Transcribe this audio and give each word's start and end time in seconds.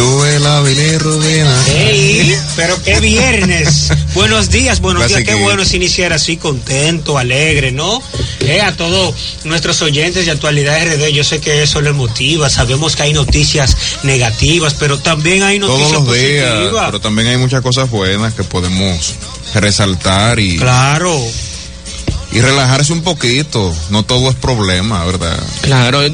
Sube 0.00 0.40
la 0.40 0.60
bilirrubina. 0.62 1.64
¡Ey! 1.68 2.34
Pero 2.56 2.82
qué 2.82 3.00
viernes. 3.00 3.88
buenos 4.14 4.48
días, 4.48 4.80
buenos 4.80 5.06
días. 5.08 5.22
Qué 5.24 5.34
bueno 5.34 5.62
es 5.62 5.74
iniciar 5.74 6.12
así, 6.14 6.38
contento, 6.38 7.18
alegre, 7.18 7.70
¿no? 7.70 8.02
Eh, 8.40 8.62
a 8.62 8.74
todos 8.76 9.14
nuestros 9.44 9.82
oyentes 9.82 10.24
de 10.24 10.32
Actualidad 10.32 10.78
RD, 10.82 11.08
yo 11.12 11.22
sé 11.22 11.40
que 11.40 11.62
eso 11.62 11.82
les 11.82 11.92
motiva. 11.92 12.48
Sabemos 12.48 12.96
que 12.96 13.02
hay 13.02 13.12
noticias 13.12 13.76
negativas, 14.02 14.74
pero 14.74 14.98
también 14.98 15.42
hay 15.42 15.58
noticias 15.58 15.90
Todos 15.90 16.06
los 16.08 16.16
días, 16.16 16.50
positivas. 16.50 16.86
pero 16.86 17.00
también 17.00 17.28
hay 17.28 17.36
muchas 17.36 17.60
cosas 17.60 17.90
buenas 17.90 18.32
que 18.32 18.44
podemos 18.44 19.14
resaltar 19.54 20.40
y, 20.40 20.56
Claro. 20.56 21.14
Y 22.32 22.40
relajarse 22.40 22.92
un 22.92 23.02
poquito. 23.02 23.74
No 23.90 24.04
todo 24.04 24.30
es 24.30 24.36
problema, 24.36 25.04
¿verdad? 25.04 25.38
Claro, 25.62 26.02
eh, 26.02 26.12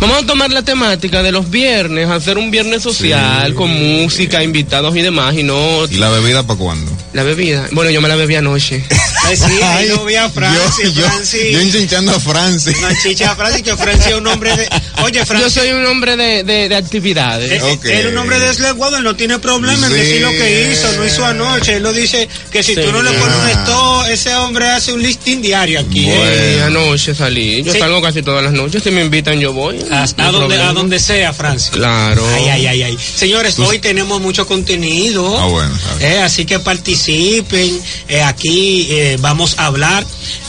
vamos 0.00 0.22
a 0.22 0.26
tomar 0.26 0.50
la 0.50 0.62
temática 0.62 1.22
de 1.22 1.32
los 1.32 1.50
viernes, 1.50 2.08
hacer 2.10 2.36
un 2.38 2.50
viernes 2.50 2.82
social 2.82 3.48
Sí. 3.48 3.54
con 3.54 3.70
música, 3.70 4.42
invitados 4.42 4.94
y 4.96 5.02
demás, 5.02 5.34
y 5.34 5.42
no 5.42 5.84
¿Y 5.90 5.96
la 5.96 6.10
bebida 6.10 6.42
para 6.46 6.58
cuándo? 6.58 6.90
la 7.12 7.22
bebida. 7.22 7.66
Bueno, 7.72 7.90
yo 7.90 8.00
me 8.00 8.08
la 8.08 8.16
bebí 8.16 8.34
anoche. 8.34 8.84
Ay, 9.24 9.36
sí, 9.38 9.62
ahí 9.62 9.88
lo 9.88 10.04
vi 10.04 10.16
a 10.16 10.28
Francis, 10.28 10.92
yo, 10.94 11.00
yo, 11.02 11.08
Francis. 11.08 11.50
yo 11.52 11.60
enchinchando 11.60 12.12
a 12.14 12.20
Francis. 12.20 12.76
Una 12.78 12.98
chicha 13.02 13.30
a 13.32 13.36
Francis, 13.36 13.62
que 13.62 13.74
Francis 13.76 14.06
es 14.08 14.14
un 14.14 14.26
hombre 14.26 14.54
de... 14.54 14.68
Oye, 15.02 15.18
Yo 15.20 15.24
Francis... 15.26 15.52
soy 15.54 15.70
un 15.70 15.86
hombre 15.86 16.16
de, 16.18 16.44
de, 16.44 16.68
de 16.68 16.76
actividades. 16.76 17.50
Él 17.50 17.62
es 17.84 18.06
un 18.12 18.18
hombre 18.18 18.38
desleguado, 18.38 18.98
él 18.98 19.04
no 19.04 19.16
tiene 19.16 19.38
problema 19.38 19.86
en 19.86 19.92
decir 19.94 20.20
lo 20.20 20.30
que 20.30 20.70
hizo, 20.72 20.92
no 20.98 21.06
hizo 21.06 21.24
anoche. 21.24 21.76
Él 21.76 21.82
lo 21.82 21.92
dice 21.94 22.28
que 22.50 22.62
si 22.62 22.74
Sí. 22.74 22.80
tú 22.82 22.92
no 22.92 23.00
le 23.02 23.12
pones 23.12 23.34
un 23.36 23.46
Ah. 23.46 23.62
stop, 23.62 24.06
ese 24.10 24.34
hombre 24.34 24.68
hace 24.68 24.92
un 24.92 25.00
listing 25.02 25.40
diario 25.40 25.53
aquí. 25.54 26.06
¿eh? 26.08 26.58
Bueno. 26.60 26.80
Anoche 26.80 27.14
salí. 27.14 27.62
Yo 27.62 27.72
Sí. 27.72 27.78
salgo 27.78 28.00
casi 28.02 28.22
todas 28.22 28.42
las 28.42 28.52
noches. 28.52 28.82
Si 28.82 28.90
me 28.90 29.02
invitan, 29.02 29.38
yo 29.40 29.52
voy. 29.52 29.78
A, 29.90 30.06
No 30.16 30.24
a 30.24 30.26
hay 30.26 30.32
donde, 30.32 30.60
a 30.60 30.72
donde 30.72 30.98
sea, 30.98 31.32
Francis. 31.32 31.70
Claro. 31.70 32.24
Ay, 32.34 32.48
ay, 32.48 32.66
ay, 32.66 32.82
ay. 32.82 32.98
Señores, 33.16 33.58
hoy 33.58 33.78
tenemos 33.78 34.20
mucho 34.20 34.46
contenido. 34.46 35.38
Ah, 35.38 35.46
bueno. 35.46 35.74
Eh, 36.00 36.20
así 36.22 36.44
que 36.44 36.58
participen. 36.58 37.80
Eh, 38.08 38.22
aquí 38.22 38.86
eh, 38.90 39.16
vamos 39.20 39.54
a 39.58 39.66
hablar 39.66 40.04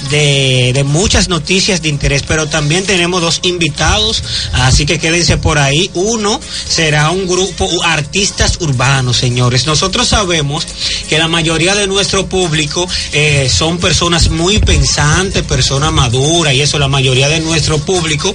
de, 0.09 0.71
de 0.73 0.83
muchas 0.83 1.29
noticias 1.29 1.81
de 1.81 1.89
interés, 1.89 2.23
pero 2.27 2.47
también 2.47 2.83
tenemos 2.85 3.21
dos 3.21 3.39
invitados. 3.43 4.23
Así 4.53 4.85
que 4.85 4.99
quédense 4.99 5.37
por 5.37 5.57
ahí. 5.57 5.89
Uno 5.93 6.39
será 6.67 7.11
un 7.11 7.27
grupo 7.27 7.69
artistas 7.85 8.57
urbanos, 8.59 9.17
señores. 9.17 9.65
Nosotros 9.65 10.07
sabemos 10.07 10.65
que 11.09 11.17
la 11.17 11.27
mayoría 11.27 11.75
de 11.75 11.87
nuestro 11.87 12.27
público 12.27 12.87
eh, 13.13 13.49
son 13.53 13.77
personas 13.77 14.29
muy 14.29 14.59
pensantes, 14.95 15.43
personas 15.43 15.91
maduras 15.91 16.53
y 16.53 16.61
eso, 16.61 16.79
la 16.79 16.87
mayoría 16.87 17.27
de 17.27 17.41
nuestro 17.41 17.77
público. 17.79 18.33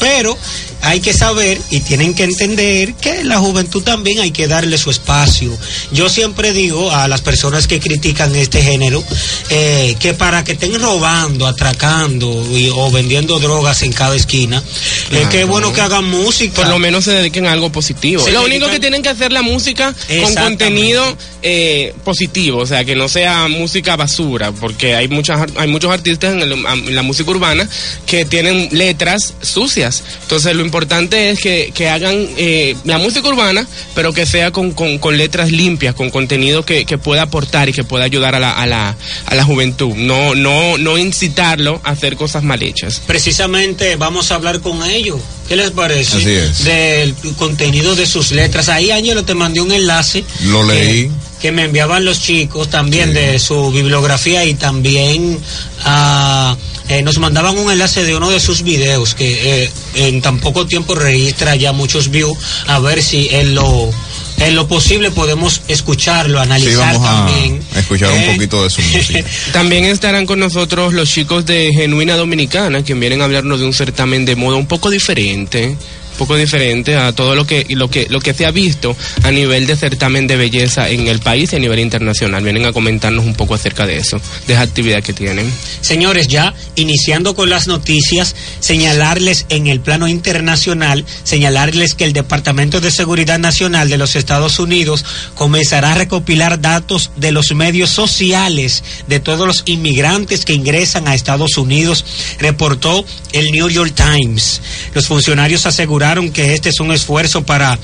Pero 0.00 0.36
hay 0.84 1.00
que 1.00 1.12
saber 1.12 1.58
y 1.70 1.80
tienen 1.80 2.14
que 2.14 2.24
entender 2.24 2.94
que 2.94 3.24
la 3.24 3.38
juventud 3.38 3.82
también 3.82 4.20
hay 4.20 4.30
que 4.30 4.46
darle 4.48 4.78
su 4.78 4.90
espacio. 4.90 5.56
Yo 5.92 6.08
siempre 6.08 6.52
digo 6.52 6.90
a 6.92 7.08
las 7.08 7.20
personas 7.22 7.66
que 7.66 7.80
critican 7.80 8.34
este 8.36 8.62
género 8.62 9.02
eh, 9.50 9.96
que 9.98 10.14
para 10.14 10.44
que 10.44 10.52
estén 10.52 10.78
robando, 10.80 11.46
atracando 11.46 12.46
y- 12.56 12.68
o 12.70 12.90
vendiendo 12.90 13.38
drogas 13.38 13.82
en 13.82 13.92
cada 13.92 14.14
esquina, 14.14 14.62
es 15.10 15.28
que 15.28 15.40
es 15.42 15.46
bueno 15.46 15.72
que 15.72 15.80
hagan 15.80 16.04
música. 16.04 16.54
Por 16.62 16.68
lo 16.68 16.78
menos 16.78 17.04
se 17.04 17.12
dediquen 17.12 17.46
a 17.46 17.52
algo 17.52 17.70
positivo. 17.72 18.22
Se 18.24 18.30
lo 18.32 18.40
dedican- 18.42 18.50
único 18.56 18.70
que 18.70 18.80
tienen 18.80 19.02
que 19.02 19.08
hacer 19.08 19.32
la 19.32 19.42
música 19.42 19.94
con 20.22 20.34
contenido 20.44 21.16
eh, 21.46 21.94
positivo, 22.04 22.58
o 22.60 22.66
sea, 22.66 22.84
que 22.84 22.94
no 22.94 23.08
sea 23.08 23.48
música 23.48 23.96
basura, 23.96 24.52
porque 24.52 24.94
hay 24.94 25.08
muchas 25.08 25.46
hay 25.56 25.68
muchos 25.68 25.90
artistas 25.92 26.32
en, 26.34 26.40
el- 26.40 26.52
en 26.52 26.94
la 26.94 27.02
música 27.02 27.30
urbana 27.30 27.68
que 28.06 28.24
tienen 28.24 28.68
letras 28.72 29.34
sucias. 29.42 30.02
Entonces, 30.22 30.54
lo 30.54 30.60
importante 30.62 30.73
es 30.78 31.40
que, 31.40 31.72
que 31.74 31.88
hagan 31.88 32.14
eh, 32.36 32.76
la 32.84 32.98
música 32.98 33.28
urbana, 33.28 33.66
pero 33.94 34.12
que 34.12 34.26
sea 34.26 34.50
con, 34.50 34.72
con, 34.72 34.98
con 34.98 35.16
letras 35.16 35.50
limpias, 35.52 35.94
con 35.94 36.10
contenido 36.10 36.64
que, 36.64 36.84
que 36.84 36.98
pueda 36.98 37.22
aportar 37.22 37.68
y 37.68 37.72
que 37.72 37.84
pueda 37.84 38.04
ayudar 38.04 38.34
a 38.34 38.40
la, 38.40 38.50
a 38.52 38.66
la, 38.66 38.96
a 39.26 39.34
la 39.34 39.44
juventud. 39.44 39.94
No, 39.94 40.34
no, 40.34 40.76
no 40.78 40.98
incitarlo 40.98 41.80
a 41.84 41.90
hacer 41.90 42.16
cosas 42.16 42.42
mal 42.42 42.62
hechas. 42.62 43.00
Precisamente 43.06 43.96
vamos 43.96 44.30
a 44.32 44.34
hablar 44.36 44.60
con 44.60 44.82
ellos. 44.88 45.20
¿Qué 45.48 45.56
les 45.56 45.70
parece? 45.70 46.16
Así 46.16 46.30
es. 46.30 46.64
Del 46.64 47.14
contenido 47.36 47.94
de 47.94 48.06
sus 48.06 48.32
letras. 48.32 48.68
Ahí, 48.68 48.90
Ángelo, 48.90 49.24
te 49.24 49.34
mandé 49.34 49.60
un 49.60 49.70
enlace. 49.72 50.24
Lo 50.44 50.66
que- 50.66 50.74
leí. 50.74 51.10
Que, 51.40 51.52
me 51.52 51.64
enviaban 51.64 52.06
los 52.06 52.22
chicos 52.22 52.70
también 52.70 53.10
Sí. 53.10 53.14
de 53.16 53.38
su 53.38 53.70
bibliografía 53.70 54.46
y 54.46 54.54
también 54.54 55.38
ah, 55.84 56.56
eh, 56.88 57.02
nos 57.02 57.18
mandaban 57.18 57.56
un 57.58 57.70
enlace 57.70 58.04
de 58.04 58.14
uno 58.14 58.30
de 58.30 58.40
sus 58.40 58.62
videos 58.62 59.14
que 59.14 59.64
eh, 59.64 59.70
en 59.94 60.20
tan 60.20 60.38
poco 60.40 60.66
tiempo 60.66 60.94
registra 60.94 61.56
ya 61.56 61.72
muchos 61.72 62.10
views. 62.10 62.36
A 62.66 62.78
ver 62.78 63.02
si 63.02 63.28
en 63.30 63.54
lo, 63.54 63.90
en 64.38 64.54
lo 64.54 64.68
posible 64.68 65.10
podemos 65.10 65.62
escucharlo, 65.68 66.38
Sí, 66.38 66.44
analizar 66.44 66.94
vamos 66.94 67.08
a 67.08 67.26
también. 67.26 67.62
escuchar 67.76 68.10
Eh, 68.12 68.26
un 68.28 68.34
poquito 68.34 68.62
de 68.62 68.70
su 68.70 68.82
música. 68.92 69.24
También 69.52 69.84
estarán 69.86 70.26
con 70.26 70.38
nosotros 70.38 70.92
los 70.92 71.08
chicos 71.10 71.46
de 71.46 71.70
Genuina 71.74 72.16
Dominicana, 72.16 72.82
que 72.84 72.94
vienen 72.94 73.22
a 73.22 73.24
hablarnos 73.24 73.60
de 73.60 73.66
un 73.66 73.72
certamen 73.72 74.24
de 74.24 74.36
moda 74.36 74.56
un 74.56 74.66
poco 74.66 74.90
diferente, 74.90 75.76
poco 76.14 76.36
diferente 76.36 76.96
a 76.96 77.12
todo 77.12 77.34
lo 77.34 77.46
que, 77.46 77.66
lo 77.70 77.88
que, 77.88 78.06
lo 78.08 78.20
que 78.20 78.34
se 78.34 78.46
ha 78.46 78.50
visto 78.50 78.96
a 79.22 79.30
nivel 79.30 79.66
de 79.66 79.76
certamen 79.76 80.26
de 80.26 80.36
belleza 80.36 80.88
en 80.88 81.08
el 81.08 81.20
país 81.20 81.52
y 81.52 81.56
a 81.56 81.58
nivel 81.58 81.78
internacional. 81.78 82.42
Vienen 82.42 82.66
a 82.66 82.72
comentarnos 82.72 83.24
un 83.24 83.34
poco 83.34 83.54
acerca 83.54 83.86
de 83.86 83.98
eso, 83.98 84.20
de 84.46 84.54
esa 84.54 84.62
actividad 84.62 85.02
que 85.02 85.12
tienen. 85.12 85.50
Señores, 85.80 86.28
ya 86.28 86.54
iniciando 86.76 87.34
con 87.34 87.50
las 87.50 87.66
noticias, 87.66 88.34
señalarles 88.60 89.46
en 89.48 89.66
el 89.66 89.80
plano 89.80 90.08
internacional, 90.08 91.04
señalarles 91.24 91.94
que 91.94 92.04
el 92.04 92.12
Departamento 92.12 92.80
de 92.80 92.90
Seguridad 92.90 93.38
Nacional 93.38 93.88
de 93.88 93.98
los 93.98 94.16
Estados 94.16 94.58
Unidos 94.58 95.04
comenzará 95.34 95.92
a 95.92 95.96
recopilar 95.96 96.60
datos 96.60 97.10
de 97.16 97.32
los 97.32 97.54
medios 97.54 97.90
sociales 97.90 98.82
de 99.06 99.20
todos 99.20 99.46
los 99.46 99.62
inmigrantes 99.66 100.44
que 100.44 100.52
ingresan 100.52 101.08
a 101.08 101.14
Estados 101.14 101.56
Unidos, 101.56 102.04
reportó 102.38 103.04
el 103.32 103.50
New 103.50 103.68
York 103.68 103.94
Times. 103.94 104.60
Los 104.94 105.06
funcionarios 105.06 105.66
aseguraron 105.66 106.03
que 106.32 106.54
este 106.54 106.68
es 106.68 106.80
un 106.80 106.92
esfuerzo 106.92 107.44
para 107.44 107.78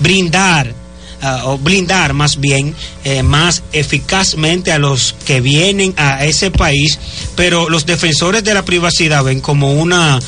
brindar 0.00 0.72
ah, 1.22 1.42
o 1.44 1.58
blindar 1.58 2.12
más 2.12 2.40
bien 2.40 2.74
eh, 3.04 3.22
más 3.22 3.62
eficazmente 3.72 4.72
a 4.72 4.78
los 4.78 5.14
que 5.24 5.40
vienen 5.40 5.94
a 5.96 6.24
ese 6.24 6.50
país, 6.50 6.98
pero 7.36 7.68
los 7.70 7.86
defensores 7.86 8.42
de 8.42 8.54
la 8.54 8.64
privacidad 8.64 9.22
ven 9.22 9.40
como 9.40 9.72
una 9.74 10.18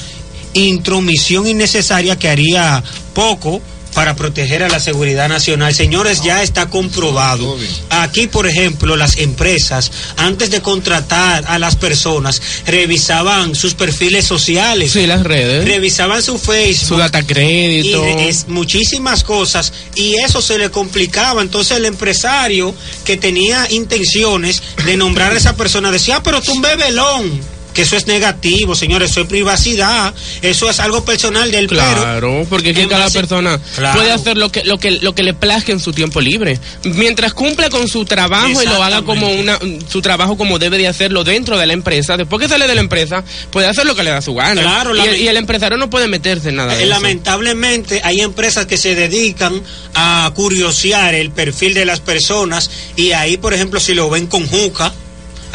intromisión 0.55 1.47
innecesaria 1.47 2.17
que 2.17 2.29
haría 2.29 2.83
poco 3.13 3.61
para 3.97 4.15
proteger 4.15 4.63
a 4.63 4.69
la 4.69 4.79
seguridad 4.79 5.27
nacional. 5.27 5.75
Señores, 5.75 6.21
ya 6.23 6.43
está 6.43 6.69
comprobado. 6.69 7.57
Aquí, 7.89 8.27
por 8.27 8.47
ejemplo, 8.47 8.95
las 8.95 9.17
empresas, 9.17 9.91
antes 10.19 10.51
de 10.51 10.61
contratar 10.61 11.47
a 11.49 11.59
las 11.59 11.77
personas, 11.77 12.43
revisaban 12.67 13.55
sus 13.55 13.73
perfiles 13.73 14.27
sociales, 14.27 14.93
Sí, 14.93 15.07
las 15.07 15.23
redes, 15.23 15.65
revisaban 15.65 16.23
su 16.23 16.39
Facebook, 16.39 16.89
su 16.89 16.97
data 16.99 17.27
crédito. 17.27 18.05
es 18.05 18.49
muchísimas 18.49 19.25
cosas 19.25 19.73
y 19.95 20.17
eso 20.17 20.43
se 20.43 20.59
le 20.59 20.71
complicaba. 20.71 21.41
Entonces 21.41 21.79
el 21.79 21.87
empresario 21.87 22.75
que 23.07 23.17
tenía 23.17 23.67
intenciones 23.71 24.63
de 24.85 24.99
nombrar 24.99 25.33
a 25.33 25.39
esa 25.39 25.57
persona 25.57 25.91
decía, 25.91 26.17
ah, 26.17 26.23
pero 26.23 26.43
tú 26.43 26.53
un 26.53 26.61
bebelón. 26.61 27.56
Que 27.77 27.83
eso 27.83 27.97
es 27.97 28.07
negativo, 28.07 28.75
señores, 28.75 29.11
eso 29.11 29.21
es 29.21 29.27
privacidad, 29.27 30.13
eso 30.43 30.69
es 30.71 30.81
algo 30.81 31.05
personal 31.05 31.51
del 31.51 31.67
pero 31.69 31.83
Claro, 31.83 32.47
porque 32.49 32.71
en 32.71 32.89
cada 32.89 33.05
base- 33.05 33.19
persona 33.21 33.61
Claro. 33.77 33.99
puede 34.01 34.13
hacer 34.13 34.37
lo 34.39 34.51
que, 34.51 34.65
lo 34.65 34.79
que 34.79 34.93
lo 34.93 35.15
que 35.15 35.23
le 35.23 35.35
plazca 35.35 35.73
en 35.73 35.79
su 35.81 35.93
tiempo 35.93 36.21
libre. 36.21 36.59
Mientras 36.85 37.35
cumpla 37.35 37.69
con 37.71 37.87
su 37.87 38.05
trabajo 38.07 38.63
y 38.63 38.67
lo 38.67 38.83
haga 38.83 39.03
como 39.03 39.31
una 39.31 39.59
su 39.89 40.01
trabajo 40.03 40.37
como 40.39 40.59
debe 40.59 40.79
de 40.79 40.89
hacerlo 40.89 41.23
dentro 41.23 41.59
de 41.59 41.67
la 41.67 41.75
empresa, 41.75 42.17
después 42.17 42.41
que 42.41 42.49
sale 42.49 42.67
de 42.67 42.75
la 42.75 42.81
empresa, 42.81 43.23
puede 43.51 43.67
hacer 43.69 43.85
lo 43.85 43.95
que 43.95 44.03
le 44.03 44.11
da 44.11 44.23
su 44.23 44.35
gana. 44.35 44.63
Claro, 44.63 44.97
y, 44.97 45.01
el, 45.01 45.21
y 45.21 45.29
el 45.29 45.37
empresario 45.37 45.77
no 45.77 45.91
puede 45.91 46.09
meterse 46.09 46.49
en 46.49 46.57
nada 46.57 46.73
de 46.75 46.81
Eh, 46.81 46.85
eso. 46.87 46.95
Lamentablemente 46.95 48.01
hay 48.03 48.21
empresas 48.21 48.65
que 48.67 48.79
se 48.79 48.95
dedican 48.95 49.61
a 49.95 50.31
curiosear 50.35 51.15
el 51.15 51.31
perfil 51.31 51.75
de 51.75 51.85
las 51.85 52.01
personas 52.01 52.71
y 52.97 53.13
ahí, 53.13 53.37
por 53.37 53.53
ejemplo, 53.53 53.81
si 53.81 53.93
lo 53.95 54.09
ven 54.09 54.27
con 54.27 54.47
juca, 54.47 54.95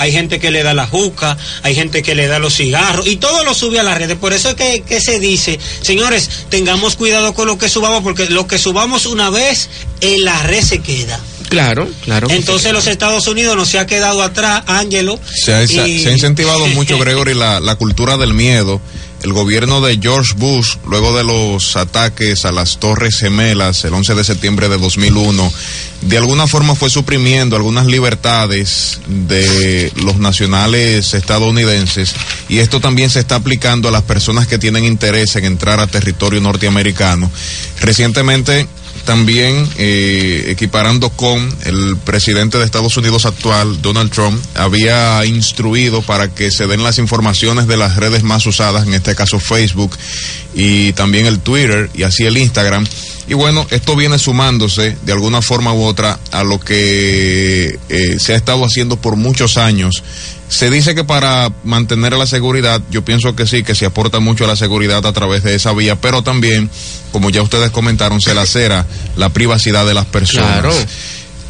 hay 0.01 0.12
gente 0.12 0.39
que 0.39 0.50
le 0.50 0.63
da 0.63 0.74
la 0.74 0.88
juca, 0.88 1.38
hay 1.62 1.75
gente 1.75 2.01
que 2.01 2.15
le 2.15 2.25
da 2.25 2.39
los 2.39 2.56
cigarros 2.56 3.06
y 3.06 3.18
todo 3.18 3.44
lo 3.44 3.53
sube 3.53 3.80
a 3.80 3.83
las 3.83 3.98
redes. 4.00 4.18
Por 4.18 4.33
eso 4.33 4.50
es 4.50 4.56
que, 4.56 4.81
que 4.81 5.00
se 5.00 5.19
dice, 5.19 5.59
señores, 5.81 6.27
tengamos 6.50 6.95
cuidado 6.95 7.36
con 7.36 7.48
lo 7.48 7.59
que 7.59 7.69
subamos 7.69 8.01
porque 8.01 8.25
lo 8.27 8.48
que 8.48 8.57
subamos 8.57 9.06
una 9.06 9.30
vez 9.30 9.69
en 10.01 10.25
la 10.25 10.42
red 10.42 10.63
se 10.63 10.80
queda. 10.80 11.19
Claro, 11.50 11.88
claro. 12.03 12.30
Entonces 12.31 12.74
los 12.74 12.88
Estados 12.88 13.27
Unidos 13.27 13.56
no 13.56 13.65
se 13.65 13.77
ha 13.77 13.86
quedado 13.86 14.24
atrás, 14.24 14.63
Ángelo. 14.65 15.19
Se 15.36 15.53
ha, 15.53 15.68
se 15.68 15.81
ha 15.81 15.88
incentivado 15.88 16.65
mucho, 16.69 16.98
Gregory, 16.98 17.36
la, 17.36 17.59
la 17.59 17.75
cultura 17.75 18.18
del 18.18 18.33
miedo 18.33 18.81
el 19.23 19.33
gobierno 19.33 19.81
de 19.81 20.00
George 20.01 20.33
Bush, 20.35 20.77
luego 20.88 21.15
de 21.15 21.23
los 21.23 21.75
ataques 21.75 22.45
a 22.45 22.51
las 22.51 22.79
Torres 22.79 23.18
Gemelas 23.18 23.83
el 23.85 23.94
11 23.94 24.15
de 24.15 24.23
septiembre 24.23 24.69
de 24.69 24.77
2001, 24.77 25.53
de 26.01 26.18
alguna 26.18 26.47
forma 26.47 26.75
fue 26.75 26.89
suprimiendo 26.89 27.56
algunas 27.56 27.85
libertades 27.85 29.00
de 29.07 29.91
los 29.97 30.18
nacionales 30.18 31.13
estadounidenses 31.13 32.13
y 32.50 32.59
esto 32.59 32.79
también 32.79 33.09
se 33.09 33.19
está 33.19 33.35
aplicando 33.35 33.89
a 33.89 33.91
las 33.91 34.03
personas 34.03 34.47
que 34.47 34.57
tienen 34.57 34.85
interés 34.85 35.35
en 35.35 35.45
entrar 35.45 35.79
a 35.79 35.88
territorio 35.88 36.41
norteamericano. 36.41 37.29
Recientemente 37.79 38.67
también 39.03 39.68
eh, 39.77 40.45
equiparando 40.48 41.09
con 41.09 41.56
el 41.65 41.98
presidente 41.98 42.57
de 42.57 42.65
Estados 42.65 42.98
Unidos 42.98 43.25
actual, 43.25 43.81
Donald 43.81 44.12
Trump, 44.12 44.42
había 44.56 45.25
instruido 45.25 46.01
para 46.01 46.33
que 46.33 46.51
se 46.51 46.68
den 46.68 46.83
las 46.83 46.98
informaciones 46.98 47.68
de 47.68 47.77
las 47.77 47.95
redes 47.95 48.24
más 48.24 48.45
usadas, 48.45 48.88
en 48.88 48.94
este 48.94 49.15
caso 49.15 49.39
Facebook 49.39 49.98
y 50.53 50.94
también 50.94 51.25
el 51.25 51.39
Twitter 51.39 51.89
y 51.94 52.03
así 52.03 52.24
el 52.25 52.38
Instagram. 52.38 52.86
Y 53.27 53.33
bueno, 53.33 53.65
esto 53.69 53.95
viene 53.95 54.19
sumándose 54.19 54.98
de 55.06 55.13
alguna 55.13 55.42
forma 55.42 55.74
u 55.74 55.83
otra 55.83 56.19
a 56.31 56.44
lo 56.44 56.59
que 56.59 57.80
eh, 57.89 58.18
se 58.19 58.33
ha 58.33 58.36
estado 58.36 58.65
haciendo 58.65 58.98
por 58.98 59.15
muchos 59.15 59.57
años 59.57 60.03
se 60.51 60.69
dice 60.69 60.94
que 60.94 61.06
para 61.06 61.50
mantener 61.63 62.12
la 62.12 62.27
seguridad, 62.27 62.81
yo 62.92 63.06
pienso 63.06 63.38
que 63.38 63.48
sí, 63.48 63.63
que 63.63 63.74
se 63.74 63.86
aporta 63.86 64.19
mucho 64.19 64.44
a 64.44 64.48
la 64.48 64.57
seguridad 64.57 65.06
a 65.06 65.13
través 65.13 65.44
de 65.44 65.56
esa 65.56 65.71
vía, 65.71 65.95
pero 65.95 66.24
también, 66.24 66.69
como 67.13 67.30
ya 67.30 67.42
ustedes 67.42 67.71
comentaron, 67.71 68.19
se 68.19 68.36
lacera 68.36 68.86
la 69.15 69.30
privacidad 69.30 69.86
de 69.86 69.94
las 69.94 70.07
personas. 70.07 70.59
Claro. 70.59 70.74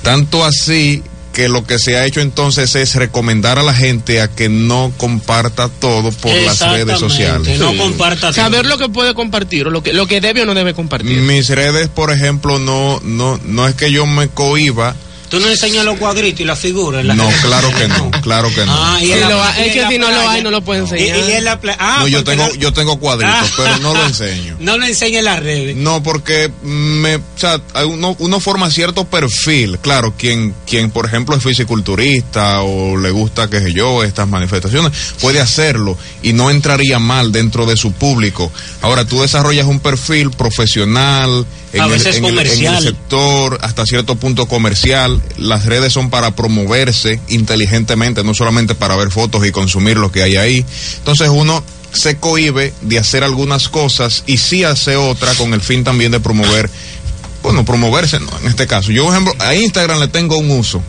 Tanto 0.04 0.46
así 0.46 1.02
que 1.34 1.50
lo 1.50 1.66
que 1.66 1.80
se 1.80 1.98
ha 1.98 2.06
hecho 2.06 2.22
entonces 2.22 2.76
es 2.76 2.94
recomendar 2.94 3.58
a 3.58 3.64
la 3.64 3.74
gente 3.74 4.22
a 4.22 4.28
que 4.28 4.50
no 4.50 4.94
comparta 4.98 5.68
todo 5.68 6.12
por 6.12 6.36
las 6.36 6.60
redes 6.60 7.00
sociales. 7.00 7.58
No 7.58 7.76
comparta 7.76 8.32
Saber 8.32 8.68
lo 8.68 8.78
que 8.78 8.88
puede 8.88 9.16
compartir 9.16 9.66
o 9.66 9.72
lo 9.72 9.82
que, 9.82 9.94
lo 9.94 10.06
que 10.06 10.22
debe 10.22 10.44
o 10.44 10.46
no 10.46 10.54
debe 10.54 10.76
compartir. 10.76 11.18
Mis 11.22 11.50
redes, 11.50 11.88
por 11.88 12.12
ejemplo, 12.12 12.60
no, 12.60 13.00
no, 13.04 13.40
no 13.46 13.68
es 13.68 13.74
que 13.74 13.92
yo 13.92 14.06
me 14.06 14.28
cohiba 14.28 14.96
¿Tú 15.32 15.40
no 15.40 15.48
enseñas 15.48 15.86
los 15.86 15.98
cuadritos 15.98 16.42
y 16.42 16.44
las 16.44 16.60
figuras? 16.60 17.06
no, 17.06 17.30
claro 17.42 17.70
que 17.74 17.88
no, 17.88 18.12
claro 18.22 18.54
que 18.54 18.66
no. 18.66 18.74
Ah, 18.76 19.00
y 19.02 19.12
es 19.12 19.74
que 19.74 19.88
si 19.88 19.98
no 19.98 20.12
lo 20.12 20.30
hay, 20.30 20.44
no 20.44 20.52
lo 20.52 20.62
puede 20.62 20.82
enseñar. 20.82 21.18
Y, 21.18 21.32
en 21.32 21.46
la 21.46 21.58
ah, 21.80 22.00
no, 22.02 22.08
yo 22.10 22.22
tengo, 22.26 22.54
yo 22.56 22.74
tengo 22.74 23.00
cuadritos, 23.00 23.34
ah. 23.34 23.54
pero 23.56 23.78
no 23.78 23.94
lo 23.94 24.06
enseño. 24.08 24.58
No 24.60 24.78
lo 24.78 24.86
enseña 24.86 25.20
en 25.20 25.26
las 25.26 25.40
redes. 25.40 25.78
No, 25.78 26.04
porque 26.04 26.52
me, 26.64 27.16
o 27.16 27.22
sea, 27.38 27.62
uno, 27.86 28.14
uno 28.20 28.40
forma 28.42 28.70
cierto 28.70 29.06
perfil. 29.06 29.80
Claro, 29.80 30.16
quien, 30.18 30.54
quien, 30.68 30.92
por 30.92 31.06
ejemplo, 31.06 31.34
es 31.38 31.42
fisiculturista 31.42 32.62
o 32.64 32.98
le 32.98 33.12
gusta, 33.12 33.50
qué 33.50 33.62
sé 33.62 33.72
yo, 33.72 34.04
estas 34.04 34.28
manifestaciones, 34.28 34.92
puede 35.22 35.40
hacerlo 35.40 35.98
y 36.22 36.34
no 36.34 36.50
entraría 36.52 37.00
mal 37.00 37.32
dentro 37.32 37.66
de 37.66 37.78
su 37.78 37.94
público. 37.94 38.52
Ahora, 38.82 39.06
tú 39.06 39.22
desarrollas 39.22 39.66
un 39.66 39.80
perfil 39.80 40.30
profesional, 40.32 41.46
en, 41.74 41.82
a 41.82 41.88
veces 41.88 42.18
el, 42.18 42.26
en, 42.26 42.30
comercial. 42.32 42.74
en 42.74 42.78
el 42.80 42.84
sector, 42.84 43.60
hasta 43.62 43.86
cierto 43.86 44.16
punto 44.16 44.46
comercial. 44.48 45.21
Las 45.38 45.66
redes 45.66 45.94
son 45.94 46.10
para 46.10 46.36
promoverse 46.36 47.20
inteligentemente, 47.30 48.24
no 48.24 48.34
solamente 48.34 48.76
para 48.76 48.96
ver 48.96 49.12
fotos 49.12 49.46
y 49.46 49.52
consumir 49.52 49.98
lo 49.98 50.12
que 50.12 50.24
hay 50.24 50.36
ahí. 50.36 50.66
Entonces 50.98 51.30
uno 51.30 51.64
se 51.94 52.18
cohibe 52.18 52.74
de 52.82 53.00
hacer 53.00 53.24
algunas 53.24 53.70
cosas 53.70 54.24
y 54.28 54.38
sí 54.38 54.64
hace 54.64 54.96
otra 54.96 55.34
con 55.36 55.54
el 55.54 55.62
fin 55.62 55.84
también 55.84 56.12
de 56.12 56.20
promover, 56.20 56.70
bueno, 57.44 57.66
promoverse, 57.66 58.20
¿no? 58.20 58.30
en 58.42 58.48
este 58.48 58.68
caso. 58.68 58.92
Yo, 58.92 59.06
por 59.06 59.14
ejemplo, 59.14 59.34
a 59.40 59.56
Instagram 59.56 60.00
le 60.00 60.08
tengo 60.08 60.38
un 60.38 60.52
uso, 60.52 60.82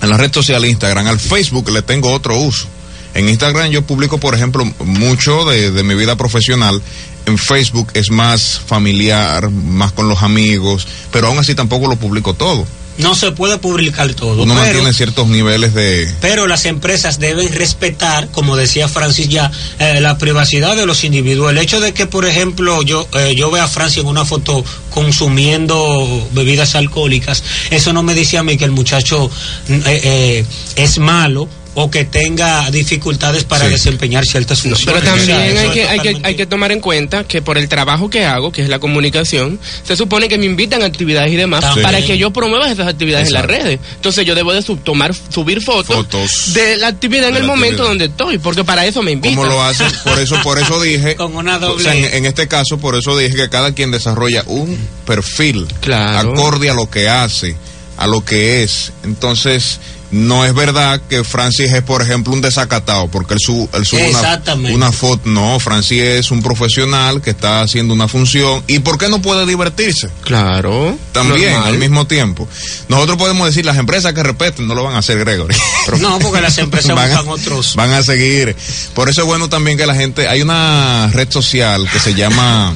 en 0.00 0.10
la 0.10 0.16
red 0.16 0.32
social 0.32 0.64
Instagram, 0.64 1.06
al 1.06 1.20
Facebook 1.20 1.70
le 1.70 1.82
tengo 1.82 2.12
otro 2.12 2.38
uso. 2.38 2.66
En 3.12 3.28
Instagram 3.28 3.70
yo 3.70 3.82
publico, 3.82 4.18
por 4.18 4.36
ejemplo, 4.36 4.64
mucho 4.84 5.44
de, 5.44 5.72
de 5.72 5.82
mi 5.82 5.94
vida 5.94 6.16
profesional 6.16 6.80
en 7.26 7.38
Facebook 7.38 7.88
es 7.94 8.10
más 8.10 8.60
familiar, 8.64 9.50
más 9.50 9.92
con 9.92 10.08
los 10.08 10.22
amigos, 10.22 10.86
pero 11.10 11.28
aún 11.28 11.38
así 11.38 11.54
tampoco 11.54 11.86
lo 11.88 11.96
publico 11.96 12.34
todo. 12.34 12.66
No 13.00 13.14
se 13.14 13.32
puede 13.32 13.58
publicar 13.58 14.12
todo. 14.14 14.42
Uno 14.42 14.54
pero, 14.54 14.64
mantiene 14.64 14.92
ciertos 14.92 15.26
niveles 15.28 15.74
de... 15.74 16.12
Pero 16.20 16.46
las 16.46 16.64
empresas 16.66 17.18
deben 17.18 17.52
respetar, 17.52 18.28
como 18.30 18.56
decía 18.56 18.88
Francis 18.88 19.28
ya, 19.28 19.50
eh, 19.78 20.00
la 20.00 20.18
privacidad 20.18 20.76
de 20.76 20.86
los 20.86 21.04
individuos. 21.04 21.50
El 21.50 21.58
hecho 21.58 21.80
de 21.80 21.92
que, 21.92 22.06
por 22.06 22.26
ejemplo, 22.26 22.82
yo, 22.82 23.08
eh, 23.14 23.34
yo 23.36 23.50
vea 23.50 23.64
a 23.64 23.68
Francia 23.68 24.00
en 24.00 24.06
una 24.06 24.24
foto 24.24 24.64
consumiendo 24.90 26.28
bebidas 26.32 26.74
alcohólicas, 26.74 27.42
eso 27.70 27.92
no 27.92 28.02
me 28.02 28.14
dice 28.14 28.38
a 28.38 28.42
mí 28.42 28.56
que 28.56 28.64
el 28.64 28.72
muchacho 28.72 29.30
eh, 29.68 30.44
es 30.76 30.98
malo 30.98 31.48
o 31.74 31.90
que 31.90 32.04
tenga 32.04 32.70
dificultades 32.70 33.44
para 33.44 33.66
sí. 33.66 33.72
desempeñar 33.72 34.24
ciertas 34.24 34.60
funciones. 34.60 34.84
Pero 34.84 35.02
también 35.02 35.22
o 35.22 35.26
sea, 35.26 35.62
hay, 35.62 35.70
que, 35.70 35.88
hay, 35.88 36.00
que, 36.00 36.20
hay 36.22 36.34
que 36.34 36.46
tomar 36.46 36.72
en 36.72 36.80
cuenta 36.80 37.24
que 37.24 37.42
por 37.42 37.58
el 37.58 37.68
trabajo 37.68 38.10
que 38.10 38.24
hago, 38.24 38.50
que 38.50 38.62
es 38.62 38.68
la 38.68 38.78
comunicación, 38.78 39.58
se 39.84 39.96
supone 39.96 40.28
que 40.28 40.36
me 40.38 40.46
invitan 40.46 40.82
a 40.82 40.86
actividades 40.86 41.32
y 41.32 41.36
demás 41.36 41.60
también. 41.60 41.84
para 41.84 42.04
que 42.04 42.18
yo 42.18 42.32
promueva 42.32 42.70
esas 42.70 42.88
actividades 42.88 43.28
Exacto. 43.28 43.52
en 43.52 43.58
las 43.58 43.64
redes. 43.64 43.80
Entonces 43.94 44.26
yo 44.26 44.34
debo 44.34 44.52
de 44.52 44.62
sub 44.62 44.82
tomar, 44.82 45.14
subir 45.14 45.62
fotos, 45.62 45.94
fotos, 45.94 46.54
de 46.54 46.76
la 46.76 46.88
actividad 46.88 47.28
en 47.28 47.36
el 47.36 47.44
momento 47.44 47.84
donde 47.84 48.06
estoy, 48.06 48.38
porque 48.38 48.64
para 48.64 48.86
eso 48.86 49.02
me 49.02 49.12
invitan. 49.12 49.36
¿Cómo 49.36 49.48
lo 49.48 49.62
hacen? 49.62 49.88
Por 50.04 50.18
eso, 50.18 50.40
por 50.42 50.58
eso 50.58 50.80
dije, 50.80 51.14
Con 51.14 51.36
una 51.36 51.58
doble... 51.58 51.82
o 51.82 51.84
sea, 51.84 51.94
en, 51.94 52.04
en, 52.12 52.26
este 52.26 52.48
caso, 52.48 52.78
por 52.78 52.96
eso 52.96 53.16
dije 53.16 53.36
que 53.36 53.48
cada 53.48 53.72
quien 53.74 53.90
desarrolla 53.90 54.42
un 54.46 54.76
perfil 55.06 55.66
claro. 55.80 56.32
acorde 56.32 56.70
a 56.70 56.74
lo 56.74 56.90
que 56.90 57.08
hace, 57.08 57.56
a 57.96 58.06
lo 58.06 58.24
que 58.24 58.62
es. 58.62 58.92
Entonces, 59.04 59.78
no 60.10 60.44
es 60.44 60.54
verdad 60.54 61.00
que 61.08 61.22
Francis 61.22 61.72
es, 61.72 61.82
por 61.82 62.02
ejemplo, 62.02 62.32
un 62.32 62.40
desacatado, 62.40 63.08
porque 63.08 63.34
él, 63.34 63.40
su, 63.40 63.68
él 63.72 63.86
sube 63.86 64.10
una, 64.10 64.72
una, 64.74 64.92
foto. 64.92 65.22
No, 65.28 65.60
Francis 65.60 66.02
es 66.02 66.30
un 66.30 66.42
profesional 66.42 67.20
que 67.20 67.30
está 67.30 67.62
haciendo 67.62 67.94
una 67.94 68.08
función. 68.08 68.62
¿Y 68.66 68.80
por 68.80 68.98
qué 68.98 69.08
no 69.08 69.22
puede 69.22 69.46
divertirse? 69.46 70.10
Claro. 70.22 70.96
También, 71.12 71.52
normal. 71.52 71.68
al 71.68 71.78
mismo 71.78 72.06
tiempo. 72.06 72.48
Nosotros 72.88 73.18
podemos 73.18 73.46
decir, 73.46 73.64
las 73.64 73.76
empresas 73.76 74.12
que 74.12 74.22
respeten 74.22 74.66
no 74.66 74.74
lo 74.74 74.82
van 74.82 74.96
a 74.96 74.98
hacer, 74.98 75.18
Gregory. 75.18 75.54
Pero 75.86 75.98
no, 75.98 76.18
porque 76.18 76.40
las 76.40 76.58
empresas 76.58 76.94
van, 76.96 77.08
buscan 77.08 77.28
otros. 77.28 77.76
Van 77.76 77.92
a 77.92 78.02
seguir. 78.02 78.56
Por 78.94 79.08
eso 79.08 79.22
es 79.22 79.26
bueno 79.26 79.48
también 79.48 79.78
que 79.78 79.86
la 79.86 79.94
gente. 79.94 80.26
Hay 80.26 80.42
una 80.42 81.08
red 81.12 81.30
social 81.30 81.88
que 81.90 82.00
se 82.00 82.14
llama 82.14 82.74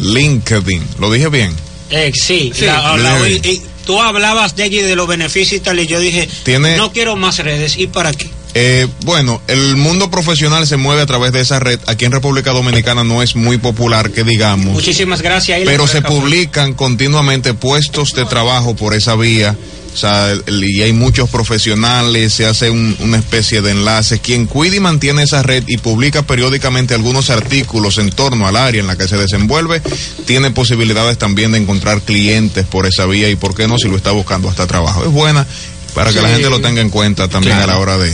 LinkedIn. 0.00 0.86
¿Lo 0.98 1.10
dije 1.10 1.28
bien? 1.28 1.54
Eh, 1.88 2.12
sí, 2.14 2.52
sí. 2.54 2.64
La, 2.66 2.96
la, 2.96 3.18
la, 3.18 3.28
y, 3.28 3.62
tú 3.84 4.00
hablabas 4.00 4.56
de 4.56 4.64
allí 4.64 4.80
de 4.80 4.96
los 4.96 5.06
beneficios 5.06 5.60
y 5.60 5.64
tal, 5.64 5.80
y 5.80 5.86
yo 5.86 6.00
dije, 6.00 6.28
¿Tiene, 6.44 6.76
no 6.76 6.92
quiero 6.92 7.16
más 7.16 7.38
redes, 7.38 7.76
¿y 7.78 7.86
para 7.86 8.12
qué? 8.12 8.30
Eh, 8.54 8.86
bueno, 9.04 9.40
el 9.48 9.76
mundo 9.76 10.10
profesional 10.10 10.66
se 10.66 10.76
mueve 10.76 11.02
a 11.02 11.06
través 11.06 11.32
de 11.32 11.40
esa 11.40 11.58
red. 11.58 11.80
Aquí 11.86 12.04
en 12.04 12.12
República 12.12 12.52
Dominicana 12.52 13.02
no 13.02 13.22
es 13.22 13.34
muy 13.34 13.58
popular, 13.58 14.10
que 14.10 14.24
digamos. 14.24 14.74
Muchísimas 14.74 15.22
gracias. 15.22 15.60
Pero 15.64 15.86
se 15.86 16.02
publican 16.02 16.74
continuamente 16.74 17.54
puestos 17.54 18.12
de 18.12 18.24
trabajo 18.26 18.76
por 18.76 18.94
esa 18.94 19.16
vía. 19.16 19.56
O 19.92 19.96
sea, 19.96 20.32
y 20.46 20.80
hay 20.80 20.92
muchos 20.94 21.28
profesionales, 21.28 22.32
se 22.32 22.46
hace 22.46 22.70
un, 22.70 22.96
una 23.00 23.18
especie 23.18 23.60
de 23.60 23.72
enlace. 23.72 24.20
Quien 24.20 24.46
cuida 24.46 24.76
y 24.76 24.80
mantiene 24.80 25.22
esa 25.22 25.42
red 25.42 25.64
y 25.66 25.76
publica 25.76 26.22
periódicamente 26.22 26.94
algunos 26.94 27.28
artículos 27.28 27.98
en 27.98 28.10
torno 28.10 28.46
al 28.46 28.56
área 28.56 28.80
en 28.80 28.86
la 28.86 28.96
que 28.96 29.06
se 29.06 29.18
desenvuelve, 29.18 29.82
tiene 30.24 30.50
posibilidades 30.50 31.18
también 31.18 31.52
de 31.52 31.58
encontrar 31.58 32.00
clientes 32.00 32.66
por 32.66 32.86
esa 32.86 33.04
vía 33.04 33.28
y, 33.28 33.36
¿por 33.36 33.54
qué 33.54 33.68
no? 33.68 33.76
Si 33.78 33.88
lo 33.88 33.96
está 33.96 34.12
buscando 34.12 34.48
hasta 34.48 34.66
trabajo. 34.66 35.04
Es 35.04 35.10
buena 35.10 35.46
para 35.94 36.12
que 36.12 36.20
la 36.20 36.28
gente 36.28 36.50
lo 36.50 36.60
tenga 36.60 36.80
en 36.80 36.90
cuenta 36.90 37.28
también 37.28 37.56
claro. 37.56 37.72
a 37.72 37.74
la 37.74 37.80
hora 37.80 37.98
de 37.98 38.12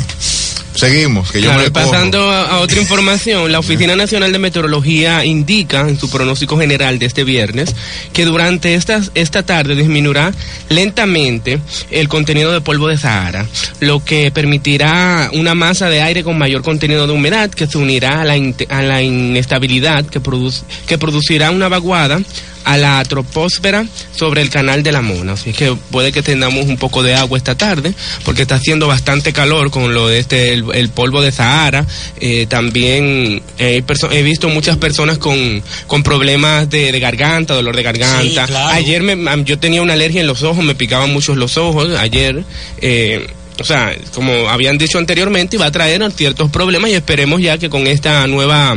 seguimos. 0.79 1.31
Que 1.31 1.43
yo 1.43 1.53
claro, 1.53 1.73
pasando 1.73 2.31
a, 2.31 2.45
a, 2.47 2.61
otra 2.61 2.81
información, 2.81 3.51
la 3.51 3.59
Oficina 3.59 3.97
Nacional 3.97 4.33
de 4.33 4.39
Meteorología 4.39 5.25
indica 5.25 5.81
en 5.81 5.99
su 5.99 6.09
pronóstico 6.09 6.59
general 6.59 6.99
de 6.99 7.07
este 7.07 7.25
viernes 7.25 7.75
que 8.13 8.25
durante 8.25 8.75
esta, 8.75 9.01
esta 9.15 9.43
tarde 9.43 9.75
disminuirá 9.75 10.33
lentamente 10.69 11.61
el 11.91 12.09
contenido 12.09 12.53
de 12.53 12.61
polvo 12.61 12.89
de 12.89 12.97
Sahara, 12.97 13.47
lo 13.81 14.05
que 14.05 14.31
permitirá 14.31 15.31
una 15.33 15.55
masa 15.55 15.89
de 15.89 16.01
aire 16.01 16.23
con 16.23 16.39
mayor 16.39 16.63
contenido 16.63 17.07
de 17.07 17.13
humedad 17.13 17.51
que 17.51 17.67
se 17.67 17.79
unirá 17.79 18.21
a 18.21 18.25
la, 18.25 18.35
a 18.69 18.83
la 18.83 19.03
inestabilidad 19.03 20.07
que, 20.07 20.21
produce, 20.21 20.63
que 20.87 20.99
producirá 20.99 21.51
una 21.51 21.69
vaguada 21.69 22.21
a 22.69 22.77
la 22.77 23.03
troposfera 23.05 23.87
sobre 24.15 24.43
el 24.43 24.51
canal 24.51 24.83
de 24.83 24.93
la 24.93 25.01
Mona. 25.01 25.33
Así 25.33 25.55
que 25.55 25.75
puede 25.91 26.13
que 26.13 26.23
tengamos 26.23 26.67
un 26.67 26.77
poco 26.77 27.03
de 27.03 27.15
agua 27.15 27.39
esta 27.39 27.57
tarde, 27.57 27.95
porque 28.27 28.43
está 28.43 28.57
haciendo 28.57 28.87
bastante 28.87 29.33
calor 29.33 29.71
con 29.71 29.95
lo 29.95 30.07
de 30.07 30.19
este, 30.19 30.53
el, 30.53 30.67
el 30.75 30.91
polvo 30.91 31.23
de 31.23 31.33
Sahara. 31.33 31.87
Eh, 32.21 32.45
también 32.47 33.43
he 33.59 34.23
visto 34.23 34.51
muchas 34.51 34.77
personas 34.77 35.17
con, 35.17 35.63
con 35.87 36.03
problemas 36.03 36.69
de, 36.69 36.93
de, 36.93 37.01
garganta, 37.01 37.55
dolor 37.55 37.75
de 37.75 37.83
garganta. 37.83 38.23
Sí, 38.23 38.35
claro. 38.35 38.69
Ayer 38.69 39.03
me, 39.03 39.17
yo 39.45 39.59
tenía 39.59 39.81
una 39.81 39.95
alergia 39.95 40.21
en 40.21 40.27
los 40.27 40.43
ojos, 40.43 40.63
me 40.63 40.75
picaban 40.75 41.11
mucho 41.11 41.35
los 41.35 41.57
ojos. 41.57 41.89
Ayer. 41.99 42.45
Eh, 42.83 43.27
o 43.61 43.65
sea, 43.65 43.97
como 44.15 44.49
habían 44.49 44.79
dicho 44.79 44.99
anteriormente, 44.99 45.59
va 45.59 45.67
a 45.67 45.73
traer 45.73 46.09
ciertos 46.13 46.49
problemas 46.51 46.91
y 46.91 46.95
esperemos 46.95 47.41
ya 47.41 47.59
que 47.59 47.69
con 47.69 47.89
esta 47.89 48.27
nueva 48.29 48.77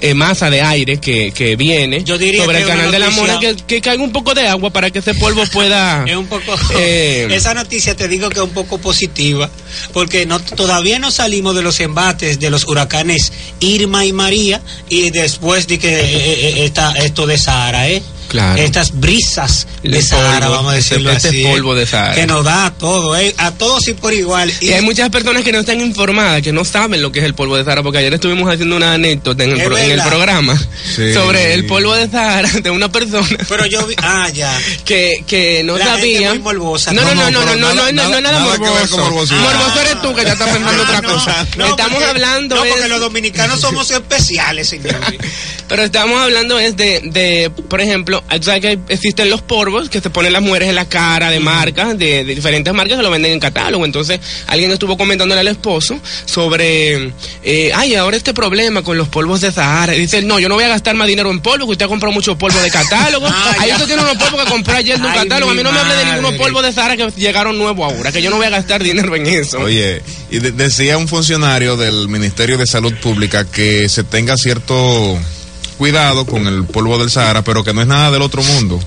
eh, 0.00 0.14
masa 0.14 0.50
de 0.50 0.62
aire 0.62 0.98
que, 0.98 1.32
que 1.32 1.56
viene 1.56 2.04
Yo 2.04 2.18
diría 2.18 2.44
sobre 2.44 2.58
que 2.58 2.62
el 2.62 2.68
canal 2.68 2.90
de 2.90 2.98
la 2.98 3.10
Mona, 3.10 3.38
que, 3.38 3.56
que 3.56 3.80
caiga 3.80 4.02
un 4.02 4.12
poco 4.12 4.34
de 4.34 4.46
agua 4.46 4.70
para 4.70 4.90
que 4.90 4.98
ese 4.98 5.14
polvo 5.14 5.44
pueda... 5.52 6.04
Es 6.06 6.16
un 6.16 6.26
poco. 6.26 6.54
Eh, 6.78 7.28
esa 7.30 7.54
noticia 7.54 7.96
te 7.96 8.08
digo 8.08 8.28
que 8.28 8.36
es 8.36 8.44
un 8.44 8.50
poco 8.50 8.78
positiva, 8.78 9.50
porque 9.92 10.26
no 10.26 10.40
todavía 10.40 10.98
no 10.98 11.10
salimos 11.10 11.54
de 11.54 11.62
los 11.62 11.80
embates 11.80 12.38
de 12.38 12.50
los 12.50 12.66
huracanes 12.66 13.32
Irma 13.60 14.04
y 14.04 14.12
María, 14.12 14.60
y 14.88 15.10
después 15.10 15.66
de 15.66 15.78
que 15.78 15.88
eh, 15.88 16.02
eh, 16.04 16.64
esta, 16.64 16.92
esto 16.92 17.26
de 17.26 17.38
Sahara, 17.38 17.88
¿eh? 17.88 18.02
Claro. 18.36 18.62
Estas 18.62 18.98
brisas 19.00 19.66
de 19.82 20.02
Sahara, 20.02 20.40
polvo, 20.46 20.54
vamos 20.56 20.72
a 20.72 20.76
decirlo 20.76 21.10
este 21.10 21.28
así. 21.28 21.42
polvo 21.42 21.74
de 21.74 21.86
Sahara. 21.86 22.14
Que 22.14 22.26
nos 22.26 22.44
da 22.44 22.66
a 22.66 22.74
todo, 22.74 23.16
¿eh? 23.16 23.34
A 23.38 23.50
todos 23.52 23.88
y 23.88 23.94
por 23.94 24.12
igual. 24.12 24.52
Y 24.60 24.72
hay 24.72 24.82
muchas 24.82 25.08
personas 25.10 25.42
que 25.42 25.52
no 25.52 25.60
están 25.60 25.80
informadas, 25.80 26.42
que 26.42 26.52
no 26.52 26.64
saben 26.64 27.00
lo 27.00 27.10
que 27.12 27.20
es 27.20 27.24
el 27.24 27.34
polvo 27.34 27.56
de 27.56 27.64
Sahara, 27.64 27.82
porque 27.82 27.98
ayer 27.98 28.12
estuvimos 28.12 28.52
haciendo 28.52 28.76
una 28.76 28.92
anécdota 28.94 29.44
en 29.44 29.52
el, 29.52 29.60
Es 29.60 29.64
pro- 29.66 29.78
en 29.78 29.90
el 29.90 30.02
programa 30.02 30.58
Sí. 30.94 31.14
sobre 31.14 31.54
el 31.54 31.64
polvo 31.66 31.94
de 31.94 32.08
Sahara 32.10 32.50
de 32.50 32.70
una 32.70 32.90
persona 32.92 33.26
Pero 33.48 33.64
yo 33.66 33.86
vi. 33.86 33.94
Ah, 33.98 34.28
ya. 34.34 34.52
que, 34.84 35.24
que 35.26 35.62
no 35.64 35.78
La 35.78 35.84
gente 35.86 36.00
sabía. 36.00 36.28
muy 36.30 36.38
morbosa. 36.40 36.92
No, 36.92 37.02
no, 37.02 37.14
no, 37.14 37.30
no, 37.30 37.44
no, 37.44 37.56
no, 37.56 37.56
no, 37.56 37.74
nada- 37.74 37.92
no, 37.92 38.08
no, 38.10 38.20
nada 38.20 38.40
morboso. 38.40 38.98
Morboso 38.98 39.80
eres 39.80 40.02
tú 40.02 40.14
que 40.14 40.24
ya 40.24 40.32
estás 40.32 40.50
pensando 40.50 40.82
otra 40.82 41.00
No, 41.00 41.14
cosa. 41.14 41.46
no, 41.56 41.66
estamos 41.68 41.94
porque- 41.94 42.04
hablando 42.10 42.56
No, 42.56 42.64
es- 42.64 42.72
porque 42.72 42.88
los 42.88 43.00
dominicanos 43.00 43.60
somos 43.60 43.90
especiales, 43.90 44.68
señor. 44.68 44.96
Pero 45.68 45.82
estamos 45.82 46.20
hablando 46.20 46.58
es 46.60 46.76
de, 46.76 47.00
de 47.04 47.50
por 47.50 47.80
ejemplo, 47.80 48.22
que 48.28 48.78
existen 48.88 49.30
los 49.30 49.42
polvos 49.42 49.88
que 49.88 50.00
se 50.00 50.10
ponen 50.10 50.32
las 50.32 50.42
mujeres 50.42 50.68
en 50.68 50.74
la 50.74 50.84
cara 50.88 51.30
de 51.30 51.40
marcas, 51.40 51.98
de, 51.98 52.24
de 52.24 52.34
diferentes 52.34 52.72
marcas 52.74 52.96
que 52.96 53.02
lo 53.02 53.10
venden 53.10 53.32
en 53.32 53.40
catálogo. 53.40 53.84
Entonces, 53.84 54.20
alguien 54.46 54.70
estuvo 54.70 54.96
comentándole 54.96 55.40
al 55.40 55.48
esposo 55.48 55.98
sobre, 56.24 57.12
eh, 57.42 57.70
ay, 57.74 57.94
ahora 57.94 58.16
este 58.16 58.34
problema 58.34 58.82
con 58.82 58.96
los 58.96 59.08
polvos 59.08 59.40
de 59.40 59.52
Sahara. 59.52 59.94
Y 59.94 60.00
dice, 60.00 60.22
no, 60.22 60.38
yo 60.38 60.48
no 60.48 60.54
voy 60.56 60.64
a 60.64 60.68
gastar 60.68 60.94
más 60.94 61.08
dinero 61.08 61.30
en 61.30 61.40
polvo, 61.40 61.66
que 61.66 61.72
usted 61.72 61.86
ha 61.86 61.88
comprado 61.88 62.12
mucho 62.12 62.36
polvo 62.36 62.58
de 62.60 62.70
catálogo. 62.70 63.26
Ah, 63.38 63.54
ahí 63.58 63.70
usted 63.72 63.86
tiene 63.86 64.02
unos 64.02 64.16
polvos 64.16 64.44
que 64.44 64.50
compró 64.50 64.74
ayer 64.76 64.98
de 64.98 65.06
un 65.06 65.12
catálogo. 65.12 65.50
A 65.52 65.54
mí 65.54 65.62
no 65.62 65.70
me 65.72 65.78
hable 65.78 65.94
de 65.94 66.04
ningunos 66.06 66.32
polvos 66.34 66.62
de 66.62 66.72
Sahara 66.72 66.96
que 66.96 67.10
llegaron 67.16 67.58
nuevos 67.58 67.92
ahora, 67.92 68.10
que 68.12 68.22
yo 68.22 68.30
no 68.30 68.36
voy 68.36 68.46
a 68.46 68.50
gastar 68.50 68.82
dinero 68.82 69.14
en 69.14 69.26
eso. 69.26 69.58
Oye, 69.60 70.02
y 70.30 70.38
de- 70.38 70.52
decía 70.52 70.96
un 70.98 71.06
funcionario 71.08 71.76
del 71.76 72.08
Ministerio 72.08 72.56
de 72.58 72.66
Salud 72.66 72.94
Pública 72.94 73.44
que 73.44 73.88
se 73.88 74.04
tenga 74.04 74.36
cierto 74.36 75.18
cuidado 75.78 76.26
con 76.26 76.46
el 76.46 76.64
polvo 76.64 76.98
del 76.98 77.10
Sahara, 77.10 77.42
pero 77.42 77.62
que 77.64 77.72
no 77.72 77.80
es 77.82 77.86
nada 77.86 78.10
del 78.10 78.22
otro 78.22 78.42
mundo. 78.42 78.80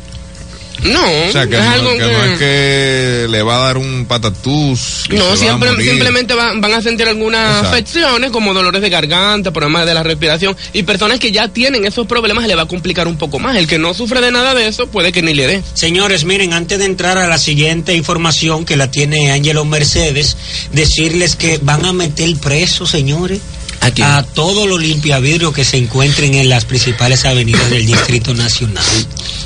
no, 0.84 1.02
O 1.28 1.32
sea, 1.32 1.46
que, 1.46 1.56
es 1.58 1.62
no, 1.64 1.72
algo 1.72 1.92
que 1.92 2.00
no 2.00 2.24
es 2.24 2.40
que 2.40 3.28
le 3.30 3.44
va 3.44 3.58
a 3.58 3.64
dar 3.66 3.78
un 3.78 4.06
patatús. 4.08 5.04
No, 5.10 5.36
siempre, 5.36 5.70
simplemente 5.84 6.34
van, 6.34 6.62
van 6.62 6.74
a 6.74 6.82
sentir 6.82 7.08
algunas 7.08 7.48
Exacto. 7.58 7.68
afecciones 7.70 8.32
como 8.32 8.54
dolores 8.54 8.82
de 8.82 8.90
garganta, 8.90 9.52
problemas 9.52 9.86
de 9.86 9.94
la 9.94 10.04
respiración 10.04 10.56
y 10.72 10.84
personas 10.84 11.20
que 11.20 11.32
ya 11.32 11.50
tienen 11.50 11.86
esos 11.86 12.08
problemas 12.08 12.48
le 12.48 12.56
va 12.56 12.62
a 12.64 12.68
complicar 12.68 13.08
un 13.08 13.18
poco 13.18 13.40
más. 13.40 13.58
El 13.58 13.68
que 13.68 13.78
no 13.78 13.94
sufre 13.94 14.22
de 14.22 14.32
nada 14.32 14.56
de 14.56 14.68
eso 14.68 14.88
puede 14.88 15.12
que 15.12 15.22
ni 15.22 15.34
le 15.34 15.48
dé. 15.48 15.64
Señores, 15.74 16.24
miren, 16.24 16.54
antes 16.54 16.80
de 16.80 16.86
entrar 16.86 17.18
a 17.18 17.28
la 17.28 17.38
siguiente 17.38 17.94
información 17.94 18.64
que 18.66 18.78
la 18.78 18.90
tiene 18.90 19.32
Ángelo 19.32 19.66
Mercedes, 19.66 20.38
decirles 20.72 21.36
que 21.36 21.60
van 21.62 21.86
a 21.86 21.92
meter 21.94 22.34
preso, 22.38 22.86
señores, 22.88 23.42
¿A 23.82 23.92
quién? 23.92 24.08
a 24.08 24.24
todos 24.24 24.68
los 24.68 24.80
que 25.54 25.64
se 25.64 25.78
encuentren 25.78 26.34
en 26.34 26.50
las 26.50 26.66
principales 26.66 27.26
avenidas 27.26 27.70
del 27.70 27.86
Distrito 27.86 28.34
Nacional. 28.34 28.84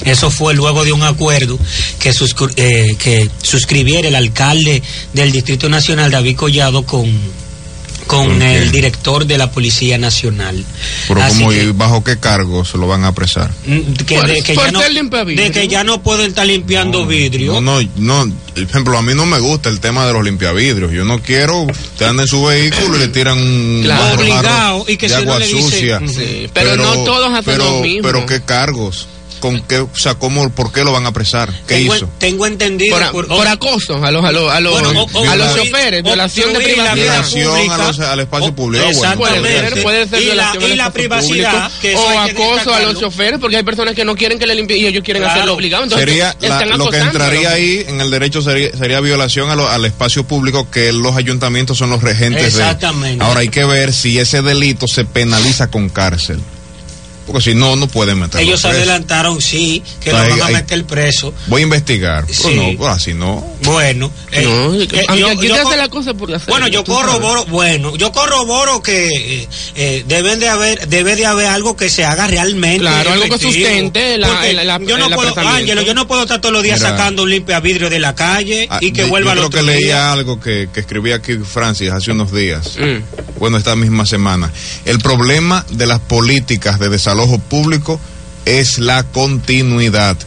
Eso 0.05 0.31
fue 0.31 0.53
luego 0.53 0.83
de 0.83 0.91
un 0.91 1.03
acuerdo 1.03 1.57
que, 1.99 2.11
eh, 2.55 2.95
que 2.97 3.29
suscribiera 3.41 4.07
el 4.07 4.15
alcalde 4.15 4.81
del 5.13 5.31
Distrito 5.31 5.69
Nacional, 5.69 6.11
David 6.11 6.35
Collado, 6.35 6.85
con, 6.85 7.11
con 8.07 8.27
¿Con 8.27 8.41
el 8.41 8.71
director 8.71 9.25
de 9.25 9.37
la 9.37 9.51
Policía 9.51 9.97
Nacional. 9.97 10.63
Pero 11.07 11.21
Así 11.21 11.39
como, 11.39 11.49
que- 11.51 11.63
¿y 11.63 11.71
¿bajo 11.71 12.03
qué 12.03 12.19
cargo 12.19 12.63
se 12.65 12.77
lo 12.77 12.87
van 12.87 13.03
a 13.03 13.07
apresar? 13.09 13.51
Mm, 13.65 13.93
que, 14.05 14.15
Por- 14.15 14.27
de, 14.27 14.41
que 14.41 14.53
por 14.53 14.65
ya 14.65 14.71
no, 14.71 14.79
de 15.25 15.51
que 15.51 15.67
ya 15.67 15.83
no 15.83 16.01
pueden 16.03 16.27
estar 16.27 16.45
limpiando 16.45 17.05
vidrio. 17.05 17.59
No, 17.61 17.81
no, 17.81 17.89
no. 17.97 18.33
Por 18.53 18.63
ejemplo, 18.63 18.97
a 18.97 19.01
mí 19.01 19.13
no 19.15 19.25
me 19.25 19.39
gusta 19.39 19.69
el 19.69 19.79
tema 19.79 20.05
de 20.05 20.13
los 20.13 20.23
limpiavidrios. 20.23 20.91
Yo 20.91 21.03
no 21.05 21.21
quiero, 21.21 21.61
usted 21.63 22.05
anda 22.05 22.23
en 22.23 22.29
su 22.29 22.43
vehículo 22.43 22.95
y 22.97 22.99
le 22.99 23.07
tiran 23.07 23.37
un 23.39 23.81
Claro. 23.83 24.19
Obligado, 24.19 24.85
y 24.87 24.97
que 24.97 25.07
de 25.07 25.15
si 25.15 25.21
agua 25.21 25.39
le 25.39 25.47
dice- 25.47 25.61
sucia. 25.61 26.01
Sí, 26.07 26.47
pero 26.53 26.75
no 26.75 26.93
todos 27.03 27.29
hacen 27.31 27.43
pero, 27.45 27.65
lo 27.65 27.79
mismo. 27.81 28.03
Pero 28.03 28.25
qué 28.25 28.41
cargos, 28.41 29.07
con 29.43 29.59
qué, 29.63 29.79
o 29.79 29.89
sea, 29.93 30.13
cómo, 30.15 30.49
por 30.51 30.71
qué 30.71 30.85
lo 30.85 30.93
van 30.93 31.05
a 31.05 31.09
apresar, 31.09 31.51
qué 31.67 31.79
tengo, 31.79 31.95
hizo. 31.97 32.09
tengo 32.17 32.47
entendido 32.47 32.97
Por, 33.11 33.27
por 33.27 33.45
acoso 33.45 33.95
a 34.01 34.09
los, 34.09 34.23
a 34.23 34.31
los, 34.31 34.49
a 34.49 34.61
los, 34.61 34.71
Bueno, 34.71 35.05
o- 35.13 35.29
a 35.29 35.35
los 35.35 35.53
choferes, 35.57 36.01
violación 36.01 36.53
de 36.53 36.59
privacidad. 36.61 36.95
Violación 36.95 37.53
pública. 37.53 37.75
a 37.75 37.77
los- 37.79 37.99
al 37.99 38.19
espacio 38.21 38.47
O- 38.47 38.55
público. 38.55 38.85
Ah, 38.87 38.91
bueno. 39.15 39.35
Exactamente. 39.35 39.49
Puede 39.49 39.69
ser, 39.73 39.83
puede 39.83 40.07
ser 40.07 40.21
y 40.21 40.25
la, 40.33 40.87
y 40.87 40.91
privacidad 40.91 41.51
público, 41.51 41.79
que 41.81 41.91
eso 41.91 42.01
o 42.05 42.19
acoso 42.19 42.73
a 42.73 42.79
los 42.79 42.97
choferes 43.01 43.37
porque 43.41 43.57
hay 43.57 43.63
personas 43.63 43.95
que 43.95 44.05
no 44.05 44.15
quieren 44.15 44.39
que 44.39 44.47
le 44.47 44.55
limpien 44.55 44.79
y 44.79 44.85
ellos 44.87 45.03
quieren 45.03 45.23
Claro. 45.23 45.35
hacerlo 45.35 45.53
obligado. 45.55 45.83
Entonces, 45.83 46.07
Sería 46.07 46.37
la- 46.39 46.65
lo 46.77 46.89
que 46.89 46.97
entraría 46.99 47.49
¿no? 47.49 47.55
ahí 47.55 47.83
en 47.85 47.99
el 47.99 48.09
derecho 48.11 48.41
sería, 48.41 48.71
sería 48.77 49.01
violación 49.01 49.49
a 49.49 49.55
lo- 49.55 49.67
al 49.67 49.83
espacio 49.83 50.23
público 50.25 50.71
que 50.71 50.93
los 50.93 51.17
ayuntamientos 51.17 51.77
son 51.77 51.89
los 51.89 52.01
regentes 52.01 52.53
de. 52.55 52.61
Exactamente. 52.61 53.21
Ahora 53.21 53.41
hay 53.41 53.49
que 53.49 53.65
ver 53.65 53.91
si 53.91 54.17
ese 54.19 54.41
delito 54.41 54.87
se 54.87 55.03
penaliza 55.03 55.67
con 55.69 55.89
cárcel. 55.89 56.39
Porque 57.25 57.41
si 57.41 57.55
no, 57.55 57.75
no 57.75 57.87
pueden 57.87 58.19
meterlo 58.19 58.45
Ellos 58.45 58.61
preso. 58.61 58.75
adelantaron, 58.77 59.41
sí, 59.41 59.81
que 60.01 60.11
lo 60.11 60.17
van 60.17 60.41
a 60.41 60.45
ahí- 60.47 60.53
meter 60.55 60.83
preso. 60.85 61.33
Voy 61.47 61.61
a 61.61 61.63
investigar. 61.63 62.25
Pero 62.27 62.49
Sí. 62.49 62.55
no, 62.55 62.77
pues 62.77 62.89
así 62.91 63.13
no. 63.13 63.45
Bueno, 63.63 64.11
eh, 64.31 64.41
No, 64.43 64.73
eh, 64.75 65.05
aunque 65.07 65.19
yo- 65.19 65.27
aquí 65.29 65.47
yo 65.47 65.55
se 65.55 65.61
co- 65.61 65.67
hace 65.69 65.77
la 65.77 65.87
cosa 65.87 66.13
por 66.13 66.33
hacer. 66.33 66.49
Bueno, 66.49 66.67
yo 66.67 66.83
sabes. 66.85 67.01
corroboro, 67.01 67.45
bueno, 67.45 67.95
yo 67.95 68.11
corroboro 68.11 68.81
que 68.83 69.07
eh, 69.07 69.47
eh, 69.75 70.03
deben 70.07 70.39
de 70.39 70.49
haber, 70.49 70.87
debe 70.89 71.15
de 71.15 71.25
haber 71.25 71.47
algo 71.47 71.77
que 71.77 71.89
se 71.89 72.03
haga 72.03 72.27
realmente. 72.27 72.79
Claro, 72.79 73.13
algo 73.13 73.25
que 73.29 73.37
sustente 73.41 74.17
la- 74.17 74.47
el- 74.47 74.67
la- 74.67 74.79
yo 74.79 74.97
no 74.97 75.07
el 75.07 75.15
puedo. 75.15 75.33
Ángelo, 75.39 75.81
yo 75.81 75.93
no 75.93 76.07
puedo 76.07 76.23
estar 76.23 76.41
todos 76.41 76.53
los 76.53 76.63
días 76.63 76.79
Mira. 76.79 76.91
sacando 76.91 77.23
un 77.23 77.29
limpia 77.29 77.59
vidrio 77.61 77.89
de 77.89 77.99
la 77.99 78.15
calle 78.15 78.67
Ah, 78.69 78.79
y 78.81 78.91
que 78.91 79.05
vuelva 79.05 79.31
creo 79.31 79.47
otro 79.47 79.59
que 79.61 79.65
día. 79.71 79.75
leía 79.79 80.11
algo 80.11 80.39
que, 80.39 80.67
que 80.73 80.81
escribía 80.81 81.15
aquí 81.15 81.37
Francis 81.37 81.89
hace 81.91 82.11
unos 82.11 82.33
días. 82.33 82.77
Mm. 82.77 83.39
Bueno, 83.39 83.57
esta 83.57 83.75
misma 83.75 84.05
semana. 84.05 84.51
El 84.85 84.99
problema 84.99 85.65
de 85.69 85.85
las 85.87 85.99
políticas 85.99 86.79
de 86.79 86.89
desalojo 87.23 87.39
público 87.39 87.99
es 88.45 88.79
la 88.79 89.03
continuidad. 89.03 90.17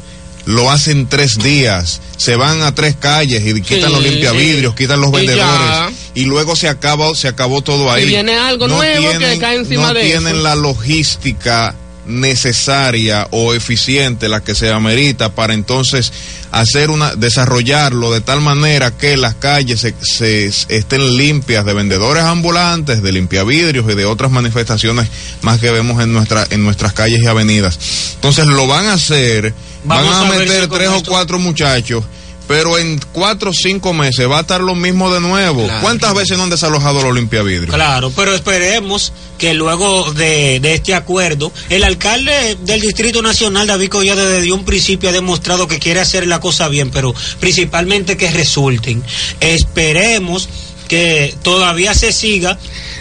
Lo 0.47 0.71
hacen 0.71 1.09
tres 1.09 1.39
días, 1.39 2.01
se 2.17 2.37
van 2.37 2.63
a 2.63 2.73
tres 2.75 2.95
calles 2.97 3.43
y 3.45 3.61
quitan 3.63 3.89
Sí, 3.91 3.95
los 3.97 4.03
limpiavidrios, 4.03 4.75
sí. 4.77 4.85
quitan 4.85 5.01
los 5.01 5.11
vendedores 5.11 5.93
y 6.15 6.25
luego 6.25 6.55
se 6.55 6.69
acaba, 6.69 7.13
se 7.17 7.27
acabó 7.27 7.63
todo 7.63 7.91
ahí. 7.91 8.05
Y 8.05 8.07
viene 8.07 8.37
algo 8.37 8.69
nuevo 8.69 9.11
que 9.19 9.39
cae 9.39 9.57
encima 9.57 9.89
no 9.89 9.95
de 9.95 10.03
tienen 10.05 10.35
eso. 10.35 10.43
la 10.45 10.55
logística 10.55 11.75
necesaria 12.07 13.27
o 13.31 13.55
eficiente 13.55 14.29
la 14.29 14.41
que 14.43 14.55
se 14.55 14.71
amerita 14.71 15.35
para 15.35 15.55
entonces 15.55 16.13
hacer 16.53 16.91
una 16.91 17.15
desarrollarlo 17.17 18.13
de 18.13 18.21
tal 18.21 18.41
manera 18.41 18.91
que 18.97 19.17
las 19.17 19.35
calles 19.35 19.81
se, 19.81 19.95
se- 20.01 20.47
estén 20.69 21.17
limpias 21.17 21.65
de 21.65 21.75
vendedores 21.75 22.23
ambulantes, 22.25 23.03
de 23.03 23.13
limpiavidrios 23.13 23.85
y 23.91 23.95
de 23.95 24.05
otras 24.07 24.31
manifestaciones 24.31 25.09
más 25.43 25.61
que 25.61 25.71
vemos 25.71 26.03
en 26.03 26.13
nuestra 26.13 26.47
en 26.51 26.65
nuestras 26.65 26.93
calles 26.93 27.21
y 27.23 27.27
avenidas. 27.27 27.79
Entonces 28.15 28.47
lo 28.47 28.67
van 28.67 28.87
a 28.87 28.95
hacer, 28.95 29.53
Vamos 29.85 30.11
van 30.11 30.27
a, 30.33 30.39
meter 30.39 30.63
si 30.65 30.69
tres 30.69 30.89
o 30.89 31.03
cuatro 31.05 31.39
muchachos. 31.39 32.05
Pero 32.49 32.79
en 32.79 33.01
cuatro 33.13 33.51
o 33.51 33.55
cinco 33.55 33.93
meses 33.93 34.31
va 34.31 34.39
a 34.39 34.41
estar 34.43 34.61
lo 34.61 34.75
mismo 34.75 35.13
de 35.13 35.21
nuevo. 35.21 35.65
Claro. 35.65 35.81
¿Cuántas 35.81 36.15
veces 36.15 36.37
no 36.37 36.45
han 36.45 36.51
desalojado 36.51 37.03
los 37.03 37.15
limpiavidrios? 37.15 37.75
Claro, 37.75 38.13
pero 38.15 38.35
esperemos 38.35 39.13
que 39.39 39.55
luego 39.55 40.13
de, 40.13 40.61
de 40.61 40.75
este 40.75 40.95
acuerdo, 40.95 41.53
el 41.69 41.85
alcalde 41.85 42.57
del 42.63 42.81
Distrito 42.81 43.21
Nacional, 43.23 43.67
David 43.67 43.89
Collado, 43.89 44.25
desde 44.27 44.53
un 44.53 44.65
principio 44.65 45.09
ha 45.09 45.13
demostrado 45.13 45.69
que 45.69 45.79
quiere 45.79 46.01
hacer 46.01 46.27
la 46.27 46.41
cosa 46.41 46.69
bien, 46.69 46.91
pero 46.91 47.15
principalmente 47.41 48.17
que 48.17 48.31
resulten. 48.31 49.03
Esperemos 49.41 50.49
que 50.89 51.35
todavía 51.43 51.95
se 51.95 52.13
siga 52.13 52.59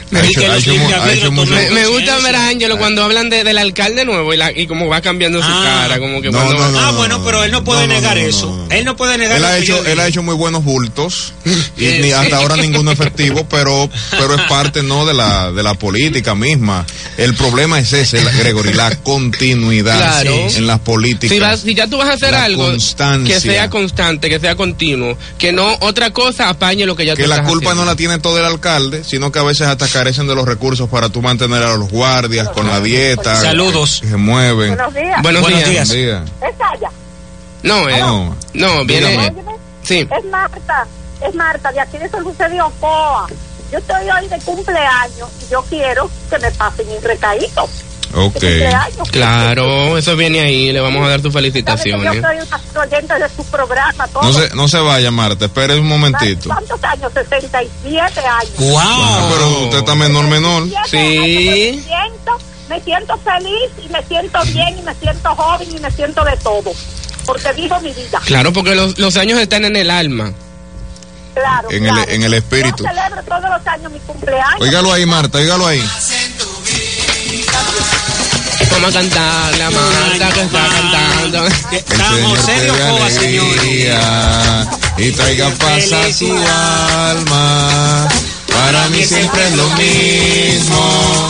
Que 0.10 1.70
Me, 1.72 1.88
gusta 1.88 2.18
ver 2.20 2.36
a 2.36 2.48
Ángelo 2.50 2.78
cuando 2.78 3.04
hablan 3.04 3.30
de, 3.30 3.44
del 3.44 3.58
alcalde 3.58 4.06
nuevo 4.06 4.34
y, 4.34 4.38
la, 4.38 4.52
y 4.52 4.68
cómo 4.68 4.88
va 4.88 5.02
cambiando 5.02 5.40
su 5.42 5.48
Ah. 5.50 5.82
cara, 5.84 6.00
como 6.00 6.22
que 6.22 6.30
No, 6.32 6.38
cuando- 6.40 6.54
no, 6.54 6.72
no, 6.72 6.80
ah, 6.80 6.92
no, 6.92 6.94
bueno, 6.98 7.24
pero 7.24 7.44
él 7.44 7.52
no 7.52 7.64
puede 7.64 7.88
negar 7.88 8.16
no, 8.18 8.22
no, 8.24 8.28
eso. 8.30 8.46
no. 8.70 8.76
Él 8.76 8.86
no 8.86 8.96
puede 8.96 9.18
negar 9.18 9.38
Él 9.38 9.46
ha 9.46 9.56
que 9.56 9.64
hecho, 9.64 9.86
él 9.86 10.00
ha 10.00 10.08
hecho 10.08 10.22
muy 10.24 10.36
buenos 10.36 10.64
bultos 10.64 11.34
y 11.78 11.86
ni 12.02 12.12
hasta 12.12 12.38
ahora 12.38 12.56
ninguno 12.56 12.92
efectivo, 12.92 13.46
pero 13.50 13.90
pero 14.12 14.36
es 14.36 14.42
parte 14.44 14.84
no 14.84 15.06
de 15.06 15.14
la 15.14 15.52
de 15.52 15.64
la 15.64 15.74
política 15.74 16.36
misma. 16.36 16.86
El 17.18 17.34
problema 17.36 17.80
es 17.80 17.94
ese, 17.94 18.24
la- 18.24 18.32
Gregory, 18.32 18.74
la 18.74 18.96
continuidad 19.02 19.98
Claro. 19.98 20.48
en 20.56 20.68
las 20.68 20.80
políticas. 20.80 21.34
Si, 21.36 21.40
vas- 21.40 21.60
si 21.62 21.74
ya 21.76 21.88
tú 21.88 21.98
vas 21.98 22.10
a 22.10 22.14
hacer 22.14 22.32
La 22.32 22.44
algo 22.46 22.66
constancia. 22.66 23.36
que 23.36 23.42
sea 23.42 23.70
constante, 23.70 24.30
que 24.30 24.40
sea 24.40 24.56
continuo, 24.56 25.18
que 25.38 25.52
no 25.52 25.76
otra 25.82 26.12
cosa 26.12 26.50
apañe 26.50 26.86
lo 26.86 26.96
que 26.96 27.06
ya 27.06 27.16
que 27.16 27.24
tú 27.24 27.30
la 27.30 27.36
estás 27.36 27.50
culpa 27.50 27.70
haciendo. 27.72 27.86
no 27.86 27.92
la 27.92 27.96
tiene 27.96 28.20
todo 28.20 28.38
el 28.38 28.46
alcalde, 28.46 29.04
sino 29.04 29.32
que 29.32 29.40
a 29.40 29.44
veces 29.44 29.68
hasta 29.68 29.88
carecen 29.96 30.28
de 30.28 30.36
los 30.36 30.46
recursos 30.46 30.90
para 30.90 31.10
tú 31.10 31.22
mantener 31.22 31.64
a 31.64 31.76
los 31.76 31.90
guardias 31.90 32.50
con 32.50 32.68
la 32.68 32.80
dieta. 32.82 33.36
Saludos. 33.36 34.00
Que 34.02 34.10
se 34.10 34.18
mueven. 34.18 34.76
Buenos 34.76 34.94
días. 34.94 35.22
Buenos, 35.22 35.42
Buenos 35.42 35.70
días. 35.70 35.90
días. 35.90 36.22
Es 36.42 36.58
Saya. 36.58 36.90
No, 37.64 37.90
eh, 37.90 38.00
No. 38.00 38.36
no, 38.54 38.86
viene. 38.86 39.08
Óyeme, 39.18 39.42
Sí. 39.84 40.08
es 40.12 40.26
Marta. 40.26 40.86
es 41.22 41.34
Marta, 41.34 41.72
de 41.72 41.80
aquí 41.80 41.98
de 41.98 42.10
San 42.10 42.24
José 42.24 42.50
de 42.50 42.62
Ocoa. 42.62 43.28
Yo 43.72 43.80
estoy 43.80 44.10
hoy 44.10 44.28
de 44.28 44.38
cumpleaños 44.40 45.30
y 45.42 45.52
yo 45.52 45.64
quiero 45.70 46.10
que 46.30 46.38
me 46.40 46.52
pasen 46.52 46.88
un 46.90 47.02
recadito. 47.02 47.68
Ok. 48.16 48.44
Claro, 49.12 49.98
eso 49.98 50.16
viene 50.16 50.40
ahí, 50.42 50.72
le 50.72 50.80
vamos 50.80 51.06
a 51.06 51.10
dar 51.10 51.22
tus 51.22 51.32
que 51.34 51.34
Yo 51.34 51.40
felicitaciones. 51.40 52.22
soy 52.22 52.38
una 52.38 52.82
oyente 52.82 53.14
de 53.20 53.30
su 53.36 53.44
programa. 53.46 54.08
Todo. 54.08 54.24
No 54.24 54.34
se, 54.34 54.56
no 54.56 54.68
se 54.68 54.80
vaya, 54.80 55.12
Marta, 55.12 55.46
espere 55.46 55.78
un 55.80 55.88
momentito. 55.88 56.50
¿Cuántos 56.50 56.84
años? 56.84 57.12
67 57.14 58.20
años. 58.20 58.52
¡Wow! 58.58 58.80
Ah, 58.82 59.30
pero 59.34 59.60
usted 59.66 59.78
está 59.80 59.96
menor, 59.96 60.26
menor. 60.28 60.64
67 60.90 60.90
Sí. 60.90 61.70
años, 61.70 61.76
Me 61.76 61.82
siento, 61.84 62.38
me 62.70 62.82
siento 62.82 63.18
feliz 63.18 63.72
y 63.86 63.90
me 63.90 64.04
siento 64.04 64.40
bien 64.46 64.80
y 64.80 64.82
me 64.82 64.96
siento 64.96 65.36
joven 65.36 65.68
y 65.76 65.80
me 65.80 65.92
siento 65.92 66.24
de 66.24 66.38
todo. 66.38 66.72
Porque 67.26 67.52
vivo 67.54 67.80
mi 67.82 67.92
vida. 67.92 68.20
Claro, 68.26 68.54
porque 68.54 68.76
los, 68.76 68.98
los 68.98 69.18
años 69.18 69.40
están 69.40 69.66
en 69.66 69.76
el 69.76 69.90
alma. 69.92 70.32
Claro. 71.34 71.70
En 71.70 71.86
el- 71.86 72.10
en 72.10 72.24
el 72.24 72.34
espíritu. 72.34 72.84
Yo 72.84 72.90
celebro 72.90 73.22
todos 73.24 73.42
los 73.50 73.68
años 73.68 73.92
mi 73.92 74.00
cumpleaños. 74.00 74.62
Óigalo 74.62 74.94
ahí, 74.94 75.06
Marta, 75.06 75.38
óigalo 75.40 75.68
ahí. 75.68 75.84
Vamos 78.76 78.94
a 78.94 79.00
cantar 79.00 79.58
la 79.58 79.70
Marta 79.72 80.30
que 80.34 80.42
está 80.42 80.68
cantando. 80.68 81.48
Estamos 81.72 82.40
El 82.40 82.46
Señor 82.46 82.46
te 82.46 82.46
serios, 82.46 82.78
Coba, 82.78 83.10
señores. 83.10 83.60
alegría 83.62 84.68
y 84.98 85.12
traiga 85.12 85.50
paz 85.52 85.92
a 85.94 86.12
su 86.12 86.30
alma. 86.36 88.08
Para 88.48 88.90
mí 88.90 89.02
siempre 89.06 89.48
es 89.48 89.56
lo 89.56 89.70
mismo, 89.70 91.30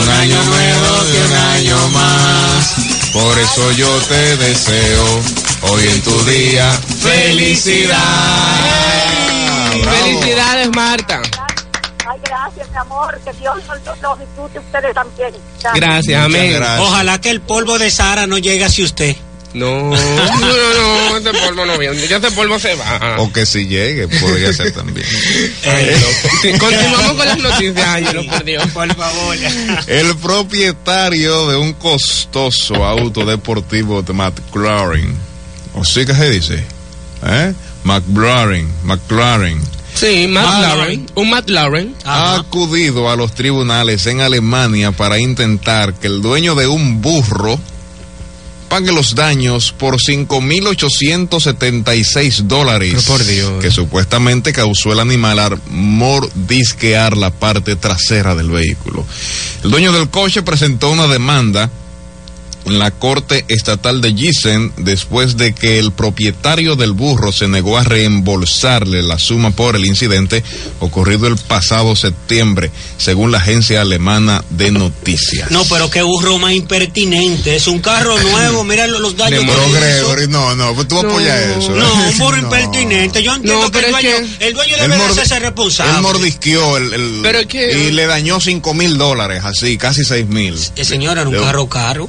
un 0.00 0.08
año 0.08 0.40
nuevo 0.44 1.04
que 1.10 1.18
un 1.24 1.36
año 1.36 1.88
más. 1.88 2.74
Por 3.12 3.38
eso 3.40 3.72
yo 3.72 3.88
te 4.02 4.36
deseo 4.36 5.22
hoy 5.62 5.88
en 5.88 6.00
tu 6.02 6.24
día 6.26 6.70
felicidad. 7.00 7.98
Bravo. 9.82 10.04
Felicidades, 10.04 10.68
Marta. 10.76 11.22
Ay, 12.34 12.50
gracias, 12.52 12.70
mi 12.70 12.76
amor. 12.76 13.20
Que 13.24 13.32
Dios 13.34 13.56
los, 13.56 14.00
los 14.00 14.18
disfrute 14.18 14.58
ustedes 14.58 14.94
también. 14.94 15.34
Gracias, 15.74 16.24
amén. 16.24 16.52
gracias. 16.54 16.80
Ojalá 16.80 17.20
que 17.20 17.30
el 17.30 17.40
polvo 17.40 17.78
de 17.78 17.90
Sara 17.90 18.26
no 18.26 18.38
llegue 18.38 18.64
hacia 18.64 18.84
usted. 18.84 19.16
No, 19.54 19.68
no, 19.68 19.96
no, 20.40 21.10
no, 21.10 21.16
este 21.16 21.30
polvo 21.32 21.64
no 21.64 21.78
viene. 21.78 22.08
Ya 22.08 22.16
este 22.16 22.32
polvo 22.32 22.58
se 22.58 22.74
va. 22.74 23.16
O 23.18 23.32
que 23.32 23.46
si 23.46 23.68
llegue, 23.68 24.08
podría 24.08 24.52
ser 24.52 24.72
también. 24.72 25.06
Ay, 25.64 25.92
no. 25.92 26.40
Sí, 26.42 26.58
continuamos 26.58 27.12
con 27.12 27.26
las 27.26 27.38
noticias, 27.38 27.86
Ángelo, 27.86 28.26
por 28.26 28.44
Dios. 28.44 28.66
Por 28.72 28.94
favor. 28.96 29.36
El 29.86 30.16
propietario 30.16 31.46
de 31.50 31.56
un 31.56 31.72
costoso 31.74 32.84
auto 32.84 33.24
deportivo 33.24 34.02
de 34.02 34.12
McLaren, 34.12 35.16
¿o 35.74 35.84
sí 35.84 36.04
que 36.04 36.14
se 36.14 36.30
dice? 36.30 36.64
¿Eh? 37.24 37.54
McLaren, 37.84 38.68
McLaren, 38.82 39.60
Sí, 39.94 40.26
Matt 40.28 40.60
Lauren. 40.60 41.06
Un 41.14 41.30
Matt 41.30 41.48
Lauren. 41.50 41.94
ha 42.04 42.34
acudido 42.34 43.08
a 43.10 43.16
los 43.16 43.34
tribunales 43.34 44.04
en 44.06 44.20
Alemania 44.20 44.92
para 44.92 45.18
intentar 45.18 45.94
que 45.94 46.08
el 46.08 46.20
dueño 46.20 46.54
de 46.54 46.66
un 46.66 47.00
burro 47.00 47.58
pague 48.68 48.92
los 48.92 49.14
daños 49.14 49.72
por 49.72 49.98
5.876 50.00 52.42
dólares 52.42 53.04
por 53.04 53.24
Dios. 53.24 53.62
que 53.62 53.70
supuestamente 53.70 54.52
causó 54.52 54.92
el 54.92 54.98
animal 54.98 55.38
al 55.38 55.60
mordisquear 55.70 57.16
la 57.16 57.30
parte 57.30 57.76
trasera 57.76 58.34
del 58.34 58.50
vehículo. 58.50 59.06
El 59.62 59.70
dueño 59.70 59.92
del 59.92 60.10
coche 60.10 60.42
presentó 60.42 60.90
una 60.90 61.06
demanda 61.06 61.70
la 62.66 62.90
Corte 62.90 63.44
Estatal 63.48 64.00
de 64.00 64.14
Gießen 64.14 64.72
después 64.78 65.36
de 65.36 65.54
que 65.54 65.78
el 65.78 65.92
propietario 65.92 66.76
del 66.76 66.92
burro 66.92 67.30
se 67.32 67.46
negó 67.48 67.76
a 67.78 67.84
reembolsarle 67.84 69.02
la 69.02 69.18
suma 69.18 69.50
por 69.50 69.76
el 69.76 69.84
incidente 69.84 70.42
ocurrido 70.80 71.26
el 71.26 71.36
pasado 71.36 71.94
septiembre, 71.96 72.70
según 72.96 73.32
la 73.32 73.38
agencia 73.38 73.80
alemana 73.82 74.44
de 74.50 74.70
noticias. 74.70 75.50
No, 75.50 75.64
pero 75.64 75.90
qué 75.90 76.02
burro 76.02 76.38
más 76.38 76.52
impertinente. 76.52 77.54
Es 77.56 77.66
un 77.66 77.80
carro 77.80 78.18
nuevo, 78.30 78.64
mira 78.64 78.86
lo- 78.86 79.00
los 79.00 79.16
daños 79.16 79.40
De 79.40 79.46
que. 79.46 79.72
Gregory, 79.78 80.28
no, 80.28 80.54
no, 80.54 80.74
pues 80.74 80.88
tú 80.88 81.02
No. 81.02 81.08
apoyas 81.10 81.38
eso. 81.58 81.74
¿eh? 81.74 81.78
No, 81.78 81.94
un 81.94 82.18
burro 82.18 82.36
No. 82.40 82.42
impertinente. 82.44 83.22
Yo 83.22 83.34
entiendo 83.34 83.62
No, 83.64 83.70
que 83.70 83.78
el 83.80 83.90
dueño, 83.90 84.10
que- 84.38 84.48
el 84.48 84.54
dueño 84.54 84.76
debe 84.80 84.94
hacerse 84.96 85.38
responsable. 85.38 85.96
él 85.96 86.02
mordisqueó 86.02 86.76
el, 86.76 86.92
el- 86.94 87.20
Pero 87.22 87.38
es 87.40 87.46
que- 87.46 87.88
y 87.88 87.90
le 87.92 88.06
dañó 88.06 88.40
cinco 88.40 88.74
mil 88.74 88.96
dólares, 88.98 89.42
así, 89.44 89.76
casi 89.76 90.04
seis 90.04 90.26
mil. 90.26 90.58
Eh, 90.76 90.84
señora, 90.84 91.20
era 91.22 91.30
un 91.30 91.36
carro 91.36 91.68
caro. 91.68 92.08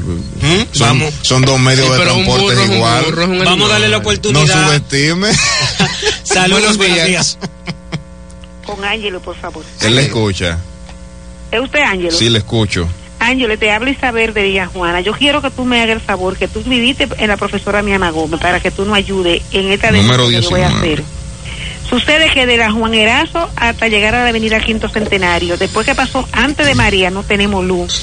Pues, 0.00 0.60
¿Mm? 0.60 0.66
Son, 0.72 0.88
Vamos. 0.88 1.14
son 1.22 1.42
dos 1.42 1.60
medios 1.60 1.86
Sí, 1.86 1.92
de 1.92 1.98
transporte 2.00 2.42
burro 2.42 2.52
es 2.62 2.68
un 2.68 2.74
igual. 2.76 3.04
burro, 3.04 3.22
es 3.22 3.28
un 3.28 3.38
Vamos 3.44 3.68
a 3.68 3.72
darle 3.72 3.88
la 3.88 3.96
animal. 3.96 4.20
No 4.22 4.40
oportunidad. 4.40 4.66
subestime. 4.68 5.28
Saludos, 6.22 6.60
Buenos 6.60 6.76
buenos 6.78 6.96
días. 6.96 7.08
días. 7.08 7.38
Con 8.66 8.84
Ángelo, 8.84 9.20
por 9.20 9.36
favor. 9.36 9.64
Él 9.80 9.96
le 9.96 10.02
escucha. 10.02 10.58
¿Es 11.50 11.60
usted 11.60 11.80
Ángelo? 11.80 12.12
Sí, 12.12 12.28
le 12.30 12.38
escucho. 12.38 12.88
Ángelo, 13.18 13.56
te 13.58 13.70
habla 13.70 13.90
Isabel 13.90 14.34
de 14.34 14.42
Villa 14.42 14.66
Juana. 14.66 15.00
Yo 15.00 15.12
quiero 15.12 15.42
que 15.42 15.50
tú 15.50 15.64
me 15.64 15.80
hagas 15.80 15.96
el 15.96 16.00
favor, 16.00 16.36
que 16.36 16.48
tú 16.48 16.62
viviste 16.64 17.08
en 17.18 17.28
la 17.28 17.36
profesora 17.36 17.82
Miana 17.82 18.10
Gómez 18.10 18.40
para 18.40 18.58
que 18.60 18.70
tú 18.70 18.84
nos 18.84 18.96
ayudes 18.96 19.42
en 19.52 19.70
esta 19.70 19.90
Número 19.92 20.26
que 20.28 20.40
yo 20.40 20.50
voy 20.50 20.60
a 20.60 20.68
19. 20.68 20.92
hacer. 20.92 21.04
Sucede 21.88 22.30
que 22.32 22.46
de 22.46 22.56
la 22.56 22.72
Juan 22.72 22.94
Erazo 22.94 23.50
hasta 23.54 23.86
llegar 23.88 24.14
a 24.14 24.22
la 24.24 24.30
avenida 24.30 24.58
Quinto 24.60 24.88
Centenario, 24.88 25.56
después 25.58 25.84
que 25.86 25.94
pasó 25.94 26.26
antes 26.32 26.66
de 26.66 26.74
María, 26.74 27.10
no 27.10 27.22
tenemos 27.22 27.64
luz. 27.64 28.02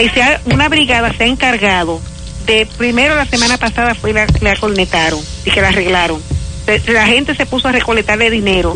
Y 0.00 0.08
se 0.10 0.22
ha- 0.22 0.40
una 0.46 0.68
brigada 0.68 1.12
se 1.16 1.24
ha 1.24 1.26
encargado 1.26 2.00
de, 2.46 2.66
primero 2.78 3.14
la 3.16 3.26
semana 3.26 3.58
pasada 3.58 3.94
fue 3.94 4.12
la, 4.12 4.26
la 4.40 4.56
cornetaron 4.56 5.20
y 5.44 5.50
que 5.50 5.60
la 5.60 5.68
arreglaron. 5.68 6.20
La 6.88 7.06
gente 7.06 7.34
se 7.34 7.46
puso 7.46 7.68
a 7.68 7.72
recolectarle 7.72 8.28
dinero, 8.30 8.74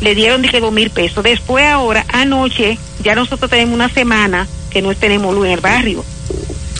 le 0.00 0.14
dieron 0.14 0.42
que 0.42 0.60
dos 0.60 0.72
mil 0.72 0.90
pesos. 0.90 1.22
Después 1.24 1.64
ahora, 1.66 2.04
anoche, 2.12 2.78
ya 3.02 3.14
nosotros 3.14 3.50
tenemos 3.50 3.74
una 3.74 3.88
semana 3.88 4.46
que 4.70 4.82
no 4.82 4.94
tenemos 4.94 5.34
luz 5.34 5.46
en 5.46 5.52
el 5.52 5.60
barrio. 5.60 6.04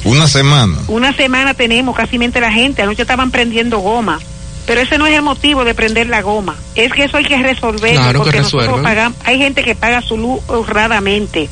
Una 0.04 0.28
semana. 0.28 0.76
Una 0.88 1.12
semana 1.12 1.54
tenemos 1.54 1.96
casi 1.96 2.16
mente 2.18 2.40
la 2.40 2.52
gente. 2.52 2.82
Anoche 2.82 3.02
estaban 3.02 3.30
prendiendo 3.32 3.78
goma. 3.80 4.20
Pero 4.66 4.80
ese 4.80 4.98
no 4.98 5.06
es 5.06 5.14
el 5.14 5.22
motivo 5.22 5.64
de 5.64 5.74
prender 5.74 6.08
la 6.08 6.22
goma. 6.22 6.56
Es 6.76 6.92
que 6.92 7.04
eso 7.04 7.16
hay 7.16 7.24
que 7.24 7.36
resolverlo. 7.38 8.00
Claro 8.00 8.18
que 8.20 8.24
porque 8.24 8.38
nosotros 8.38 8.80
pagamos. 8.84 9.18
Hay 9.24 9.38
gente 9.38 9.64
que 9.64 9.74
paga 9.74 10.02
su 10.02 10.16
luz 10.16 10.40
honradamente. 10.48 11.48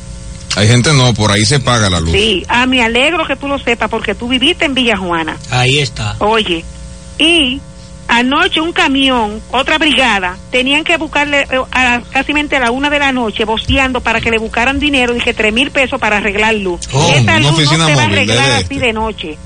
Hay 0.55 0.67
gente 0.67 0.93
no, 0.93 1.13
por 1.13 1.31
ahí 1.31 1.45
se 1.45 1.59
paga 1.59 1.89
la 1.89 1.99
luz. 1.99 2.11
Sí. 2.11 2.45
Ah, 2.47 2.65
me 2.65 2.81
alegro 2.83 3.25
que 3.25 3.35
tú 3.35 3.47
lo 3.47 3.59
sepas 3.59 3.89
porque 3.89 4.15
tú 4.15 4.27
viviste 4.27 4.65
en 4.65 4.73
Villa 4.73 4.97
Juana. 4.97 5.37
Ahí 5.51 5.79
está. 5.79 6.15
Oye. 6.19 6.63
Y 7.17 7.59
anoche 8.07 8.61
un 8.61 8.71
camión, 8.71 9.41
otra 9.51 9.77
brigada, 9.77 10.37
tenían 10.51 10.83
que 10.83 10.97
buscarle 10.97 11.41
eh, 11.41 11.59
a, 11.71 12.01
casi 12.11 12.33
mente 12.33 12.55
a 12.55 12.59
la 12.59 12.71
una 12.71 12.89
de 12.89 12.99
la 12.99 13.11
noche, 13.11 13.45
boceando 13.45 14.01
para 14.01 14.21
que 14.21 14.31
le 14.31 14.37
buscaran 14.37 14.79
dinero, 14.79 15.13
dije 15.13 15.33
tres 15.33 15.53
mil 15.53 15.71
pesos 15.71 15.99
para 15.99 16.17
arreglar 16.17 16.55
luz. 16.55 16.81
Oh, 16.91 17.13
Esa 17.13 17.39
luz 17.39 17.57
no 17.57 17.85
se 17.85 17.95
va 17.95 18.01
a 18.03 18.05
arreglar 18.05 18.49
este. 18.61 18.65
así 18.65 18.77
de 18.79 18.93
noche. 18.93 19.37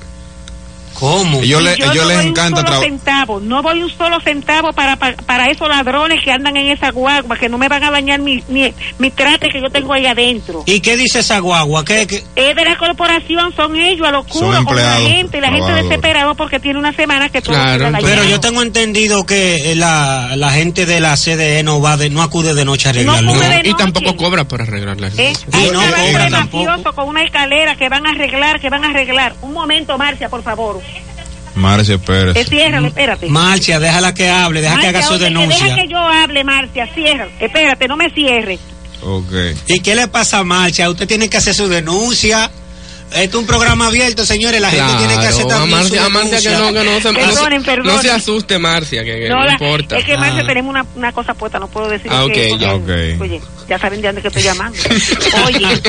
¿Cómo? 1.00 1.40
Ellos, 1.40 1.62
le- 1.62 1.76
yo 1.78 1.90
ellos 1.90 2.04
no 2.04 2.10
les 2.10 2.24
encanta 2.26 2.60
un 2.60 2.66
solo 2.66 2.66
trabajar. 2.66 2.88
centavo, 2.90 3.40
no 3.40 3.62
voy 3.62 3.82
un 3.82 3.90
solo 3.90 4.20
centavo 4.20 4.72
para, 4.72 4.96
para, 4.96 5.16
para 5.16 5.46
esos 5.50 5.68
ladrones 5.68 6.22
que 6.22 6.30
andan 6.30 6.56
en 6.58 6.68
esa 6.68 6.90
guagua, 6.90 7.36
que 7.38 7.48
no 7.48 7.56
me 7.58 7.68
van 7.68 7.82
a 7.84 7.90
dañar 7.90 8.20
mi, 8.20 8.42
mi, 8.48 8.72
mi 8.98 9.10
trate 9.10 9.48
que 9.48 9.60
yo 9.62 9.70
tengo 9.70 9.94
ahí 9.94 10.04
adentro. 10.06 10.62
¿Y 10.66 10.80
qué 10.80 10.96
dice 10.98 11.20
esa 11.20 11.38
guagua? 11.38 11.84
¿Qué, 11.84 12.06
qué? 12.06 12.22
Es 12.36 12.54
de 12.54 12.64
la 12.64 12.76
corporación, 12.76 13.52
son 13.56 13.76
ellos 13.76 14.06
a 14.06 14.10
lo 14.10 14.22
Son 14.28 14.54
oscuro 14.54 14.64
con 14.64 14.76
la 14.76 14.96
gente, 14.96 15.38
y 15.38 15.40
la 15.40 15.50
gente 15.50 15.72
desesperada 15.72 16.34
porque 16.34 16.60
tiene 16.60 16.78
una 16.78 16.92
semana 16.92 17.28
que 17.30 17.40
todo 17.40 17.54
Claro, 17.54 17.86
queda 17.86 17.98
Pero 18.02 18.24
yo 18.24 18.38
tengo 18.40 18.60
entendido 18.62 19.24
que 19.24 19.72
eh, 19.72 19.74
la, 19.76 20.36
la 20.36 20.50
gente 20.50 20.84
de 20.84 21.00
la 21.00 21.16
CDE 21.16 21.62
no 21.62 21.80
va 21.80 21.96
de, 21.96 22.10
no 22.10 22.22
acude 22.22 22.52
de 22.54 22.64
noche 22.66 22.88
a 22.88 22.92
No 22.92 23.12
arreglarlo. 23.12 23.30
acude 23.32 23.62
de 23.62 23.68
Y 23.70 23.74
tampoco 23.74 24.16
cobra 24.16 24.44
por 24.46 24.60
arreglarla. 24.62 25.08
¿Eh? 25.16 25.32
Ay, 25.52 25.64
Hay 25.64 25.70
no 25.70 25.80
un 25.80 25.86
cobra 25.86 26.04
hombre 26.04 26.30
tampoco. 26.30 26.64
mafioso 26.64 26.92
con 26.94 27.08
una 27.08 27.22
escalera 27.22 27.76
que 27.76 27.88
van 27.88 28.06
a 28.06 28.10
arreglar, 28.10 28.60
que 28.60 28.68
van 28.68 28.84
a 28.84 28.88
arreglar. 28.90 29.34
Un 29.40 29.52
momento, 29.54 29.96
Marcia, 29.96 30.28
por 30.28 30.42
favor. 30.42 30.80
Marcia 31.60 31.98
Pérez. 31.98 32.36
Eh, 32.36 32.44
ciérrale, 32.44 32.88
espérate. 32.88 33.28
Marcia, 33.28 33.78
déjala 33.78 34.12
que 34.14 34.28
hable, 34.28 34.60
deja 34.60 34.74
que 34.80 34.82
Marcia, 34.86 34.98
haga 34.98 35.02
su 35.06 35.12
oye, 35.14 35.18
que 35.18 35.24
denuncia. 35.24 35.64
Deja 35.64 35.76
que 35.76 35.88
yo 35.88 35.98
hable, 35.98 36.44
Marcia, 36.44 36.86
cierra. 36.94 37.28
Espérate, 37.38 37.86
no 37.88 37.96
me 37.96 38.10
cierres. 38.10 38.58
Ok. 39.02 39.32
¿Y 39.68 39.80
qué 39.80 39.94
le 39.94 40.08
pasa 40.08 40.38
a 40.38 40.44
Marcia? 40.44 40.90
Usted 40.90 41.06
tiene 41.06 41.28
que 41.30 41.36
hacer 41.36 41.54
su 41.54 41.68
denuncia. 41.68 42.50
Esto 43.12 43.38
es 43.38 43.40
un 43.42 43.46
programa 43.46 43.88
abierto, 43.88 44.24
señores. 44.24 44.60
La 44.60 44.70
gente 44.70 44.92
tiene 44.98 45.14
que 45.20 45.26
hacer 45.26 45.44
a 45.46 45.48
también 45.48 45.78
Marcia, 45.80 46.00
su 46.00 46.06
a 46.06 46.08
Marcia 46.10 46.38
que 46.38 46.48
denuncia. 46.48 46.70
no, 46.70 46.72
que 46.78 46.84
no 46.84 47.00
se, 47.00 47.12
Perdonen, 47.12 47.62
perdonen. 47.64 47.96
no 47.96 48.02
se 48.02 48.10
asuste, 48.12 48.58
Marcia, 48.60 49.02
que, 49.02 49.18
que 49.20 49.28
no, 49.28 49.36
No, 49.40 49.44
la- 49.46 49.52
importa. 49.54 49.96
es 49.98 50.04
que 50.04 50.16
Marcia 50.16 50.42
Ah. 50.42 50.46
tenemos 50.46 50.70
una, 50.70 50.86
una 50.94 51.10
cosa 51.12 51.34
puesta, 51.34 51.58
no 51.58 51.66
puedo 51.66 51.88
decir 51.88 52.08
Ah, 52.12 52.24
que- 52.32 52.52
ok, 52.52 52.58
ya. 52.60 52.70
porque- 52.72 53.14
Ok. 53.16 53.22
Oye, 53.22 53.40
ya 53.68 53.78
saben 53.80 54.00
de 54.00 54.06
dónde 54.08 54.22
que 54.22 54.28
estoy 54.28 54.42
llamando. 54.44 54.78
Oye. 55.46 55.80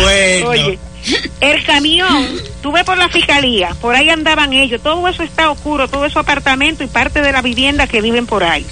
bueno. 0.02 0.48
Oye, 0.50 0.78
el 1.40 1.64
camión, 1.64 2.26
tuve 2.62 2.84
por 2.84 2.98
la 2.98 3.08
fiscalía, 3.08 3.74
por 3.80 3.94
ahí 3.94 4.10
andaban 4.10 4.52
ellos, 4.52 4.82
todo 4.82 5.08
eso 5.08 5.22
está 5.22 5.50
oscuro, 5.50 5.88
todo 5.88 6.04
eso 6.04 6.18
apartamento 6.18 6.84
y 6.84 6.86
parte 6.86 7.22
de 7.22 7.32
la 7.32 7.42
vivienda 7.42 7.86
que 7.86 8.00
viven 8.00 8.26
por 8.26 8.44
ahí. 8.44 8.66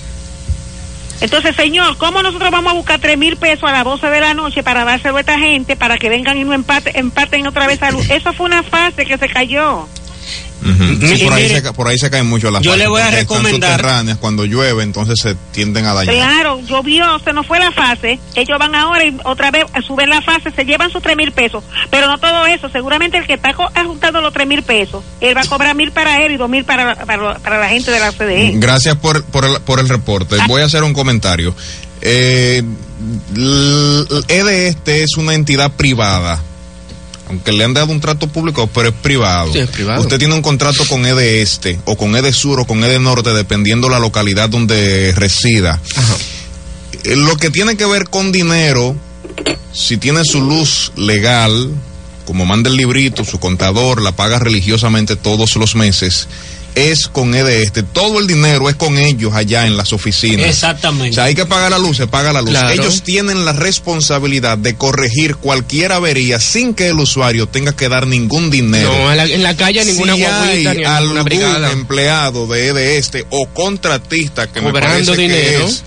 Entonces, 1.21 1.57
señor, 1.57 1.97
¿cómo 1.97 2.23
nosotros 2.23 2.51
vamos 2.51 2.73
a 2.73 2.77
buscar 2.77 3.01
tres 3.01 3.19
mil 3.19 3.37
pesos 3.37 3.69
a 3.69 3.73
las 3.73 3.85
12 3.85 4.07
de 4.09 4.21
la 4.21 4.35
noche 4.35 4.63
para 4.63 4.85
dárselo 4.85 5.17
a 5.17 5.21
esta 5.21 5.39
gente 5.39 5.75
para 5.75 5.99
que 5.99 6.09
vengan 6.09 6.39
y 6.39 6.45
no 6.45 6.53
empate, 6.53 6.99
empaten 6.99 7.47
otra 7.47 7.67
vez 7.67 7.83
a 7.83 7.91
luz? 7.91 8.09
Eso 8.09 8.33
fue 8.33 8.47
una 8.47 8.63
fase 8.63 9.05
que 9.05 9.19
se 9.19 9.29
cayó. 9.29 9.89
Sí, 10.61 11.25
por, 11.25 11.33
ahí 11.33 11.43
mire, 11.45 11.55
se, 11.55 11.63
ca- 11.63 11.73
por 11.73 11.89
ahí 11.89 11.99
se 11.99 12.11
caen 12.11 12.27
mucho 12.27 12.51
las 12.51 12.63
yo 12.63 12.73
le 12.73 12.85
fases, 12.85 12.89
voy 12.89 13.01
a 13.01 13.05
porque 13.05 13.21
están 13.21 13.37
recomendar- 13.39 13.71
subterráneas, 13.77 14.19
cuando 14.19 14.45
llueve, 14.45 14.83
entonces 14.83 15.15
se 15.23 15.35
tienden 15.53 15.87
a 15.87 15.95
dañar. 15.95 16.15
Claro, 16.15 16.61
llovió, 16.67 17.19
se 17.21 17.33
nos 17.33 17.47
fue 17.47 17.59
la 17.59 17.71
fase. 17.73 18.19
Ellos 18.35 18.59
van 18.59 18.75
ahora 18.75 19.05
y 19.07 19.17
otra 19.25 19.51
vez 19.51 19.65
a 19.73 19.81
subir 19.83 20.09
la 20.09 20.21
fase, 20.21 20.51
se 20.51 20.65
llevan 20.65 20.91
sus 20.91 21.01
tres 21.03 21.17
mil 21.17 21.31
pesos. 21.33 21.63
Pero 21.91 22.07
no 22.09 22.19
todo 22.19 22.47
eso, 22.47 22.69
seguramente 22.71 23.17
el 23.19 23.27
que 23.27 23.35
está 23.35 23.53
juntando 23.85 24.21
los 24.21 24.33
tres 24.33 24.47
mil 24.47 24.63
pesos, 24.63 25.05
él 25.21 25.37
va 25.37 25.43
a 25.43 25.47
cobrar 25.47 25.75
mil 25.77 25.93
para 25.93 26.25
él 26.25 26.33
y 26.33 26.37
dos 26.37 26.51
mil 26.51 26.65
para, 26.65 26.95
para, 27.07 27.39
para 27.39 27.59
la 27.61 27.69
gente 27.69 27.91
de 27.91 28.01
la 28.01 28.11
CDE. 28.13 28.53
Gracias 28.57 28.97
por, 28.97 29.23
por, 29.25 29.45
el, 29.45 29.61
por 29.61 29.79
el 29.79 29.89
reporte. 29.89 30.37
Voy 30.49 30.63
a 30.63 30.65
hacer 30.65 30.83
un 30.83 30.93
comentario. 30.93 31.55
Eh, 32.01 32.63
EDE 34.29 34.69
este 34.69 35.03
es 35.03 35.17
una 35.17 35.35
entidad 35.35 35.73
privada. 35.73 36.41
Aunque 37.29 37.53
le 37.53 37.65
han 37.65 37.75
dado 37.75 37.93
un 37.93 38.01
trato 38.01 38.27
público, 38.29 38.67
pero 38.73 38.89
es 38.89 38.95
privado. 38.95 39.53
Sí, 39.53 39.59
es 39.59 39.69
privado. 39.69 40.01
Usted 40.01 40.19
tiene 40.19 40.35
un 40.35 40.43
contrato 40.43 40.85
con 40.87 41.05
EDE 41.05 41.43
Este, 41.43 41.79
o 41.85 41.97
con 41.97 42.17
EDE 42.17 42.33
Sur, 42.33 42.61
o 42.61 42.67
con 42.67 42.83
EDE 42.83 42.99
Norte, 43.01 43.31
dependiendo 43.31 43.89
la 43.89 43.99
localidad 43.99 44.49
donde 44.49 45.13
resida. 45.15 45.81
Eh, 47.05 47.17
Lo 47.17 47.37
que 47.37 47.51
tiene 47.51 47.77
que 47.77 47.85
ver 47.87 48.09
con 48.09 48.33
dinero, 48.33 48.97
si 49.73 49.99
tiene 49.99 50.23
su 50.25 50.41
luz 50.41 50.93
legal, 50.97 51.71
como 52.25 52.45
manda 52.47 52.71
el 52.71 52.77
librito, 52.77 53.25
su 53.25 53.39
contador 53.39 54.03
la 54.03 54.13
paga 54.13 54.39
religiosamente 54.39 55.17
todos 55.17 55.57
los 55.57 55.75
meses, 55.75 56.29
es 56.75 57.09
con 57.09 57.35
EDE 57.35 57.63
Este. 57.63 57.83
Todo 57.83 58.21
el 58.21 58.27
dinero 58.27 58.69
es 58.69 58.77
con 58.77 58.99
ellos 58.99 59.33
allá 59.35 59.67
en 59.67 59.77
las 59.77 59.93
oficinas. 59.93 60.47
O 60.47 60.49
Exactamente. 60.49 61.15
sea, 61.15 61.25
hay 61.25 61.35
que 61.35 61.45
pagar 61.47 61.71
la 61.71 61.79
luz, 61.79 61.97
se 61.97 62.07
paga 62.07 62.33
la 62.33 62.41
luz. 62.41 62.51
Claro. 62.51 62.71
Ellos 62.71 63.03
tienen 63.03 63.45
la 63.45 63.53
responsabilidad 63.53 64.59
de 64.59 64.75
corregir 64.77 65.37
cualquier 65.37 65.93
avería 65.93 66.39
sin 66.41 66.75
que 66.75 66.89
el 66.89 66.99
usuario 67.01 67.49
tenga 67.49 67.75
que 67.75 67.89
dar 67.89 68.07
ningún 68.07 68.51
dinero. 68.51 68.93
No, 68.93 69.11
en 69.11 69.17
la, 69.17 69.25
en 69.25 69.43
la 69.43 69.57
calle 69.57 69.85
ninguna 69.85 70.15
si 70.15 70.25
hay 70.25 70.65
ni 70.77 70.85
algún 70.85 71.25
brigada. 71.25 71.73
empleado 71.73 72.47
de 72.47 72.69
EDE 72.69 72.99
Este 72.99 73.27
o 73.31 73.47
contratista 73.49 74.47
que 74.47 74.61
me 74.61 74.67
Cobrando 74.71 75.13
parece 75.13 75.17
dinero. 75.23 75.65
que 75.67 75.71
es 75.73 75.83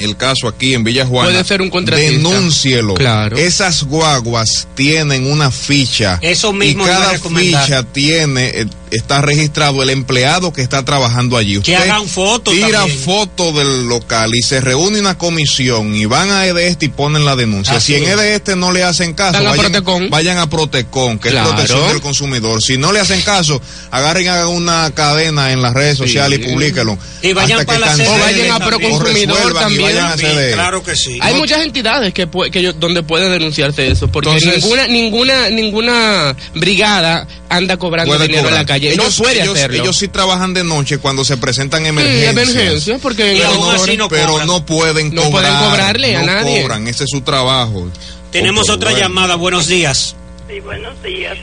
el 0.00 0.16
caso 0.16 0.48
aquí 0.48 0.74
en 0.74 0.82
Villa 0.82 1.06
Juana, 1.06 1.30
Puede 1.30 1.44
ser 1.44 1.62
un 1.62 1.70
contratista. 1.70 2.10
denúncielo. 2.12 2.94
Claro. 2.94 3.36
Esas 3.36 3.84
guaguas 3.84 4.66
tienen 4.74 5.30
una 5.30 5.50
ficha. 5.52 6.18
Eso 6.20 6.52
mismo 6.52 6.82
y 6.84 6.86
cada 6.86 7.16
ficha 7.18 7.82
tiene, 7.84 8.46
eh, 8.54 8.66
está 8.90 9.20
registrado 9.20 9.82
el 9.82 9.90
empleado 9.90 10.52
que 10.52 10.62
está 10.62 10.84
trabajando 10.84 11.36
allí. 11.36 11.60
Que 11.60 11.76
hagan 11.76 12.06
fotos 12.08 12.54
Tira 12.54 12.80
también. 12.80 12.98
foto 12.98 13.52
del 13.52 13.88
local 13.88 14.30
y 14.34 14.42
se 14.42 14.60
reúne 14.60 15.00
una 15.00 15.18
comisión 15.18 15.94
y 15.94 16.04
van 16.06 16.30
a 16.30 16.46
EDESTE 16.46 16.86
y 16.86 16.88
ponen 16.88 17.24
la 17.24 17.36
denuncia. 17.36 17.76
Así 17.76 17.92
si 17.92 17.98
en 17.98 18.04
es. 18.04 18.10
EDESTE 18.10 18.56
no 18.56 18.72
le 18.72 18.82
hacen 18.84 19.14
caso, 19.14 19.32
Van 19.34 19.46
a 19.46 19.50
vayan, 19.50 19.72
Protecon. 19.72 20.10
vayan 20.10 20.38
a 20.38 20.48
Protecon, 20.48 21.18
que 21.18 21.30
Claro. 21.30 21.48
es 21.48 21.54
protección 21.54 21.88
del 21.88 22.00
consumidor. 22.00 22.62
Si 22.62 22.78
no 22.78 22.92
le 22.92 23.00
hacen 23.00 23.20
caso, 23.22 23.60
agarren 23.90 24.28
hagan 24.28 24.48
una 24.48 24.90
cadena 24.94 25.52
en 25.52 25.60
las 25.62 25.74
redes 25.74 25.98
sociales 25.98 26.40
y 26.40 26.50
publíquenlo. 26.50 26.96
Y 27.22 27.32
vayan 27.32 27.64
para 27.64 27.78
la 27.80 27.94
O 27.94 28.18
vayan 28.18 28.50
a 28.52 28.58
también. 28.58 28.58
Proconsumidor 28.60 29.54
también. 29.54 29.82
vayan 29.82 30.06
a 30.12 30.16
CDE. 30.16 30.52
Claro 30.52 30.82
que 30.82 30.94
sí. 30.96 31.18
Hay 31.20 31.34
muchas 31.34 31.62
entidades 31.62 32.12
que, 32.14 32.28
pu- 32.28 32.50
que 32.50 32.62
yo- 32.62 32.72
donde 32.74 33.02
puede 33.02 33.28
denunciarse 33.30 33.90
eso, 33.90 34.08
porque 34.08 34.30
Entonces- 34.30 34.62
ninguna 34.62 34.86
ninguna 34.86 35.48
ninguna 35.50 36.36
brigada 36.54 37.26
anda 37.48 37.76
cobrando 37.76 38.18
dinero 38.18 38.48
en 38.48 38.54
la 38.54 38.60
cobrar. 38.62 38.66
Calle. 38.74 38.92
Ellos, 38.92 39.18
no 39.18 39.24
puede 39.24 39.42
ellos, 39.42 39.54
hacerlo. 39.56 39.82
ellos 39.82 39.96
sí 39.96 40.08
trabajan 40.08 40.54
de 40.54 40.64
noche 40.64 40.98
cuando 40.98 41.24
se 41.24 41.36
presentan 41.36 41.82
Sí, 41.82 41.88
emergencias. 41.88 42.30
emergencias, 42.32 43.00
porque 43.00 43.42
aún 43.44 43.62
hora- 43.64 43.76
así 43.82 43.96
no 43.96 44.08
pero 44.08 44.28
cobran. 44.32 44.46
no 44.46 44.66
pueden 44.66 45.14
No 45.14 45.22
cobrar. 45.24 45.50
pueden 45.52 45.70
cobrarle 45.70 46.16
a 46.16 46.20
no 46.20 46.26
nadie. 46.26 46.62
cobran, 46.62 46.86
ese 46.88 47.04
es 47.04 47.10
su 47.10 47.20
trabajo. 47.22 47.88
Tenemos 48.30 48.68
otra 48.68 48.90
bueno. 48.90 49.06
llamada. 49.06 49.34
Buenos 49.36 49.66
días. 49.68 50.16
Sí, 50.48 50.60
buenos 50.60 51.00
días. 51.02 51.38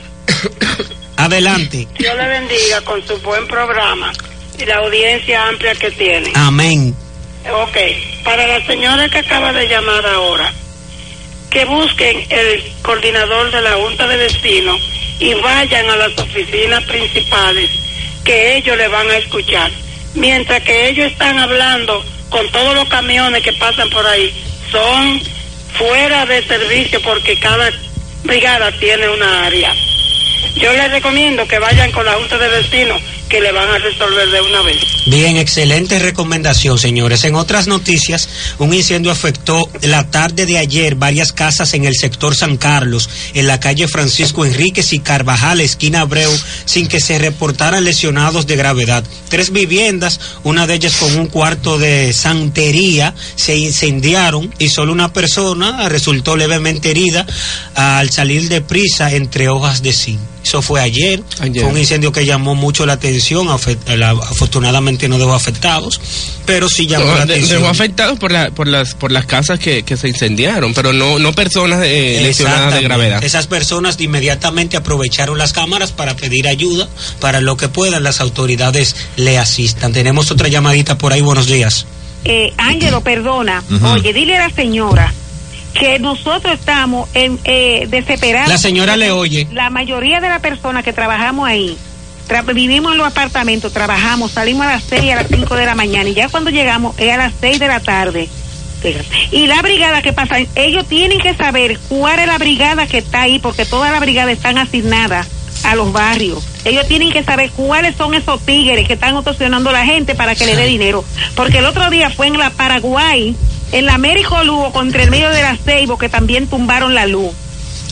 Adelante. 1.16 1.86
Dios 1.98 2.16
le 2.16 2.28
bendiga 2.28 2.80
con 2.84 3.06
su 3.06 3.16
buen 3.18 3.46
programa 3.46 4.12
y 4.58 4.64
la 4.64 4.76
audiencia 4.76 5.48
amplia 5.48 5.74
que 5.74 5.90
tiene. 5.90 6.30
Amén. 6.34 6.94
Ok, 7.50 7.76
para 8.24 8.46
la 8.46 8.64
señora 8.66 9.08
que 9.08 9.18
acaba 9.18 9.52
de 9.52 9.66
llamar 9.68 10.06
ahora, 10.06 10.52
que 11.50 11.64
busquen 11.64 12.24
el 12.30 12.62
coordinador 12.82 13.50
de 13.50 13.60
la 13.62 13.72
Junta 13.74 14.06
de 14.08 14.16
Vecinos 14.16 14.80
y 15.18 15.34
vayan 15.34 15.88
a 15.88 15.96
las 15.96 16.18
oficinas 16.18 16.82
principales, 16.84 17.70
que 18.24 18.56
ellos 18.56 18.76
le 18.76 18.88
van 18.88 19.08
a 19.10 19.16
escuchar. 19.16 19.70
Mientras 20.14 20.62
que 20.62 20.88
ellos 20.88 21.10
están 21.10 21.38
hablando 21.38 22.04
con 22.28 22.48
todos 22.50 22.74
los 22.74 22.88
camiones 22.88 23.42
que 23.42 23.52
pasan 23.54 23.88
por 23.90 24.06
ahí, 24.06 24.32
son 24.70 25.20
fuera 25.74 26.26
de 26.26 26.42
servicio 26.44 27.00
porque 27.02 27.38
cada 27.38 27.70
brigada 28.24 28.70
tiene 28.72 29.08
una 29.08 29.46
área. 29.46 29.74
Yo 30.56 30.72
les 30.72 30.90
recomiendo 30.90 31.46
que 31.48 31.58
vayan 31.58 31.90
con 31.92 32.04
la 32.04 32.14
Junta 32.14 32.38
de 32.38 32.48
Vecinos, 32.48 33.00
que 33.28 33.40
le 33.40 33.50
van 33.50 33.68
a 33.68 33.78
resolver 33.78 34.30
de 34.30 34.40
una 34.42 34.62
vez. 34.62 34.76
Bien, 35.06 35.36
excelente 35.36 35.98
recomendación, 35.98 36.78
señores. 36.78 37.24
En 37.24 37.34
otras 37.34 37.66
noticias, 37.66 38.28
un 38.58 38.74
incendio 38.74 39.10
afectó 39.10 39.68
la 39.80 40.10
tarde 40.10 40.46
de 40.46 40.58
ayer 40.58 40.94
varias 40.94 41.32
casas 41.32 41.72
en 41.74 41.84
el 41.84 41.94
sector 41.94 42.36
San 42.36 42.58
Carlos, 42.58 43.08
en 43.34 43.46
la 43.46 43.58
calle 43.58 43.88
Francisco 43.88 44.44
Enríquez 44.44 44.92
y 44.92 44.98
Carvajal, 44.98 45.60
esquina 45.60 46.02
Abreu, 46.02 46.30
sin 46.64 46.86
que 46.86 47.00
se 47.00 47.18
reportaran 47.18 47.84
lesionados 47.84 48.46
de 48.46 48.56
gravedad. 48.56 49.02
Tres 49.30 49.50
viviendas, 49.50 50.20
una 50.44 50.66
de 50.66 50.74
ellas 50.74 50.96
con 50.96 51.16
un 51.16 51.26
cuarto 51.26 51.78
de 51.78 52.12
santería, 52.12 53.14
se 53.34 53.56
incendiaron 53.56 54.54
y 54.58 54.68
solo 54.68 54.92
una 54.92 55.12
persona 55.12 55.88
resultó 55.88 56.36
levemente 56.36 56.90
herida 56.90 57.26
al 57.74 58.10
salir 58.10 58.48
de 58.48 58.60
prisa 58.60 59.12
entre 59.12 59.48
hojas 59.48 59.82
de 59.82 59.92
zinc. 59.92 60.31
Eso 60.44 60.60
fue 60.62 60.80
ayer. 60.80 61.22
Ayer. 61.40 61.62
Fue 61.62 61.72
un 61.72 61.78
incendio 61.78 62.10
que 62.12 62.24
llamó 62.26 62.54
mucho 62.54 62.84
la 62.86 62.94
atención. 62.94 63.48
afortunadamente 63.48 65.08
no 65.08 65.18
dejó 65.18 65.34
afectados, 65.34 66.00
pero 66.46 66.68
sí 66.68 66.86
llamó 66.86 67.06
No, 67.06 67.18
la 67.18 67.26
de- 67.26 67.34
atención. 67.34 67.60
dejó 67.60 67.70
afectados 67.70 68.18
por, 68.18 68.32
la, 68.32 68.50
por, 68.50 68.66
las, 68.66 68.94
por 68.94 69.12
las 69.12 69.26
casas 69.26 69.58
que, 69.58 69.82
que 69.84 69.96
se 69.96 70.08
incendiaron, 70.08 70.74
pero 70.74 70.92
no, 70.92 71.18
no 71.18 71.32
personas 71.32 71.80
eh, 71.84 72.20
lesionadas 72.22 72.74
de 72.74 72.82
gravedad. 72.82 73.22
Esas 73.24 73.46
personas 73.46 74.00
inmediatamente 74.00 74.76
aprovecharon 74.76 75.38
las 75.38 75.52
cámaras 75.52 75.92
para 75.92 76.16
pedir 76.16 76.48
ayuda, 76.48 76.88
para 77.20 77.40
lo 77.40 77.56
que 77.56 77.68
puedan 77.68 78.02
las 78.02 78.20
autoridades 78.20 78.96
le 79.16 79.38
asistan. 79.38 79.92
Tenemos 79.92 80.30
otra 80.30 80.48
llamadita 80.48 80.98
por 80.98 81.12
ahí. 81.12 81.20
Buenos 81.20 81.46
días. 81.46 81.86
Eh, 82.24 82.52
Ángelo, 82.56 83.00
perdona. 83.00 83.62
Oye, 83.92 84.12
dile 84.12 84.36
a 84.36 84.48
la 84.48 84.54
señora 84.54 85.12
que 85.78 85.98
nosotros 85.98 86.52
estamos 86.54 87.08
en, 87.14 87.38
eh, 87.44 87.86
desesperados. 87.88 88.48
La 88.48 88.58
señora 88.58 88.96
le 88.96 89.10
oye. 89.10 89.48
La 89.52 89.70
mayoría 89.70 90.20
de 90.20 90.28
las 90.28 90.40
personas 90.40 90.84
que 90.84 90.92
trabajamos 90.92 91.48
ahí, 91.48 91.76
tra- 92.28 92.44
vivimos 92.54 92.92
en 92.92 92.98
los 92.98 93.06
apartamentos, 93.06 93.72
trabajamos, 93.72 94.32
salimos 94.32 94.66
a 94.66 94.72
las 94.72 94.84
6 94.84 95.02
y 95.04 95.10
a 95.10 95.16
las 95.16 95.28
5 95.28 95.54
de 95.56 95.66
la 95.66 95.74
mañana 95.74 96.08
y 96.08 96.14
ya 96.14 96.28
cuando 96.28 96.50
llegamos 96.50 96.94
es 96.98 97.10
a 97.12 97.16
las 97.16 97.32
6 97.40 97.58
de 97.58 97.68
la 97.68 97.80
tarde. 97.80 98.28
Y 99.30 99.46
la 99.46 99.62
brigada 99.62 100.02
que 100.02 100.12
pasa, 100.12 100.38
ellos 100.56 100.86
tienen 100.88 101.20
que 101.20 101.34
saber 101.34 101.78
cuál 101.88 102.18
es 102.18 102.26
la 102.26 102.36
brigada 102.38 102.86
que 102.88 102.98
está 102.98 103.22
ahí, 103.22 103.38
porque 103.38 103.64
todas 103.64 103.92
las 103.92 104.00
brigadas 104.00 104.32
están 104.32 104.58
asignadas 104.58 105.28
a 105.64 105.76
los 105.76 105.92
barrios. 105.92 106.44
Ellos 106.64 106.88
tienen 106.88 107.12
que 107.12 107.22
saber 107.22 107.50
cuáles 107.52 107.94
son 107.94 108.14
esos 108.14 108.40
tigres 108.44 108.84
que 108.88 108.94
están 108.94 109.14
extorsionando 109.14 109.70
a 109.70 109.72
la 109.74 109.84
gente 109.86 110.16
para 110.16 110.34
que 110.34 110.46
le 110.46 110.56
dé 110.56 110.66
dinero. 110.66 111.04
Porque 111.36 111.58
el 111.58 111.64
otro 111.66 111.88
día 111.90 112.10
fue 112.10 112.26
en 112.26 112.38
la 112.38 112.50
Paraguay, 112.50 113.36
en 113.72 113.86
la 113.86 113.94
Américo 113.94 114.42
Lugo, 114.44 114.72
contra 114.72 115.02
el 115.02 115.10
medio 115.10 115.30
de 115.30 115.42
la 115.42 115.56
Ceibo, 115.56 115.98
que 115.98 116.08
también 116.08 116.46
tumbaron 116.46 116.94
la 116.94 117.06
luz. 117.06 117.32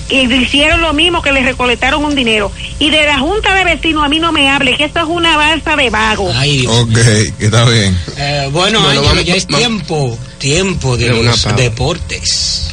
Y 0.08 0.22
hicieron 0.32 0.80
lo 0.80 0.92
mismo 0.92 1.22
que 1.22 1.30
le 1.30 1.40
recolectaron 1.42 2.04
un 2.04 2.16
dinero. 2.16 2.50
Y 2.80 2.90
de 2.90 3.06
la 3.06 3.18
Junta 3.20 3.54
de 3.54 3.62
Vecinos 3.64 4.04
a 4.04 4.08
mí 4.08 4.18
no 4.18 4.32
me 4.32 4.50
hable, 4.50 4.76
que 4.76 4.84
esto 4.84 4.98
es 5.00 5.06
una 5.06 5.36
balsa 5.36 5.76
de 5.76 5.88
vago. 5.88 6.32
Ay, 6.34 6.58
Dios. 6.58 6.76
Ok, 6.80 6.98
está 7.38 7.64
bien. 7.64 7.96
Eh, 8.16 8.48
bueno, 8.52 8.80
Bueno, 8.80 9.02
vamos- 9.02 9.24
ya 9.24 9.34
es 9.36 9.46
vamos- 9.46 9.58
tiempo, 9.60 10.18
tiempo 10.38 10.96
de 10.96 11.08
los 11.10 11.26
pausa. 11.26 11.52
deportes. 11.52 12.70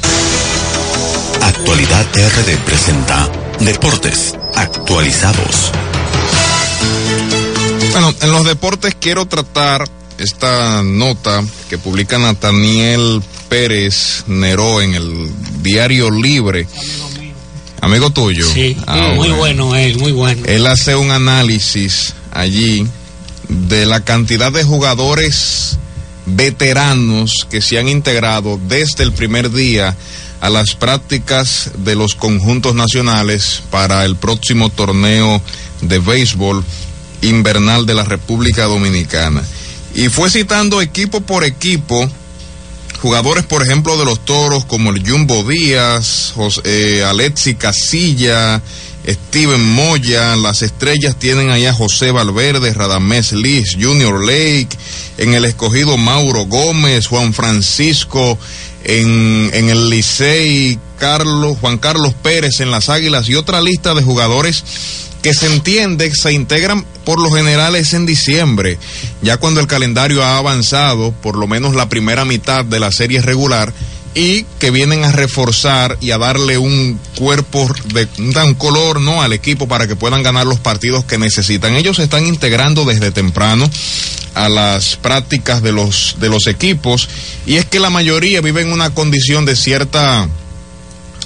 Actualidad 1.44 2.06
RD 2.16 2.58
presenta 2.66 3.30
Deportes 3.60 4.36
Actualizados. 4.56 5.72
Bueno, 7.92 8.14
en 8.22 8.32
los 8.32 8.46
deportes 8.46 8.96
quiero 9.00 9.26
tratar 9.28 9.88
esta 10.18 10.82
nota 10.84 11.44
que 11.70 11.78
publica 11.78 12.18
Nathaniel 12.18 13.22
Pérez 13.50 14.24
Neró 14.28 14.82
en 14.82 14.96
el 14.96 15.30
Diario 15.62 16.10
Libre. 16.12 16.68
Amigo 17.82 18.10
tuyo. 18.10 18.46
Sí, 18.52 18.76
Ah, 18.88 18.96
muy 19.16 19.30
bueno. 19.30 19.36
bueno 19.38 19.76
él, 19.76 19.98
muy 20.00 20.12
bueno. 20.12 20.42
Él 20.46 20.66
hace 20.68 20.96
un 20.96 21.12
análisis 21.12 22.14
allí 22.34 22.88
de 23.48 23.86
la 23.86 24.04
cantidad 24.04 24.52
de 24.52 24.64
jugadores 24.64 25.78
veteranos 26.26 27.48
que 27.50 27.62
se 27.62 27.80
han 27.80 27.88
integrado 27.88 28.60
desde 28.68 29.04
el 29.04 29.14
primer 29.14 29.52
día 29.52 29.96
a 30.42 30.50
las 30.50 30.76
prácticas 30.76 31.72
de 31.78 31.96
los 31.96 32.16
conjuntos 32.16 32.76
nacionales 32.76 33.62
para 33.72 34.04
el 34.06 34.16
próximo 34.16 34.70
torneo 34.70 35.42
de 35.82 36.00
béisbol 36.00 36.64
invernal 37.22 37.86
de 37.86 37.94
la 37.94 38.04
República 38.04 38.66
Dominicana. 38.66 39.44
Y 39.98 40.10
fue 40.10 40.30
citando 40.30 40.80
equipo 40.80 41.22
por 41.22 41.44
equipo 41.44 42.08
jugadores, 43.02 43.46
por 43.46 43.64
ejemplo, 43.64 43.98
de 43.98 44.06
los 44.06 44.24
toros 44.26 44.64
como 44.66 44.92
el 44.92 45.08
Jumbo 45.08 45.44
Díaz, 45.44 46.34
José, 46.36 46.62
eh, 46.66 47.04
Alexi 47.04 47.56
Casilla, 47.56 48.62
Steven 49.08 49.64
Moya, 49.64 50.36
las 50.36 50.62
estrellas 50.62 51.18
tienen 51.18 51.50
allá 51.50 51.74
José 51.74 52.12
Valverde, 52.12 52.74
Radamés 52.74 53.32
Liz, 53.32 53.76
Junior 53.80 54.24
Lake, 54.24 54.70
en 55.18 55.34
el 55.34 55.46
escogido 55.46 55.98
Mauro 55.98 56.46
Gómez, 56.46 57.08
Juan 57.08 57.34
Francisco, 57.34 58.38
en, 58.84 59.50
en 59.54 59.70
el 59.70 59.90
Licey, 59.90 60.80
Carlos, 60.98 61.58
Juan 61.60 61.78
Carlos 61.78 62.14
Pérez 62.22 62.60
en 62.60 62.72
las 62.72 62.90
Águilas 62.90 63.30
y 63.30 63.36
otra 63.36 63.62
lista 63.62 63.94
de 63.94 64.04
jugadores 64.04 64.64
que 65.22 65.34
se 65.34 65.48
entiende 65.48 66.14
se 66.14 66.34
integran 66.34 66.86
por 67.04 67.20
lo 67.20 67.32
general 67.32 67.76
es 67.76 67.94
en 67.94 68.06
diciembre, 68.06 68.78
ya 69.22 69.38
cuando 69.38 69.60
el 69.60 69.68
calendario 69.68 70.24
ha 70.24 70.38
avanzado, 70.38 71.12
por 71.12 71.38
lo 71.38 71.48
menos 71.48 71.76
la 71.76 71.90
primera 71.90 72.26
mitad 72.26 72.66
de 72.66 72.80
la 72.80 72.92
serie 72.92 73.22
regular, 73.22 73.74
y 74.14 74.46
que 74.60 74.72
vienen 74.72 75.04
a 75.04 75.12
reforzar 75.12 75.98
y 76.02 76.10
a 76.10 76.18
darle 76.18 76.58
un 76.58 77.00
cuerpo 77.16 77.70
de 77.94 78.08
un 78.18 78.56
color 78.56 79.00
no 79.00 79.22
al 79.22 79.32
equipo 79.32 79.68
para 79.68 79.88
que 79.88 79.96
puedan 79.96 80.24
ganar 80.24 80.48
los 80.48 80.60
partidos 80.60 81.06
que 81.06 81.20
necesitan. 81.20 81.76
Ellos 81.76 81.98
se 81.98 82.04
están 82.04 82.26
integrando 82.26 82.84
desde 82.84 83.12
temprano 83.12 83.70
a 84.34 84.50
las 84.50 84.96
prácticas 84.96 85.62
de 85.62 85.72
los 85.72 86.16
de 86.20 86.30
los 86.30 86.48
equipos 86.48 87.08
y 87.46 87.58
es 87.58 87.66
que 87.66 87.80
la 87.80 87.90
mayoría 87.90 88.42
vive 88.42 88.62
en 88.62 88.72
una 88.72 88.90
condición 88.92 89.46
de 89.46 89.56
cierta 89.56 90.28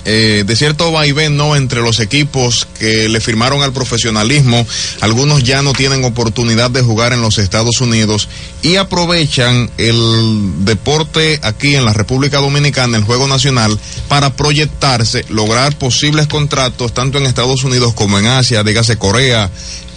eh, 0.05 0.43
de 0.45 0.55
cierto 0.55 0.91
vaivén 0.91 1.37
no 1.37 1.55
entre 1.55 1.81
los 1.81 1.99
equipos 1.99 2.67
que 2.79 3.07
le 3.07 3.21
firmaron 3.21 3.61
al 3.61 3.71
profesionalismo 3.71 4.65
algunos 4.99 5.43
ya 5.43 5.61
no 5.61 5.73
tienen 5.73 6.03
oportunidad 6.03 6.71
de 6.71 6.81
jugar 6.81 7.13
en 7.13 7.21
los 7.21 7.37
Estados 7.37 7.81
Unidos 7.81 8.27
y 8.61 8.77
aprovechan 8.77 9.69
el 9.77 10.65
deporte 10.65 11.39
aquí 11.43 11.75
en 11.75 11.85
la 11.85 11.93
República 11.93 12.39
Dominicana 12.39 12.97
el 12.97 13.03
juego 13.03 13.27
nacional 13.27 13.77
para 14.07 14.35
proyectarse 14.35 15.25
lograr 15.29 15.77
posibles 15.77 16.27
contratos 16.27 16.93
tanto 16.93 17.17
en 17.17 17.25
Estados 17.25 17.63
Unidos 17.63 17.93
como 17.93 18.17
en 18.17 18.25
Asia 18.25 18.63
dígase 18.63 18.97
Corea 18.97 19.49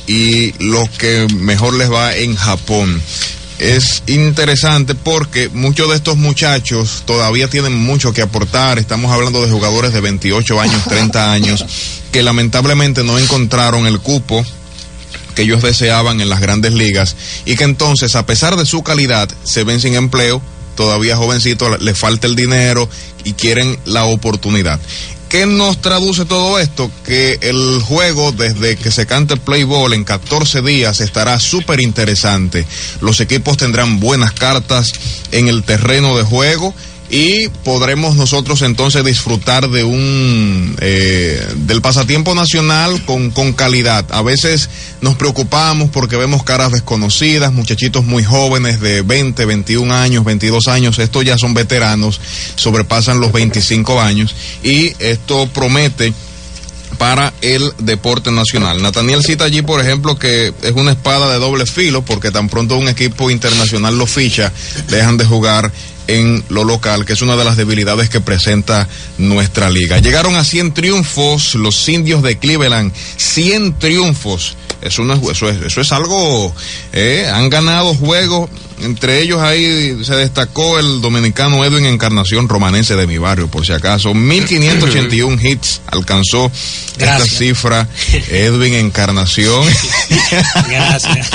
y 0.07 0.53
los 0.63 0.89
que 0.91 1.27
mejor 1.39 1.75
les 1.75 1.91
va 1.91 2.15
en 2.15 2.37
Japón 2.37 3.01
es 3.59 4.03
interesante 4.07 4.95
porque 4.95 5.49
muchos 5.49 5.89
de 5.89 5.97
estos 5.97 6.17
muchachos 6.17 7.03
todavía 7.07 7.49
tienen 7.49 7.75
mucho 7.75 8.13
que 8.13 8.23
aportar. 8.23 8.79
Estamos 8.79 9.13
hablando 9.13 9.45
de 9.45 9.51
jugadores 9.51 9.93
de 9.93 10.01
28 10.01 10.61
años, 10.61 10.85
30 10.89 11.33
años, 11.33 11.65
que 12.13 12.23
lamentablemente 12.23 13.05
no 13.05 13.19
encontraron 13.19 13.87
el 13.87 14.01
cupo 14.01 14.45
que 15.35 15.43
ellos 15.43 15.63
deseaban 15.63 16.21
en 16.21 16.29
las 16.29 16.41
grandes 16.41 16.73
ligas 16.73 17.17
y 17.45 17.57
que 17.57 17.65
entonces, 17.65 18.15
a 18.15 18.25
pesar 18.25 18.57
de 18.57 18.67
su 18.67 18.83
calidad, 18.83 19.29
se 19.43 19.65
ven 19.65 19.81
sin 19.81 19.95
empleo, 19.95 20.41
todavía 20.77 21.17
jovencitos, 21.17 21.81
le 21.83 21.95
falta 21.95 22.27
el 22.27 22.37
dinero 22.37 22.89
y 23.25 23.33
quieren 23.33 23.77
la 23.85 24.05
oportunidad. 24.05 24.79
¿Qué 25.35 25.47
nos 25.47 25.81
traduce 25.81 26.27
todo 26.27 26.61
esto? 26.61 26.89
Que 27.05 27.41
el 27.41 27.83
juego, 27.83 28.31
desde 28.31 28.77
que 28.77 28.93
se 28.93 29.05
cante 29.05 29.37
play 29.37 29.65
ball 29.65 29.93
en 29.93 30.05
14 30.05 30.63
días, 30.63 31.01
estará 31.01 31.41
súper 31.41 31.81
interesante. 31.81 32.65
Los 33.01 33.19
equipos 33.19 33.57
tendrán 33.57 33.99
buenas 33.99 34.31
cartas 34.31 34.93
en 35.33 35.49
el 35.49 35.65
terreno 35.65 36.17
de 36.17 36.23
juego 36.23 36.73
y 37.15 37.49
podremos 37.63 38.17
nosotros 38.17 38.63
entonces 38.63 39.05
disfrutar 39.05 39.71
de 39.71 39.85
un 39.85 40.77
eh, 40.81 41.41
del 41.59 41.81
pasatiempo 41.81 42.35
nacional 42.35 43.05
con, 43.05 43.31
con 43.31 43.53
calidad. 43.53 44.05
A 44.11 44.21
veces 44.23 44.69
nos 45.01 45.15
preocupamos 45.15 45.91
porque 45.91 46.17
vemos 46.17 46.43
caras 46.43 46.73
desconocidas, 46.73 47.53
muchachitos 47.53 48.05
muy 48.05 48.25
jóvenes 48.25 48.81
de 48.81 49.03
20, 49.03 49.45
21 49.45 49.95
años, 49.95 50.25
22 50.25 50.67
años, 50.67 50.99
estos 50.99 51.25
ya 51.25 51.39
son 51.39 51.55
veteranos, 51.55 52.21
sobrepasan 52.57 53.21
los 53.21 53.31
25 53.31 54.01
años 54.01 54.35
y 54.65 54.93
esto 54.99 55.49
promete 55.55 56.13
para 56.99 57.33
el 57.41 57.73
deporte 57.79 58.31
nacional. 58.31 58.83
Nathaniel 58.83 59.23
cita 59.23 59.45
allí, 59.45 59.63
por 59.63 59.81
ejemplo, 59.81 60.19
que 60.19 60.53
es 60.63 60.73
una 60.73 60.93
espada 60.93 61.33
de 61.33 61.39
doble 61.39 61.67
filo, 61.67 62.05
porque 62.05 62.31
tan 62.31 62.49
pronto 62.49 62.77
un 62.77 62.89
equipo 62.89 63.31
internacional 63.31 63.97
lo 63.99 64.07
ficha, 64.07 64.53
dejan 64.89 65.17
de 65.17 65.25
jugar 65.25 65.73
en 66.07 66.45
lo 66.49 66.65
local, 66.65 67.05
que 67.05 67.15
es 67.15 67.23
una 67.23 67.37
de 67.37 67.45
las 67.45 67.57
debilidades 67.57 68.09
que 68.09 68.21
presenta 68.21 68.89
nuestra 69.19 69.71
liga. 69.71 69.99
Llegaron 69.99 70.37
a 70.37 70.45
100 70.45 70.75
triunfos 70.75 71.55
los 71.55 71.89
indios 71.89 72.23
de 72.23 72.39
Cleveland, 72.39 72.93
100 73.17 73.79
triunfos. 73.79 74.57
Eso, 74.83 75.03
no 75.03 75.15
es, 75.15 75.23
eso, 75.23 75.49
es, 75.49 75.63
eso 75.63 75.81
es 75.81 75.93
algo, 75.93 76.55
eh, 76.93 77.31
han 77.33 77.49
ganado 77.49 77.95
juegos, 77.95 78.51
entre 78.83 79.21
ellos 79.23 79.41
ahí 79.41 80.03
se 80.05 80.15
destacó 80.17 80.79
el 80.79 81.01
dominicano 81.01 81.65
Edwin 81.65 81.87
Encarnación 81.87 82.49
romanense 82.49 82.97
de 82.97 83.07
mi 83.07 83.19
barrio, 83.19 83.49
por 83.49 83.65
si 83.65 83.73
acaso. 83.73 84.13
1581 84.15 85.39
hits 85.43 85.81
alcanzó 85.87 86.51
Gracias. 86.99 87.27
esta 87.29 87.39
cifra 87.39 87.89
Edwin 88.31 88.75
Encarnación. 88.75 89.65
Gracias. 90.69 91.31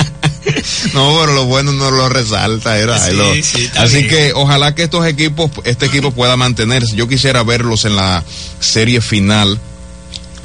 No, 0.93 1.17
pero 1.21 1.33
lo 1.33 1.45
bueno 1.45 1.71
no 1.71 1.91
lo 1.91 2.09
resalta, 2.09 2.77
era. 2.77 2.97
Sí, 2.99 3.15
lo- 3.15 3.33
sí, 3.35 3.65
está 3.65 3.83
así 3.83 3.97
bien. 3.97 4.07
que 4.09 4.31
ojalá 4.33 4.73
que 4.75 4.83
estos 4.83 5.05
equipos, 5.05 5.51
este 5.63 5.85
equipo 5.85 6.11
pueda 6.11 6.35
mantenerse. 6.37 6.95
Yo 6.95 7.07
quisiera 7.07 7.43
verlos 7.43 7.85
en 7.85 7.95
la 7.95 8.23
serie 8.59 9.01
final 9.01 9.59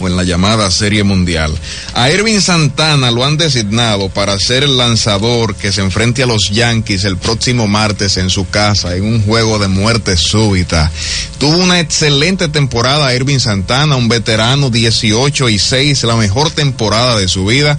o 0.01 0.09
en 0.09 0.17
la 0.17 0.25
llamada 0.25 0.71
serie 0.71 1.05
mundial. 1.05 1.53
A 1.95 2.11
Irving 2.11 2.41
Santana 2.41 3.11
lo 3.11 3.25
han 3.25 3.37
designado 3.37 4.09
para 4.09 4.39
ser 4.39 4.65
el 4.65 4.77
lanzador 4.77 5.55
que 5.55 5.73
se 5.73 5.81
enfrente 5.81 6.23
a 6.23 6.27
los 6.27 6.51
Yankees 6.51 7.05
el 7.05 7.17
próximo 7.17 7.67
martes 7.67 8.17
en 8.17 8.31
su 8.31 8.49
casa 8.49 8.97
en 8.97 9.05
un 9.05 9.23
juego 9.23 9.59
de 9.59 9.69
muerte 9.69 10.17
súbita. 10.17 10.91
Tuvo 11.39 11.57
una 11.59 11.81
excelente 11.81 12.49
temporada 12.49 13.15
Irving 13.15 13.39
Santana, 13.39 13.97
un 13.97 14.09
veterano 14.09 14.71
18 14.71 15.49
y 15.49 15.59
6, 15.59 16.05
la 16.05 16.17
mejor 16.17 16.51
temporada 16.51 17.19
de 17.19 17.29
su 17.29 17.47
vida 17.47 17.79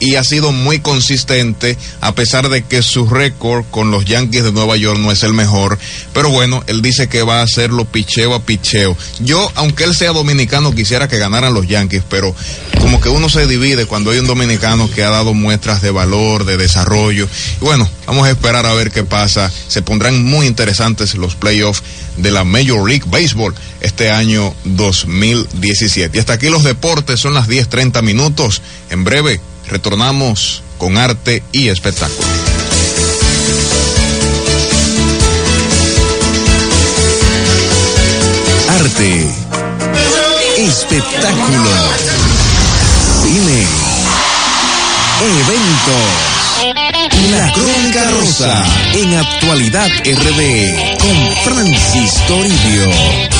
y 0.00 0.14
ha 0.14 0.24
sido 0.24 0.52
muy 0.52 0.80
consistente 0.80 1.76
a 2.00 2.14
pesar 2.14 2.48
de 2.48 2.62
que 2.62 2.82
su 2.82 3.06
récord 3.06 3.64
con 3.70 3.90
los 3.90 4.04
Yankees 4.04 4.44
de 4.44 4.52
Nueva 4.52 4.76
York 4.76 4.98
no 4.98 5.10
es 5.10 5.22
el 5.22 5.34
mejor. 5.34 5.78
Pero 6.12 6.30
bueno, 6.30 6.62
él 6.66 6.82
dice 6.82 7.08
que 7.08 7.22
va 7.22 7.40
a 7.40 7.42
hacerlo 7.44 7.84
picheo 7.84 8.34
a 8.34 8.42
picheo. 8.42 8.96
Yo, 9.20 9.50
aunque 9.54 9.84
él 9.84 9.94
sea 9.94 10.12
dominicano, 10.12 10.74
quisiera 10.74 11.08
que 11.08 11.18
ganaran 11.18 11.54
los 11.54 11.66
Yankees, 11.66 12.02
pero 12.08 12.34
como 12.80 13.00
que 13.00 13.08
uno 13.08 13.28
se 13.28 13.46
divide 13.46 13.86
cuando 13.86 14.10
hay 14.10 14.18
un 14.18 14.26
dominicano 14.26 14.90
que 14.90 15.02
ha 15.02 15.10
dado 15.10 15.34
muestras 15.34 15.82
de 15.82 15.90
valor, 15.90 16.44
de 16.44 16.56
desarrollo. 16.56 17.28
Y 17.60 17.64
bueno, 17.64 17.88
vamos 18.06 18.26
a 18.26 18.30
esperar 18.30 18.66
a 18.66 18.74
ver 18.74 18.90
qué 18.90 19.04
pasa. 19.04 19.50
Se 19.68 19.82
pondrán 19.82 20.22
muy 20.22 20.46
interesantes 20.46 21.14
los 21.14 21.34
playoffs 21.34 21.82
de 22.16 22.30
la 22.30 22.44
Major 22.44 22.88
League 22.88 23.04
Baseball 23.06 23.54
este 23.80 24.10
año 24.10 24.54
2017. 24.64 26.16
Y 26.16 26.20
hasta 26.20 26.34
aquí 26.34 26.48
los 26.48 26.64
deportes, 26.64 27.20
son 27.20 27.34
las 27.34 27.48
10.30 27.48 28.02
minutos. 28.02 28.62
En 28.90 29.04
breve 29.04 29.40
retornamos 29.68 30.62
con 30.78 30.96
arte 30.96 31.42
y 31.52 31.68
espectáculo. 31.68 32.26
Arte. 38.68 39.26
Espectáculo. 40.58 41.70
Cine. 43.22 43.66
Eventos. 45.20 46.38
La 47.30 47.52
Crónica 47.52 48.10
Rosa. 48.10 48.64
En 48.94 49.14
Actualidad 49.16 49.88
RD. 50.04 50.98
Con 50.98 51.54
Francis 51.54 52.14
Toribio. 52.26 53.37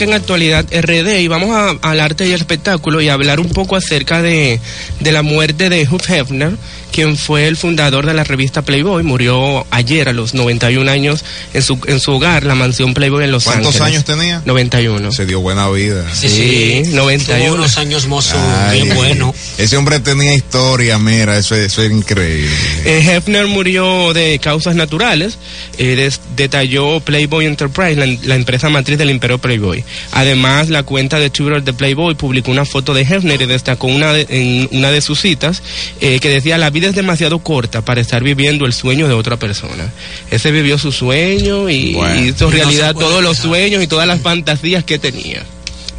En 0.00 0.14
actualidad 0.14 0.64
RD 0.72 1.20
y 1.20 1.28
vamos 1.28 1.50
a- 1.50 1.76
al 1.90 2.00
arte 2.00 2.26
y 2.26 2.30
el 2.32 2.40
espectáculo 2.40 3.02
y 3.02 3.10
hablar 3.10 3.38
un 3.38 3.50
poco 3.50 3.76
acerca 3.76 4.22
de, 4.22 4.58
de 5.00 5.12
la 5.12 5.20
muerte 5.22 5.68
de 5.68 5.86
Hugh 5.86 6.02
Hefner, 6.08 6.52
quien 6.90 7.16
fue 7.16 7.46
el 7.46 7.56
fundador 7.56 8.06
de 8.06 8.14
la 8.14 8.24
revista 8.24 8.62
Playboy. 8.62 9.02
Murió 9.02 9.66
ayer 9.70 10.08
a 10.08 10.12
los 10.12 10.34
91 10.34 10.90
años 10.90 11.24
en 11.54 11.62
su, 11.62 11.78
en 11.86 12.00
su 12.00 12.12
hogar, 12.12 12.44
la 12.44 12.54
mansión 12.54 12.94
Playboy 12.94 13.24
en 13.24 13.32
Los 13.32 13.44
¿Cuántos 13.44 13.76
Ángeles. 13.80 13.86
años 13.88 14.04
tenía? 14.04 14.42
91. 14.44 15.12
Se 15.12 15.26
dio 15.26 15.40
buena 15.40 15.68
vida. 15.70 16.04
Sí, 16.14 16.82
91. 16.92 17.44
Tuvo 17.46 17.54
unos 17.54 17.76
años 17.78 18.06
mozos 18.06 18.38
bien 18.72 18.94
bueno. 18.94 19.34
Ese 19.58 19.76
hombre 19.76 20.00
tenía 20.00 20.34
historia, 20.34 20.98
mira, 20.98 21.36
eso, 21.38 21.54
eso 21.54 21.82
es 21.82 21.90
increíble. 21.90 22.50
Eh, 22.84 23.04
Hefner 23.16 23.46
murió 23.46 24.12
de 24.12 24.38
causas 24.38 24.74
naturales. 24.74 25.38
eh, 25.78 25.96
des- 25.96 26.20
detalló 26.36 27.00
Playboy 27.00 27.46
Enterprise, 27.46 27.96
la, 27.96 28.06
la 28.24 28.34
empresa 28.34 28.68
matriz 28.68 28.98
del 28.98 29.10
imperio 29.10 29.38
Playboy. 29.38 29.84
Además, 30.12 30.68
la 30.68 30.82
cuenta 30.82 31.18
de 31.18 31.30
Twitter 31.30 31.62
de 31.62 31.72
Playboy 31.72 32.14
publicó 32.14 32.50
una 32.50 32.64
foto 32.64 32.94
de 32.94 33.02
Hefner 33.02 33.40
y 33.42 33.46
destacó 33.46 33.86
una 33.86 34.12
de, 34.12 34.26
en 34.28 34.68
una 34.78 34.90
de 34.90 35.00
sus 35.00 35.20
citas 35.20 35.62
eh, 36.00 36.18
que 36.20 36.28
decía, 36.28 36.58
la 36.58 36.70
vida 36.70 36.79
es 36.84 36.94
demasiado 36.94 37.38
corta 37.40 37.82
para 37.82 38.00
estar 38.00 38.22
viviendo 38.22 38.66
el 38.66 38.72
sueño 38.72 39.06
de 39.08 39.14
otra 39.14 39.36
persona. 39.36 39.90
Ese 40.30 40.50
vivió 40.50 40.78
su 40.78 40.92
sueño 40.92 41.68
y 41.68 41.92
Bueno. 41.94 42.20
hizo 42.24 42.46
no 42.46 42.50
realidad 42.50 42.94
todos 42.94 43.22
los 43.22 43.36
dejar. 43.36 43.50
sueños 43.50 43.82
y 43.82 43.86
todas 43.86 44.06
las 44.06 44.20
fantasías 44.20 44.84
que 44.84 44.98
tenía. 44.98 45.42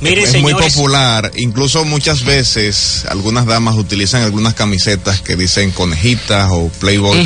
Miren, 0.02 0.24
es 0.26 0.32
muy 0.42 0.52
señores. 0.52 0.74
popular. 0.74 1.32
Incluso 1.36 1.86
muchas 1.86 2.24
veces 2.26 3.06
algunas 3.10 3.46
damas 3.46 3.76
utilizan 3.76 4.24
algunas 4.24 4.54
camisetas 4.56 5.22
que 5.22 5.36
dicen 5.36 5.72
conejitas 5.72 6.48
o 6.52 6.70
Playboy 6.80 7.20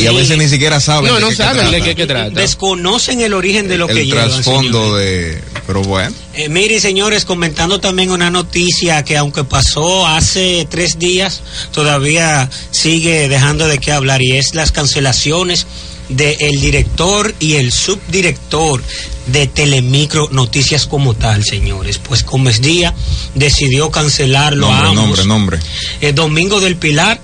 y 0.00 0.06
a 0.06 0.12
veces 0.12 0.38
ni 0.38 0.48
siquiera 0.48 0.80
saben. 0.80 1.08
No, 1.10 1.16
de 1.16 1.20
no 1.20 1.28
qué 1.28 1.36
saben 1.36 1.64
de 1.66 1.70
trata. 1.70 1.84
qué, 1.84 1.94
qué 1.94 2.06
trata. 2.06 2.30
Desconocen 2.40 3.20
el 3.20 3.34
origen 3.34 3.68
de 3.68 3.78
lo 3.78 3.86
que 3.86 4.00
El 4.00 4.06
llevan. 4.06 4.30
trasfondo 4.30 4.82
señores. 4.98 5.34
de. 5.36 5.44
Pero 5.66 5.82
bueno. 5.82 6.14
Eh, 6.34 6.48
mire, 6.48 6.80
señores, 6.80 7.24
comentando 7.24 7.78
también 7.80 8.10
una 8.10 8.30
noticia 8.30 9.04
que 9.04 9.16
aunque 9.16 9.44
pasó 9.44 10.06
hace 10.06 10.66
tres 10.70 10.98
días, 10.98 11.42
todavía 11.72 12.48
sigue 12.70 13.28
dejando 13.28 13.68
de 13.68 13.78
qué 13.78 13.92
hablar 13.92 14.22
y 14.22 14.32
es 14.38 14.54
las 14.54 14.72
cancelaciones 14.72 15.66
del 16.08 16.60
director 16.60 17.34
y 17.40 17.54
el 17.54 17.72
subdirector 17.72 18.82
de 19.26 19.46
Telemicro 19.46 20.28
Noticias 20.32 20.86
como 20.86 21.14
tal, 21.14 21.44
señores. 21.44 21.98
Pues 21.98 22.24
Gómez 22.24 22.60
Díaz 22.60 22.94
decidió 23.34 23.90
cancelarlo 23.90 24.66
a 24.70 24.82
Nombre, 24.82 24.88
ambos. 24.88 25.04
nombre, 25.06 25.24
nombre. 25.26 25.58
Eh, 26.00 26.12
Domingo 26.12 26.60
del 26.60 26.76
Pilar, 26.76 27.20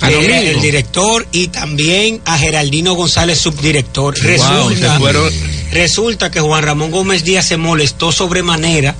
¿A 0.00 0.10
eh, 0.10 0.50
el 0.50 0.60
director, 0.60 1.26
y 1.32 1.48
también 1.48 2.20
a 2.24 2.36
Geraldino 2.38 2.94
González, 2.94 3.38
subdirector. 3.38 4.14
Wow, 4.18 4.26
Resulta, 4.28 4.92
se 4.94 4.98
fueron- 4.98 5.32
resulta 5.74 6.30
que 6.30 6.40
Juan 6.40 6.62
Ramón 6.62 6.90
Gómez 6.90 7.24
Díaz 7.24 7.46
se 7.46 7.56
molestó 7.56 8.12
sobremanera 8.12 8.94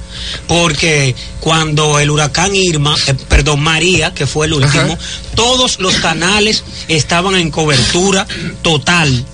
porque 0.46 1.14
cuando 1.40 1.98
el 2.00 2.10
huracán 2.10 2.54
Irma, 2.54 2.94
eh, 3.06 3.14
perdón, 3.28 3.60
María, 3.62 4.12
que 4.12 4.26
fue 4.26 4.46
el 4.46 4.54
último, 4.54 4.92
Ajá. 4.94 4.98
todos 5.34 5.78
los 5.78 5.94
canales 5.96 6.64
estaban 6.88 7.36
en 7.36 7.50
cobertura 7.50 8.26
total, 8.62 9.24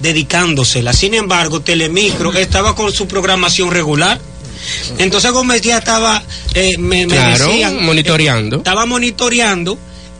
dedicándosela. 0.00 0.92
Sin 0.92 1.14
embargo, 1.14 1.60
Telemicro 1.60 2.32
estaba 2.34 2.74
con 2.74 2.92
su 2.92 3.08
programación 3.08 3.70
regular. 3.70 4.20
Entonces 4.98 5.32
Gómez 5.32 5.62
Díaz 5.62 5.80
estaba, 5.80 6.22
eh, 6.54 6.76
me, 6.78 7.06
decían, 7.06 7.84
monitoreando. 7.84 8.56
eh, 8.56 8.58
estaba 8.58 8.86
monitoreando 8.86 9.76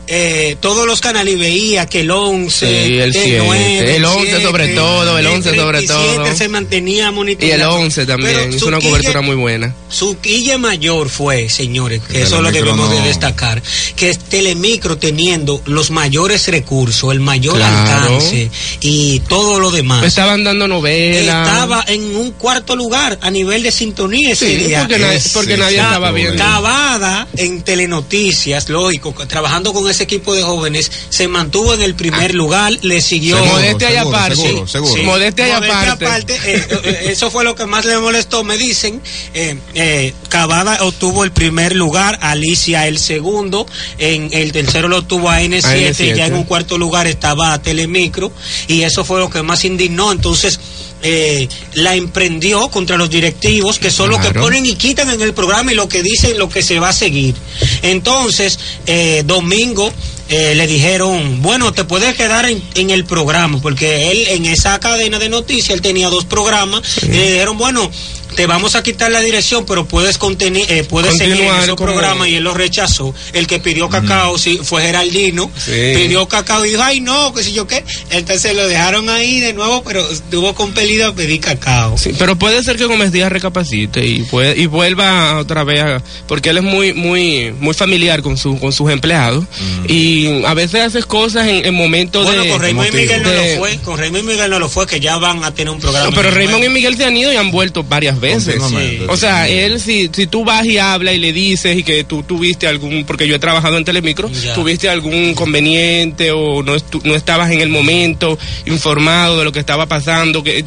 eh, 0.07 0.57
todos 0.59 0.85
los 0.85 0.99
canales 1.01 1.37
veía 1.39 1.85
que 1.85 2.01
el 2.01 2.11
11, 2.11 2.65
Sí, 2.87 2.93
el 2.99 3.13
7, 3.13 3.95
el 3.95 4.05
11 4.05 4.41
sobre 4.43 4.67
todo, 4.69 5.17
el 5.17 5.25
11 5.27 5.55
sobre 5.55 5.77
37 5.79 6.15
todo. 6.15 6.35
se 6.35 6.49
mantenía 6.49 7.05
Y 7.05 7.07
el 7.07 7.13
monitoreando. 7.13 7.75
11 7.75 8.05
también, 8.05 8.35
Pero 8.49 8.59
su 8.59 8.67
una 8.67 8.79
cobertura 8.79 9.21
muy 9.21 9.35
buena. 9.35 9.73
Su 9.89 10.17
quille 10.19 10.57
mayor 10.57 11.09
fue, 11.09 11.49
señores, 11.49 12.01
que 12.01 12.13
Que 12.13 12.21
eso 12.23 12.41
lo 12.41 12.49
Telemicro 12.51 12.75
debemos 12.75 12.91
de 13.03 13.07
destacar, 13.07 13.61
que 13.95 14.09
es 14.09 14.19
Telemicro 14.19 14.97
teniendo 14.97 15.61
los 15.65 15.91
mayores 15.91 16.47
recursos, 16.47 17.11
el 17.13 17.19
mayor 17.19 17.55
Claro. 17.55 17.77
alcance 18.15 18.49
y 18.81 19.19
todo 19.21 19.59
lo 19.59 19.71
demás. 19.71 20.03
Estaban 20.03 20.43
dando 20.43 20.67
novelas. 20.67 21.47
Estaba 21.47 21.83
en 21.87 22.15
un 22.15 22.31
cuarto 22.31 22.75
lugar 22.75 23.17
a 23.21 23.29
nivel 23.31 23.63
de 23.63 23.71
sintonía 23.71 24.33
ese 24.33 24.47
Sí, 24.47 24.55
día. 24.65 24.79
porque, 24.81 24.99
nadie, 24.99 25.21
porque 25.33 25.53
estaba 25.53 26.11
viendo. 26.11 26.37
Cavada 26.43 27.27
en 27.37 27.61
Telenoticias, 27.61 28.69
lógico, 28.69 29.13
trabajando 29.27 29.71
con 29.73 29.89
ese 29.93 30.03
equipo 30.03 30.33
de 30.35 30.43
jóvenes, 30.43 30.91
se 31.09 31.27
mantuvo 31.27 31.73
en 31.73 31.81
el 31.81 31.95
primer 31.95 32.33
lugar, 32.35 32.73
le 32.81 33.01
siguió. 33.01 33.37
Seguro, 33.37 33.53
Modestia 33.53 33.89
y 33.89 33.93
seguro, 33.93 34.17
aparte. 34.17 34.35
seguro, 34.35 34.67
seguro. 34.67 34.93
Sí. 34.93 35.01
Modestia 35.03 35.47
y 35.47 35.51
Modestia 35.53 35.91
aparte. 35.91 36.35
eh, 36.45 36.67
eh, 36.83 37.05
eso 37.09 37.31
fue 37.31 37.43
lo 37.43 37.55
que 37.55 37.65
más 37.65 37.85
le 37.85 37.97
molestó, 37.97 38.43
me 38.43 38.57
dicen. 38.57 39.01
Eh, 39.33 39.57
eh, 39.75 40.13
Cavada 40.29 40.83
obtuvo 40.83 41.23
el 41.23 41.31
primer 41.31 41.75
lugar, 41.75 42.17
Alicia 42.21 42.87
el 42.87 42.97
segundo, 42.97 43.65
en 43.97 44.29
el 44.31 44.51
tercero 44.51 44.87
lo 44.87 44.97
obtuvo 44.99 45.29
a 45.29 45.41
N7, 45.41 45.61
AN7. 45.61 46.11
y 46.11 46.17
ya 46.17 46.25
en 46.25 46.35
un 46.35 46.43
cuarto 46.43 46.77
lugar 46.77 47.07
estaba 47.07 47.61
Telemicro, 47.61 48.31
y 48.67 48.81
eso 48.81 49.05
fue 49.05 49.19
lo 49.19 49.29
que 49.29 49.43
más 49.43 49.63
indignó. 49.65 50.11
Entonces, 50.11 50.59
eh, 51.03 51.47
la 51.73 51.95
emprendió 51.95 52.69
contra 52.69 52.97
los 52.97 53.09
directivos 53.09 53.77
que 53.77 53.91
son 53.91 54.09
los 54.09 54.19
que 54.19 54.29
Claro. 54.29 54.41
ponen 54.41 54.65
y 54.65 54.75
quitan 54.75 55.09
en 55.09 55.21
el 55.21 55.33
programa 55.33 55.71
y 55.71 55.75
lo 55.75 55.87
que 55.87 56.01
dicen 56.01 56.37
lo 56.37 56.49
que 56.49 56.63
se 56.63 56.79
va 56.79 56.89
a 56.89 56.93
seguir. 56.93 57.35
Entonces, 57.81 58.57
eh, 58.87 59.23
domingo 59.25 59.91
eh, 60.29 60.55
le 60.55 60.65
dijeron, 60.65 61.41
bueno, 61.41 61.73
te 61.73 61.83
puedes 61.83 62.15
quedar 62.15 62.45
en, 62.49 62.63
en 62.75 62.89
el 62.89 63.03
programa, 63.05 63.59
porque 63.61 64.09
él 64.11 64.25
en 64.29 64.45
esa 64.45 64.79
cadena 64.79 65.19
de 65.19 65.29
noticias, 65.29 65.69
él 65.71 65.81
tenía 65.81 66.07
dos 66.09 66.23
programas, 66.25 66.81
y 67.03 67.07
le 67.07 67.31
dijeron, 67.33 67.57
bueno, 67.57 67.91
te 68.33 68.45
vamos 68.47 68.75
a 68.75 68.83
quitar 68.83 69.11
la 69.11 69.19
dirección, 69.21 69.65
pero 69.65 69.85
puedes, 69.87 70.19
conteni- 70.19 70.65
eh, 70.69 70.83
puedes 70.83 71.17
seguir 71.17 71.41
en 71.41 71.75
como- 71.75 71.75
programas 71.93 72.27
y 72.27 72.35
él 72.35 72.43
lo 72.43 72.53
rechazó. 72.53 73.13
El 73.33 73.47
que 73.47 73.59
pidió 73.59 73.89
cacao 73.89 74.37
sí, 74.37 74.59
fue 74.63 74.81
Geraldino, 74.83 75.49
Sí. 75.57 75.71
pidió 75.95 76.27
cacao 76.27 76.65
y 76.65 76.69
dijo, 76.69 76.81
ay 76.83 76.99
no, 77.01 77.33
que 77.33 77.43
sé 77.43 77.53
yo 77.53 77.67
qué. 77.67 77.83
Entonces 78.11 78.55
lo 78.55 78.67
dejaron 78.67 79.09
ahí 79.09 79.39
de 79.39 79.53
nuevo, 79.53 79.83
pero 79.83 80.09
estuvo 80.09 80.53
compelido 80.55 81.07
a 81.09 81.15
pedir 81.15 81.39
cacao. 81.39 81.97
Sí, 81.97 82.11
pero 82.17 82.35
puede 82.37 82.63
ser 82.63 82.77
que 82.77 82.85
Gómez 82.85 83.11
Díaz 83.11 83.31
recapacite 83.31 84.05
y, 84.05 84.23
puede, 84.23 84.57
y 84.59 84.65
vuelva 84.65 85.37
otra 85.37 85.63
vez, 85.63 85.81
a- 85.81 86.03
porque 86.27 86.49
él 86.49 86.57
es 86.57 86.63
muy 86.63 86.93
muy 86.93 87.53
muy 87.59 87.73
familiar 87.73 88.21
con, 88.21 88.37
su, 88.37 88.57
con 88.59 88.71
sus 88.73 88.91
empleados 88.91 89.45
y 89.87 90.43
a 90.45 90.53
veces 90.53 90.81
hace 90.81 91.03
cosas 91.03 91.47
en, 91.47 91.65
en 91.65 91.73
momentos 91.73 92.25
Bueno, 92.25 92.43
de... 92.43 92.49
con 92.49 92.61
Raymond 92.61 92.89
y. 92.89 92.97
Miguel 92.97 93.23
no 93.23 93.31
lo 93.33 93.57
fue, 93.59 93.77
con 93.79 93.97
Raymond 93.97 94.23
y 94.23 94.27
Miguel 94.27 94.49
no 94.51 94.59
lo 94.59 94.69
fue, 94.69 94.87
que 94.87 94.99
ya 94.99 95.17
van 95.17 95.43
a 95.43 95.53
tener 95.53 95.73
un 95.73 95.79
programa. 95.79 96.09
No, 96.09 96.15
pero 96.15 96.31
Raymond 96.31 96.63
y. 96.63 96.69
Miguel 96.69 96.95
se 96.97 97.05
han 97.05 97.15
ido 97.15 97.31
y 97.31 97.35
han 97.35 97.51
vuelto 97.51 97.83
varias 97.83 98.15
veces. 98.19 98.22
Continuamente. 98.31 99.05
O 99.09 99.17
sea, 99.17 99.47
él, 99.49 99.79
si, 99.79 100.09
si 100.13 100.27
tú 100.27 100.43
vas 100.45 100.65
y 100.65 100.77
hablas 100.77 101.13
y 101.15 101.19
le 101.19 101.33
dices 101.33 101.77
y 101.77 101.83
que 101.83 102.03
tú 102.03 102.23
tuviste 102.23 102.67
algún, 102.67 103.03
porque 103.05 103.27
yo 103.27 103.35
he 103.35 103.39
trabajado 103.39 103.77
en 103.77 103.85
Telemicro, 103.85 104.29
Ya. 104.31 104.53
tuviste 104.53 104.89
algún 104.89 105.13
inconveniente 105.15 106.31
o 106.31 106.63
no, 106.63 106.75
estu- 106.75 107.01
no 107.03 107.15
estabas 107.15 107.51
en 107.51 107.61
el 107.61 107.69
momento 107.69 108.37
informado 108.65 109.37
de 109.39 109.45
lo 109.45 109.51
que 109.51 109.59
estaba 109.59 109.85
pasando, 109.85 110.43
que 110.43 110.63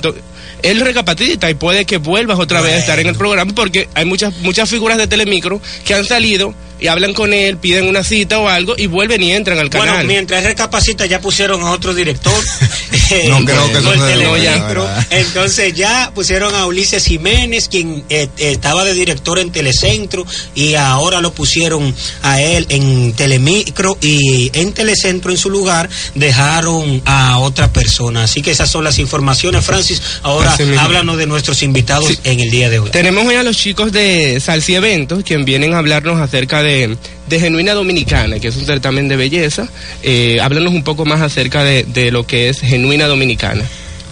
él 0.62 0.80
recapacita 0.80 1.50
y 1.50 1.54
puede 1.54 1.84
que 1.84 1.98
vuelvas 1.98 2.38
otra 2.38 2.60
vez 2.60 2.74
a 2.74 2.78
estar 2.78 2.98
en 2.98 3.06
el 3.06 3.14
programa 3.14 3.54
porque 3.54 3.88
hay 3.94 4.04
muchas 4.04 4.34
muchas 4.38 4.68
figuras 4.68 4.98
de 4.98 5.06
Telemicro 5.06 5.60
que 5.84 5.94
han 5.94 6.04
salido 6.04 6.54
y 6.78 6.88
hablan 6.88 7.14
con 7.14 7.32
él, 7.32 7.56
piden 7.56 7.88
una 7.88 8.04
cita 8.04 8.38
o 8.38 8.48
algo 8.48 8.74
y 8.76 8.86
vuelven 8.86 9.22
y 9.22 9.32
entran 9.32 9.58
al 9.58 9.70
Bueno, 9.70 9.86
canal. 9.92 10.06
mientras 10.06 10.40
él 10.42 10.48
recapacita 10.48 11.06
ya 11.06 11.20
pusieron 11.20 11.62
a 11.62 11.70
otro 11.70 11.94
director. 11.94 12.34
eh, 13.10 13.26
No 13.28 13.44
creo 13.44 13.66
que. 13.68 13.80
Entonces 15.10 15.74
ya 15.74 16.12
pusieron 16.14 16.54
a 16.54 16.66
Ulises 16.66 17.04
Jiménez, 17.04 17.68
quien 17.68 18.04
eh, 18.10 18.28
eh, 18.36 18.50
estaba 18.52 18.84
de 18.84 18.92
director 18.92 19.38
en 19.38 19.50
Telecentro, 19.50 20.26
y 20.54 20.74
ahora 20.74 21.20
lo 21.20 21.32
pusieron 21.32 21.94
a 22.22 22.42
él 22.42 22.66
en 22.68 23.12
Telemicro 23.14 23.96
y 24.00 24.50
en 24.52 24.72
Telecentro 24.72 25.30
en 25.30 25.38
su 25.38 25.48
lugar 25.48 25.88
dejaron 26.14 27.00
a 27.06 27.38
otra 27.38 27.72
persona. 27.72 28.24
Así 28.24 28.42
que 28.42 28.50
esas 28.50 28.70
son 28.70 28.84
las 28.84 28.98
informaciones, 28.98 29.64
Francis. 29.64 30.02
Ahora 30.22 30.35
Mismo. 30.44 30.80
háblanos 30.80 31.16
de 31.18 31.26
nuestros 31.26 31.62
invitados 31.62 32.08
Sí. 32.08 32.18
en 32.24 32.40
el 32.40 32.50
día 32.50 32.68
de 32.70 32.78
hoy. 32.78 32.90
Tenemos 32.90 33.26
hoy 33.26 33.34
a 33.36 33.42
los 33.42 33.56
chicos 33.56 33.92
de 33.92 34.40
Salsi 34.40 34.74
Eventos, 34.74 35.22
quien 35.24 35.44
vienen 35.44 35.74
a 35.74 35.78
hablarnos 35.78 36.20
acerca 36.20 36.62
de, 36.62 36.96
de 37.28 37.40
Genuina 37.40 37.74
Dominicana, 37.74 38.38
que 38.38 38.48
es 38.48 38.56
un 38.56 38.66
certamen 38.66 39.08
de 39.08 39.16
belleza. 39.16 39.68
Eh, 40.02 40.38
háblanos 40.42 40.72
un 40.72 40.82
poco 40.84 41.04
más 41.04 41.20
acerca 41.20 41.64
de, 41.64 41.84
de 41.84 42.10
lo 42.10 42.26
que 42.26 42.48
es 42.48 42.60
Genuina 42.60 43.06
Dominicana. 43.06 43.64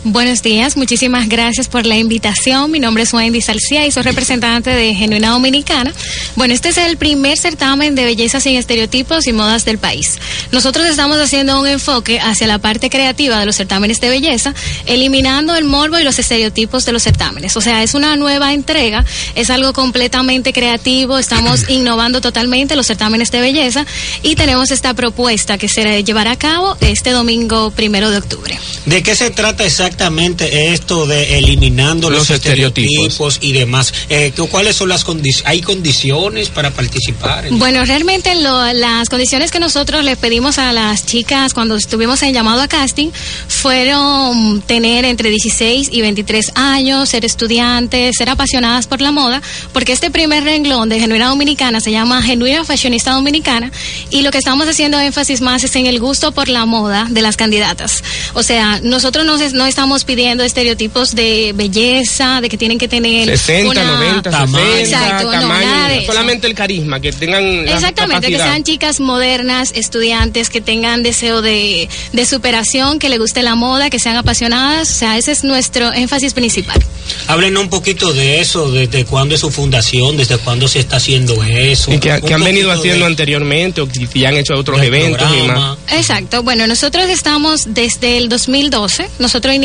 Buenos 0.06 0.42
días, 0.42 0.76
muchísimas 0.76 1.30
gracias 1.30 1.66
por 1.66 1.86
la 1.86 1.96
invitación. 1.96 2.70
Mi 2.70 2.78
nombre 2.78 3.04
es 3.04 3.14
Wendy 3.14 3.40
Salcía 3.40 3.86
y 3.86 3.90
soy 3.90 4.02
representante 4.02 4.68
de 4.68 4.94
Genuina 4.94 5.30
Dominicana. 5.30 5.94
Bueno, 6.36 6.52
este 6.52 6.68
es 6.68 6.76
el 6.76 6.98
primer 6.98 7.38
certamen 7.38 7.94
de 7.94 8.04
belleza 8.04 8.38
sin 8.38 8.56
estereotipos 8.56 9.26
y 9.26 9.32
modas 9.32 9.64
del 9.64 9.78
país. 9.78 10.18
Nosotros 10.52 10.86
estamos 10.86 11.16
haciendo 11.16 11.58
un 11.58 11.66
enfoque 11.66 12.20
hacia 12.20 12.46
la 12.46 12.58
parte 12.58 12.90
creativa 12.90 13.40
de 13.40 13.46
los 13.46 13.56
certámenes 13.56 13.98
de 14.02 14.10
belleza, 14.10 14.52
eliminando 14.84 15.56
el 15.56 15.64
morbo 15.64 15.98
y 15.98 16.04
los 16.04 16.18
estereotipos 16.18 16.84
de 16.84 16.92
los 16.92 17.02
certámenes. 17.02 17.56
O 17.56 17.62
sea, 17.62 17.82
es 17.82 17.94
una 17.94 18.14
nueva 18.16 18.52
entrega, 18.52 19.06
es 19.34 19.48
algo 19.48 19.72
completamente 19.72 20.52
creativo, 20.52 21.16
estamos 21.16 21.64
innovando 21.70 22.20
totalmente 22.20 22.76
los 22.76 22.86
certámenes 22.86 23.30
de 23.30 23.40
belleza 23.40 23.86
y 24.22 24.34
tenemos 24.34 24.70
esta 24.70 24.92
propuesta 24.92 25.56
que 25.56 25.70
se 25.70 26.04
llevará 26.04 26.32
a 26.32 26.38
cabo 26.38 26.76
este 26.82 27.10
domingo 27.10 27.70
primero 27.70 28.10
de 28.10 28.18
octubre. 28.18 28.58
¿De 28.84 29.02
qué 29.02 29.14
se 29.16 29.30
trata 29.30 29.64
exactamente 29.64 29.93
esto 29.98 31.06
de 31.06 31.38
eliminando 31.38 32.10
los, 32.10 32.20
Los 32.20 32.30
estereotipos. 32.30 32.84
estereotipos. 32.94 33.38
y 33.40 33.52
demás? 33.52 33.92
Eh, 34.08 34.32
¿cu- 34.36 34.48
¿Cuáles 34.48 34.76
son 34.76 34.88
las 34.88 35.04
condiciones? 35.04 35.46
¿Hay 35.48 35.60
condiciones 35.62 36.48
para 36.48 36.70
participar? 36.70 37.46
en- 37.46 37.58
Bueno, 37.58 37.84
realmente 37.84 38.34
lo- 38.36 38.72
las 38.72 39.08
condiciones 39.08 39.50
que 39.50 39.58
nosotros 39.60 40.04
le 40.04 40.16
pedimos 40.16 40.58
a 40.58 40.72
las 40.72 41.06
chicas 41.06 41.54
cuando 41.54 41.76
estuvimos 41.76 42.22
en 42.22 42.32
llamado 42.34 42.60
a 42.62 42.68
casting 42.68 43.10
fueron 43.48 44.62
tener 44.62 45.04
entre 45.04 45.30
16 45.30 45.88
y 45.90 46.00
23 46.00 46.52
años, 46.54 47.08
ser 47.08 47.24
estudiantes, 47.24 48.14
ser 48.16 48.30
apasionadas 48.30 48.86
por 48.86 49.00
la 49.00 49.10
moda, 49.10 49.42
porque 49.72 49.92
este 49.92 50.10
primer 50.10 50.44
renglón 50.44 50.88
de 50.88 51.00
Genuina 51.00 51.28
Dominicana 51.28 51.80
se 51.80 51.90
llama 51.90 52.22
Genuina 52.22 52.64
Fashionista 52.64 53.12
Dominicana 53.12 53.70
y 54.10 54.22
lo 54.22 54.30
que 54.30 54.38
estamos 54.38 54.68
haciendo 54.68 54.98
énfasis 55.00 55.40
más 55.40 55.64
es 55.64 55.74
en 55.76 55.86
el 55.86 55.98
gusto 56.00 56.32
por 56.32 56.48
la 56.48 56.66
moda 56.66 57.06
de 57.10 57.22
las 57.22 57.36
candidatas. 57.36 58.02
O 58.34 58.42
sea, 58.42 58.80
nosotros 58.82 59.24
no, 59.24 59.36
no 59.54 59.66
estamos 59.66 59.83
estamos 59.84 60.04
pidiendo 60.04 60.44
estereotipos 60.44 61.14
de 61.14 61.52
belleza, 61.54 62.40
de 62.40 62.48
que 62.48 62.56
tienen 62.56 62.78
que 62.78 62.88
tener 62.88 63.28
60, 63.28 63.68
una- 63.68 63.84
90, 63.98 64.30
Tamaño. 64.30 64.64
60, 64.76 64.80
Exacto, 64.80 65.24
no, 65.26 65.30
tamaño, 65.32 65.66
nada 65.66 65.88
de 65.88 65.94
no 65.96 66.00
eso. 66.00 66.12
solamente 66.12 66.46
el 66.46 66.54
carisma, 66.54 67.00
que 67.00 67.12
tengan 67.12 67.66
la 67.66 67.74
Exactamente, 67.74 68.28
que 68.28 68.38
sean 68.38 68.64
chicas 68.64 68.98
modernas, 68.98 69.72
estudiantes, 69.74 70.48
que 70.48 70.62
tengan 70.62 71.02
deseo 71.02 71.42
de, 71.42 71.90
de 72.14 72.24
superación, 72.24 72.98
que 72.98 73.10
les 73.10 73.18
guste 73.18 73.42
la 73.42 73.56
moda, 73.56 73.90
que 73.90 73.98
sean 73.98 74.16
apasionadas. 74.16 74.90
O 74.90 74.94
sea, 74.94 75.18
ese 75.18 75.32
es 75.32 75.44
nuestro 75.44 75.92
énfasis 75.92 76.32
principal. 76.32 76.82
Háblenos 77.26 77.62
un 77.64 77.68
poquito 77.68 78.14
de 78.14 78.40
eso, 78.40 78.70
desde 78.72 79.04
cuándo 79.04 79.34
es 79.34 79.42
su 79.42 79.50
fundación, 79.50 80.16
desde 80.16 80.38
cuándo 80.38 80.66
se 80.66 80.80
está 80.80 80.96
haciendo 80.96 81.44
eso. 81.44 81.92
Y 81.92 81.98
que, 81.98 82.10
han 82.10 82.42
venido 82.42 82.72
haciendo 82.72 83.04
de- 83.04 83.10
anteriormente 83.10 83.82
o 83.82 83.86
que 83.86 84.06
ya 84.14 84.30
han 84.30 84.38
hecho 84.38 84.54
otros 84.54 84.80
eventos 84.82 85.28
y 85.30 85.42
demás. 85.42 85.76
Exacto. 85.92 86.42
Bueno, 86.42 86.66
nosotros 86.66 87.04
estamos 87.10 87.74
desde 87.74 88.16
el 88.16 88.30
2012. 88.30 89.10
Nosotros 89.18 89.54
iniciamos 89.54 89.63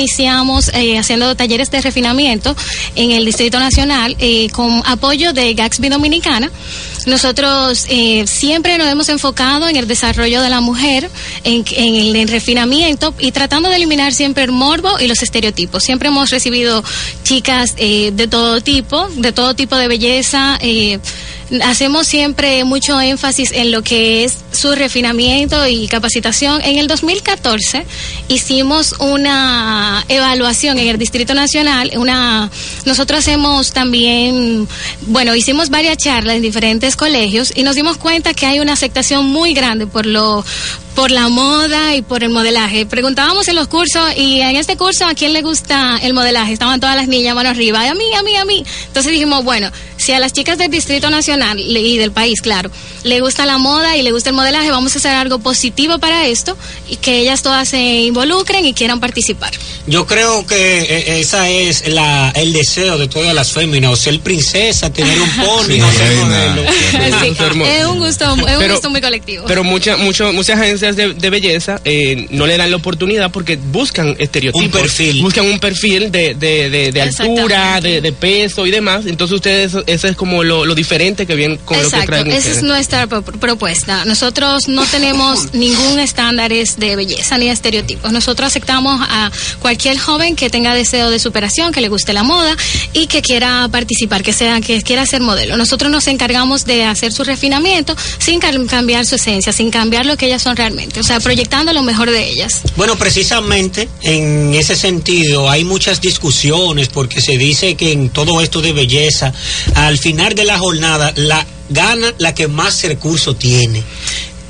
eh, 0.73 0.97
haciendo 0.97 1.35
talleres 1.35 1.71
de 1.71 1.81
refinamiento 1.81 2.55
en 2.95 3.11
el 3.11 3.25
Distrito 3.25 3.59
Nacional 3.59 4.15
eh, 4.19 4.49
con 4.51 4.81
apoyo 4.85 5.33
de 5.33 5.53
Gatsby 5.53 5.89
Dominicana. 5.89 6.51
Nosotros 7.05 7.85
eh, 7.89 8.25
siempre 8.27 8.77
nos 8.77 8.87
hemos 8.87 9.09
enfocado 9.09 9.67
en 9.67 9.75
el 9.75 9.87
desarrollo 9.87 10.41
de 10.41 10.49
la 10.49 10.61
mujer, 10.61 11.09
en, 11.43 11.65
en 11.71 11.95
el 11.95 12.15
en 12.15 12.27
refinamiento 12.27 13.13
y 13.19 13.31
tratando 13.31 13.69
de 13.69 13.75
eliminar 13.77 14.13
siempre 14.13 14.43
el 14.43 14.51
morbo 14.51 14.99
y 14.99 15.07
los 15.07 15.21
estereotipos. 15.21 15.83
Siempre 15.83 16.09
hemos 16.09 16.29
recibido 16.29 16.83
chicas 17.23 17.73
eh, 17.77 18.11
de 18.13 18.27
todo 18.27 18.61
tipo, 18.61 19.07
de 19.15 19.31
todo 19.31 19.55
tipo 19.55 19.75
de 19.75 19.87
belleza. 19.87 20.59
Hacemos 21.63 22.07
siempre 22.07 22.63
mucho 22.63 22.99
énfasis 22.99 23.51
en 23.51 23.71
lo 23.71 23.81
que 23.81 24.23
es 24.23 24.37
su 24.51 24.73
refinamiento 24.75 25.67
y 25.67 25.87
capacitación. 25.87 26.61
En 26.63 26.77
el 26.77 26.87
2014 26.87 27.85
hicimos 28.27 28.95
una 28.99 30.05
evaluación 30.07 30.79
en 30.79 30.87
el 30.87 30.97
Distrito 30.97 31.33
Nacional, 31.33 31.91
una 31.95 32.49
nosotros 32.85 33.19
hacemos 33.19 33.71
también, 33.71 34.67
bueno, 35.01 35.35
hicimos 35.35 35.69
varias 35.69 35.97
charlas 35.97 36.35
en 36.35 36.41
diferentes 36.41 36.95
colegios 36.95 37.51
y 37.55 37.63
nos 37.63 37.75
dimos 37.75 37.97
cuenta 37.97 38.33
que 38.33 38.45
hay 38.45 38.59
una 38.59 38.73
aceptación 38.73 39.25
muy 39.25 39.53
grande 39.53 39.87
por 39.87 40.05
lo 40.05 40.43
por 40.99 41.11
la 41.11 41.29
moda 41.29 41.95
y 41.95 42.01
por 42.01 42.23
el 42.25 42.29
modelaje. 42.29 42.85
Preguntábamos 42.85 43.47
en 43.47 43.55
los 43.55 43.69
cursos 43.69 44.03
y 44.17 44.41
en 44.41 44.57
este 44.57 44.75
curso 44.75 45.05
a 45.05 45.13
quién 45.13 45.31
le 45.31 45.41
gusta 45.41 45.97
el 46.03 46.13
modelaje. 46.13 46.51
Estaban 46.51 46.81
todas 46.81 46.97
las 46.97 47.07
niñas 47.07 47.35
mano 47.35 47.47
arriba, 47.51 47.89
a 47.89 47.93
mí, 47.93 48.03
a 48.17 48.21
mí, 48.21 48.35
a 48.35 48.43
mí. 48.43 48.65
Entonces 48.87 49.13
dijimos, 49.13 49.45
bueno, 49.45 49.71
si 49.95 50.11
a 50.11 50.19
las 50.19 50.33
chicas 50.33 50.57
del 50.57 50.69
Distrito 50.69 51.09
Nacional 51.09 51.57
y 51.57 51.97
del 51.97 52.11
país, 52.11 52.41
claro, 52.41 52.69
le 53.03 53.21
gusta 53.21 53.45
la 53.45 53.57
moda 53.57 53.95
y 53.95 54.01
le 54.01 54.11
gusta 54.11 54.31
el 54.31 54.35
modelaje, 54.35 54.71
vamos 54.71 54.93
a 54.93 54.97
hacer 54.97 55.13
algo 55.13 55.39
positivo 55.39 55.99
para 55.99 56.27
esto 56.27 56.57
y 56.89 56.97
que 56.97 57.19
ellas 57.19 57.43
todas 57.43 57.69
se 57.69 57.79
involucren 58.01 58.65
y 58.65 58.73
quieran 58.73 58.99
participar. 58.99 59.53
Yo 59.87 60.05
creo 60.05 60.45
que 60.45 60.81
eh, 60.81 61.19
esa 61.21 61.49
es 61.49 61.87
la, 61.87 62.31
el 62.35 62.51
deseo 62.51 62.97
de 62.97 63.07
todas 63.07 63.33
las 63.33 63.53
féminas, 63.53 63.93
o 63.93 63.95
ser 63.95 64.19
princesa, 64.19 64.91
tener 64.91 65.17
un 65.21 65.29
pony, 65.29 65.75
Sí, 65.75 65.81
o 65.81 65.91
ser 65.93 66.07
reina. 66.09 66.25
modelo. 66.25 66.71
Sí, 66.71 66.85
Eso 66.97 67.45
es 67.63 67.85
un 67.85 67.99
gusto, 67.99 68.25
es 68.25 68.31
un 68.31 68.45
Pero- 68.45 68.73
gusto 68.73 68.89
muy 68.89 68.99
colectivo. 68.99 69.45
Pero 69.47 69.63
mucha, 69.63 69.95
mucho, 69.95 70.33
muchas 70.33 70.59
agencias 70.59 70.88
de, 70.95 71.13
de 71.13 71.29
belleza 71.29 71.81
eh, 71.85 72.27
no 72.31 72.45
le 72.47 72.57
dan 72.57 72.71
la 72.71 72.77
oportunidad 72.77 73.31
porque 73.31 73.55
buscan 73.57 74.15
estereotipos. 74.19 74.65
Un 74.65 74.71
perfil. 74.71 75.21
Buscan 75.21 75.45
un 75.45 75.59
perfil 75.59 76.11
de, 76.11 76.33
de, 76.35 76.69
de, 76.69 76.91
de 76.91 77.01
altura, 77.01 77.79
de, 77.81 78.01
de 78.01 78.11
peso 78.11 78.65
y 78.65 78.71
demás. 78.71 79.05
Entonces 79.05 79.35
ustedes, 79.35 79.73
eso 79.87 80.07
es 80.07 80.15
como 80.15 80.43
lo, 80.43 80.65
lo 80.65 80.75
diferente 80.75 81.25
que 81.25 81.35
vienen 81.35 81.57
con 81.57 81.77
lo 81.77 81.83
que 81.83 81.87
Exacto, 81.89 82.07
traen 82.11 82.27
esa 82.27 82.37
ustedes. 82.37 82.57
es 82.57 82.63
nuestra 82.63 83.07
pro- 83.07 83.21
propuesta. 83.23 84.05
Nosotros 84.05 84.67
no 84.67 84.85
tenemos 84.85 85.53
ningún 85.53 85.99
estándares 85.99 86.77
de 86.77 86.95
belleza 86.95 87.37
ni 87.37 87.49
estereotipos. 87.49 88.11
Nosotros 88.11 88.47
aceptamos 88.47 88.99
a 89.09 89.31
cualquier 89.59 89.97
joven 89.97 90.35
que 90.35 90.49
tenga 90.49 90.73
deseo 90.73 91.09
de 91.09 91.19
superación, 91.19 91.71
que 91.71 91.81
le 91.81 91.89
guste 91.89 92.13
la 92.13 92.23
moda 92.23 92.55
y 92.93 93.07
que 93.07 93.21
quiera 93.21 93.67
participar, 93.71 94.23
que 94.23 94.33
sea 94.33 94.59
que 94.61 94.81
quiera 94.81 95.05
ser 95.05 95.21
modelo. 95.21 95.57
Nosotros 95.57 95.91
nos 95.91 96.07
encargamos 96.07 96.65
de 96.65 96.83
hacer 96.85 97.11
su 97.11 97.23
refinamiento 97.23 97.95
sin 98.17 98.39
cambiar 98.39 99.05
su 99.05 99.15
esencia, 99.15 99.51
sin 99.53 99.69
cambiar 99.71 100.05
lo 100.05 100.17
que 100.17 100.25
ellas 100.27 100.41
son 100.41 100.55
realmente, 100.55 100.78
o 100.99 101.03
sea, 101.03 101.19
proyectando 101.19 101.73
lo 101.73 101.83
mejor 101.83 102.09
de 102.11 102.29
ellas. 102.29 102.61
Bueno, 102.75 102.95
precisamente 102.97 103.89
en 104.03 104.53
ese 104.53 104.75
sentido 104.75 105.49
hay 105.49 105.63
muchas 105.63 106.01
discusiones 106.01 106.89
porque 106.89 107.21
se 107.21 107.37
dice 107.37 107.75
que 107.75 107.91
en 107.91 108.09
todo 108.09 108.41
esto 108.41 108.61
de 108.61 108.73
belleza, 108.73 109.33
al 109.75 109.97
final 109.97 110.35
de 110.35 110.45
la 110.45 110.57
jornada, 110.57 111.13
la 111.15 111.45
gana 111.69 112.13
la 112.17 112.33
que 112.33 112.47
más 112.47 112.81
recursos 112.83 113.37
tiene. 113.37 113.83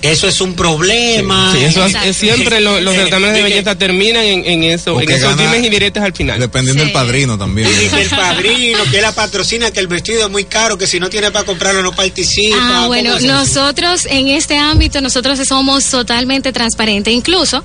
Eso 0.01 0.27
es 0.27 0.39
un 0.41 0.53
problema. 0.55 1.51
Sí, 1.53 1.63
eso 1.63 1.81
es- 1.85 1.87
Exacto. 1.87 2.09
es 2.09 2.17
siempre 2.17 2.61
lo- 2.61 2.79
los 2.79 2.93
Eh, 2.95 2.97
certámenes 2.97 3.35
de 3.35 3.43
belleza 3.43 3.75
terminan 3.75 4.23
en, 4.23 4.45
en 4.45 4.63
eso, 4.63 4.95
O 4.95 5.01
en 5.01 5.07
que 5.07 5.15
esos 5.15 5.35
gana- 5.35 5.51
dimes 5.51 5.65
y 5.67 5.69
diretes 5.69 6.01
al 6.01 6.13
final. 6.13 6.39
Dependiendo 6.39 6.81
Sí. 6.81 6.85
del 6.85 6.93
padrino 6.93 7.37
también. 7.37 7.67
Y 7.69 7.95
el 7.99 8.09
padrino, 8.09 8.79
que 8.89 9.01
la 9.01 9.11
patrocina, 9.11 9.71
que 9.71 9.79
el 9.81 9.87
vestido 9.87 10.23
es 10.25 10.29
muy 10.31 10.45
caro, 10.45 10.77
que 10.77 10.87
si 10.87 10.99
no 10.99 11.09
tiene 11.09 11.31
para 11.31 11.45
comprarlo 11.45 11.81
no 11.83 11.91
participa. 11.91 12.55
Ah, 12.59 12.69
¿Cómo 12.75 12.87
bueno, 12.87 13.19
nosotros 13.19 14.05
en 14.09 14.29
este 14.29 14.57
ámbito, 14.57 15.01
nosotros 15.01 15.37
somos 15.47 15.83
totalmente 15.85 16.53
transparentes. 16.53 17.13
Incluso, 17.13 17.61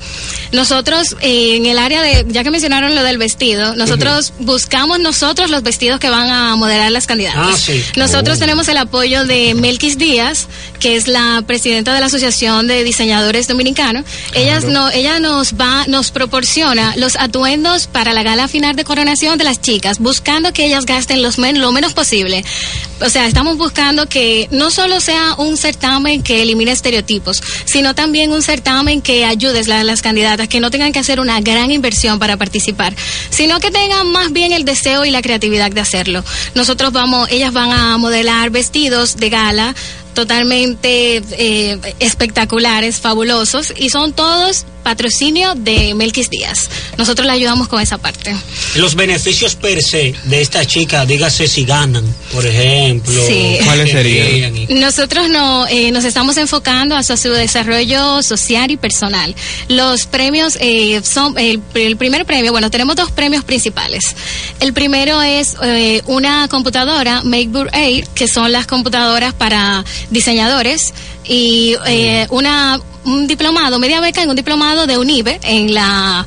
nosotros 0.53 1.17
eh, 1.21 1.55
en 1.57 1.67
el 1.67 1.79
área 1.79 2.03
de, 2.03 2.27
ya 2.29 2.43
que 2.43 2.51
mencionaron 2.51 2.95
lo 2.95 3.03
del 3.05 3.17
vestido, 3.19 3.77
nosotros 3.77 4.33
buscamos 4.41 4.99
nosotros 4.99 5.51
los 5.51 5.63
vestidos 5.63 6.01
que 6.01 6.11
van 6.11 6.29
a 6.31 6.57
modelar 6.57 6.91
las 6.91 7.07
candidatas. 7.07 7.47
Ah, 7.55 7.57
sí. 7.57 7.83
Nosotros 7.97 8.39
tenemos 8.41 8.67
el 8.69 8.77
apoyo 8.79 9.25
de 9.25 9.55
Melquis 9.55 9.99
Díaz, 9.99 10.49
que 10.81 10.97
es 10.97 11.07
la 11.07 11.43
presidenta 11.47 11.95
de 11.95 12.01
la 12.01 12.07
Asociación 12.07 12.24
de 12.25 12.85
Diseñadores 12.85 13.49
Dominicanos. 13.49 14.05
Ellas 14.35 14.65
no, 14.65 14.91
ella 14.91 15.21
nos 15.21 15.55
va, 15.55 15.85
nos 15.89 16.11
proporciona 16.11 16.95
los 16.97 17.17
atuendos 17.17 17.87
para 17.87 18.15
la 18.15 18.23
gala 18.23 18.49
final 18.49 18.77
de 18.77 18.85
coronación 18.85 19.37
de 19.37 19.45
las 19.45 19.61
chicas, 19.61 19.99
buscando 19.99 20.53
que 20.55 20.65
ellas 20.65 20.87
gasten 20.87 21.23
los 21.23 21.39
men- 21.39 21.61
lo 21.61 21.71
menos 21.71 21.93
posible. 21.93 22.43
O 23.01 23.11
sea, 23.11 23.27
estamos 23.27 23.59
buscando 23.59 24.09
que 24.09 24.49
no 24.51 24.71
solo 24.71 25.01
sea 25.01 25.35
un 25.37 25.59
certamen 25.59 26.23
que 26.23 26.41
elimine 26.43 26.73
estereotipos, 26.73 27.43
sino 27.67 27.95
también 27.95 28.33
un 28.33 28.43
certamen 28.43 29.03
que 29.03 29.25
ayude 29.27 29.61
a 29.71 29.85
las 29.85 30.01
candidatas, 30.01 30.49
que 30.49 30.61
no 30.61 30.71
tengan 30.71 30.93
que 30.93 31.01
hacer 31.01 31.21
una 31.21 31.41
gran 31.41 31.71
inversión 31.71 32.19
para 32.19 32.37
participar, 32.39 32.95
sino 33.29 33.61
que 33.61 33.71
tengan 33.71 34.11
más 34.13 34.33
bien 34.33 34.53
el 34.53 34.65
deseo 34.65 35.05
y 35.05 35.11
la 35.11 35.21
creatividad 35.21 35.71
de 35.71 35.81
hacerlo. 35.83 36.25
Nosotros 36.55 36.93
vamos, 36.93 37.29
ellas 37.31 37.53
van 37.53 37.71
a 37.71 37.99
modelar 37.99 38.49
vestidos 38.51 39.17
de 39.17 39.29
gala 39.29 39.75
totalmente 40.15 41.17
eh, 41.17 41.95
espectaculares, 41.99 43.01
fabulosos, 43.01 43.73
y 43.77 43.91
son 43.91 44.13
todos 44.13 44.67
patrocinio 44.85 45.55
de 45.57 45.95
Melquis 45.95 46.31
Díaz. 46.31 46.71
Nosotros 46.97 47.27
le 47.27 47.33
ayudamos 47.33 47.67
con 47.67 47.81
esa 47.81 47.99
parte. 47.99 48.37
Los 48.77 48.95
beneficios 48.95 49.57
per 49.57 49.83
se 49.83 50.15
de 50.25 50.41
esta 50.41 50.65
chica, 50.65 51.05
dígase 51.05 51.49
si 51.49 51.65
ganan, 51.65 52.05
por 52.33 52.47
ejemplo. 52.47 53.21
Sí. 53.27 53.59
¿Cuáles 53.65 53.91
serían? 53.91 54.55
Nosotros 54.81 55.29
no, 55.29 55.67
eh, 55.67 55.91
nos 55.91 56.05
estamos 56.05 56.37
enfocando 56.37 56.97
hacia 56.97 57.17
su 57.17 57.31
desarrollo 57.31 58.23
social 58.23 58.71
y 58.71 58.77
personal. 58.77 59.35
Los 59.69 60.07
premios 60.07 60.57
eh, 60.61 61.01
son, 61.03 61.37
el, 61.39 61.61
el 61.75 61.97
primer 61.97 62.25
premio, 62.27 62.53
bueno, 62.53 62.71
tenemos 62.71 62.95
dos 62.95 63.11
premios 63.11 63.43
principales. 63.43 64.15
El 64.61 64.73
primero 64.73 65.21
es 65.23 65.57
eh, 65.63 66.03
una 66.07 66.47
computadora 66.49 67.23
MakeBook 67.23 67.69
Aid, 67.73 68.07
que 68.15 68.29
son 68.29 68.53
las 68.53 68.67
computadoras 68.67 69.33
para 69.33 69.85
diseñadores, 70.11 70.93
y 71.27 71.77
eh, 71.87 72.27
una 72.31 72.81
un 73.05 73.27
diplomado, 73.27 73.79
media 73.79 74.01
beca 74.01 74.23
en 74.23 74.31
un 74.31 74.37
diplomado 74.37 74.87
de 74.87 74.97
UNIBE 74.97 75.39
en 75.43 75.75
la 75.75 76.27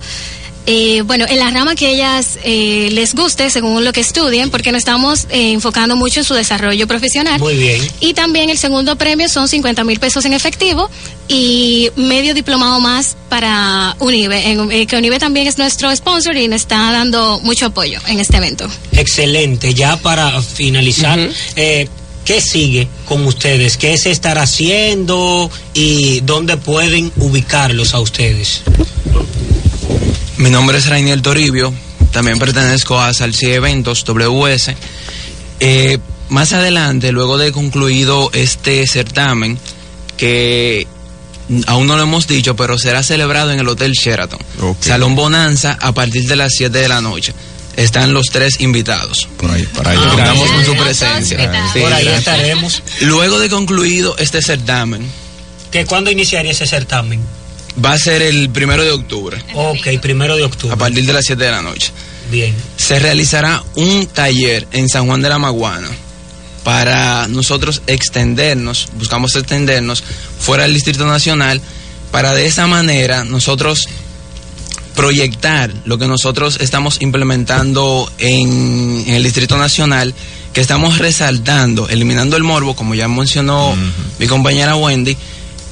eh, 0.70 1.02
bueno, 1.06 1.26
en 1.30 1.40
la 1.40 1.50
rama 1.50 1.76
que 1.76 1.90
ellas 1.94 2.38
eh, 2.44 2.90
les 2.92 3.16
guste, 3.16 3.50
según 3.50 3.86
lo 3.86 3.94
que 3.94 4.02
estudien, 4.02 4.50
porque 4.50 4.74
nos 4.74 4.80
estamos 4.80 5.24
eh, 5.30 5.54
enfocando 5.54 5.96
mucho 5.96 6.20
en 6.20 6.26
su 6.26 6.34
desarrollo 6.34 6.86
profesional. 6.88 7.40
Muy 7.40 7.56
bien. 7.56 7.82
Y 8.02 8.14
también 8.14 8.50
el 8.50 8.58
segundo 8.58 8.98
premio 8.98 9.30
son 9.30 9.48
50 9.48 9.86
mil 9.86 9.98
pesos 10.02 10.26
en 10.26 10.34
efectivo 10.34 10.90
y 11.30 11.90
medio 11.96 12.34
diplomado 12.34 12.82
más 12.82 13.16
para 13.30 13.96
UNIBE, 14.00 14.52
en- 14.52 14.72
eh, 14.74 14.86
que 14.88 14.98
UNIBE 14.98 15.20
también 15.20 15.48
es 15.48 15.58
nuestro 15.58 15.96
sponsor 15.96 16.36
y 16.36 16.50
nos 16.50 16.62
está 16.62 16.92
dando 16.92 17.40
mucho 17.44 17.68
apoyo 17.68 18.02
en 18.08 18.20
este 18.20 18.36
evento. 18.36 18.68
Excelente. 18.92 19.74
Ya 19.74 19.96
para 19.96 20.42
finalizar, 20.42 21.18
eh, 21.56 21.88
¿qué 22.28 22.42
sigue 22.42 22.90
con 23.06 23.26
ustedes? 23.26 23.78
¿Qué 23.78 23.98
se 23.98 24.12
estará 24.12 24.42
haciendo 24.44 25.50
y 25.74 26.20
dónde 26.20 26.58
pueden 26.58 27.10
ubicarlos 27.16 27.94
a 27.94 28.02
ustedes? 28.02 28.64
Mi 30.36 30.50
nombre 30.50 30.78
es 30.78 30.88
Rainiel 30.88 31.22
Toribio, 31.22 31.74
también 32.12 32.38
pertenezco 32.38 33.00
a 33.00 33.14
Salsi 33.14 33.46
Eventos 33.46 34.04
WS. 34.04 34.76
Eh, 35.62 36.00
más 36.28 36.52
adelante, 36.52 37.14
luego 37.14 37.38
de 37.38 37.54
concluido 37.54 38.30
este 38.34 38.86
certamen, 38.88 39.58
que 40.18 40.86
aún 41.66 41.88
no 41.88 41.96
lo 41.96 42.04
hemos 42.04 42.28
dicho, 42.28 42.58
pero 42.58 42.78
será 42.78 43.04
celebrado 43.04 43.54
en 43.54 43.60
el 43.60 43.70
Hotel 43.70 43.94
Sheraton. 43.94 44.40
Salón 44.82 45.16
Bonanza, 45.16 45.78
a 45.80 45.94
partir 45.94 46.28
de 46.28 46.36
las 46.36 46.52
7 46.58 46.78
de 46.78 46.90
la 46.90 47.00
noche. 47.00 47.34
Están 47.78 48.14
los 48.14 48.26
tres 48.28 48.60
invitados. 48.60 49.30
Por 49.38 49.50
ahí, 49.52 49.64
para 49.74 49.92
allá. 49.92 50.02
Ah, 50.04 50.10
Contamos 50.16 50.52
con 50.52 50.66
su 50.66 50.76
presencia. 50.76 51.38
Sí, 51.74 51.80
por 51.80 51.94
ahí 51.94 52.04
gracias. 52.06 52.18
estaremos. 52.20 52.84
Luego 53.02 53.40
de 53.40 53.50
concluido 53.50 54.18
este 54.18 54.42
certamen, 54.42 55.10
¿Que 55.72 55.86
¿Cuándo 55.86 56.10
iniciaría 56.12 56.52
ese 56.52 56.66
certamen? 56.68 57.22
Va 57.84 57.92
a 57.94 57.98
ser 58.00 58.22
el 58.24 58.50
primero 58.50 58.84
de 58.84 58.92
octubre, 58.92 59.38
Ok, 59.54 59.88
primero 60.02 60.36
de 60.36 60.44
a 60.44 60.48
octubre. 60.48 60.76
partir 60.78 61.06
de 61.06 61.14
las 61.14 61.26
7 61.26 61.44
de 61.44 61.52
la 61.52 61.62
noche. 61.62 61.92
Bien. 62.32 62.56
Se 62.78 62.98
realizará 63.00 63.64
un 63.76 64.08
taller 64.08 64.68
en 64.72 64.90
San 64.90 65.06
Juan 65.08 65.22
de 65.22 65.30
la 65.30 65.38
Maguana 65.40 65.90
para 66.64 67.28
nosotros 67.28 67.82
extendernos, 67.88 68.90
buscamos 68.98 69.36
extendernos 69.36 70.04
fuera 70.40 70.64
del 70.64 70.74
Distrito 70.74 71.06
Nacional, 71.06 71.62
para 72.12 72.34
de 72.34 72.46
esa 72.48 72.66
manera 72.68 73.24
nosotros 73.24 73.88
proyectar 74.98 75.72
lo 75.86 76.00
que 76.00 76.08
nosotros 76.08 76.58
estamos 76.60 76.98
implementando 77.02 78.12
en, 78.18 79.04
en 79.06 79.14
el 79.14 79.22
Distrito 79.22 79.56
Nacional, 79.56 80.14
que 80.54 80.60
estamos 80.60 80.98
resaltando, 80.98 81.88
eliminando 81.88 82.36
el 82.36 82.44
morbo, 82.44 82.76
como 82.76 82.96
ya 82.96 83.08
mencionó 83.08 83.76
mi 84.18 84.26
compañera 84.26 84.76
Wendy, 84.76 85.16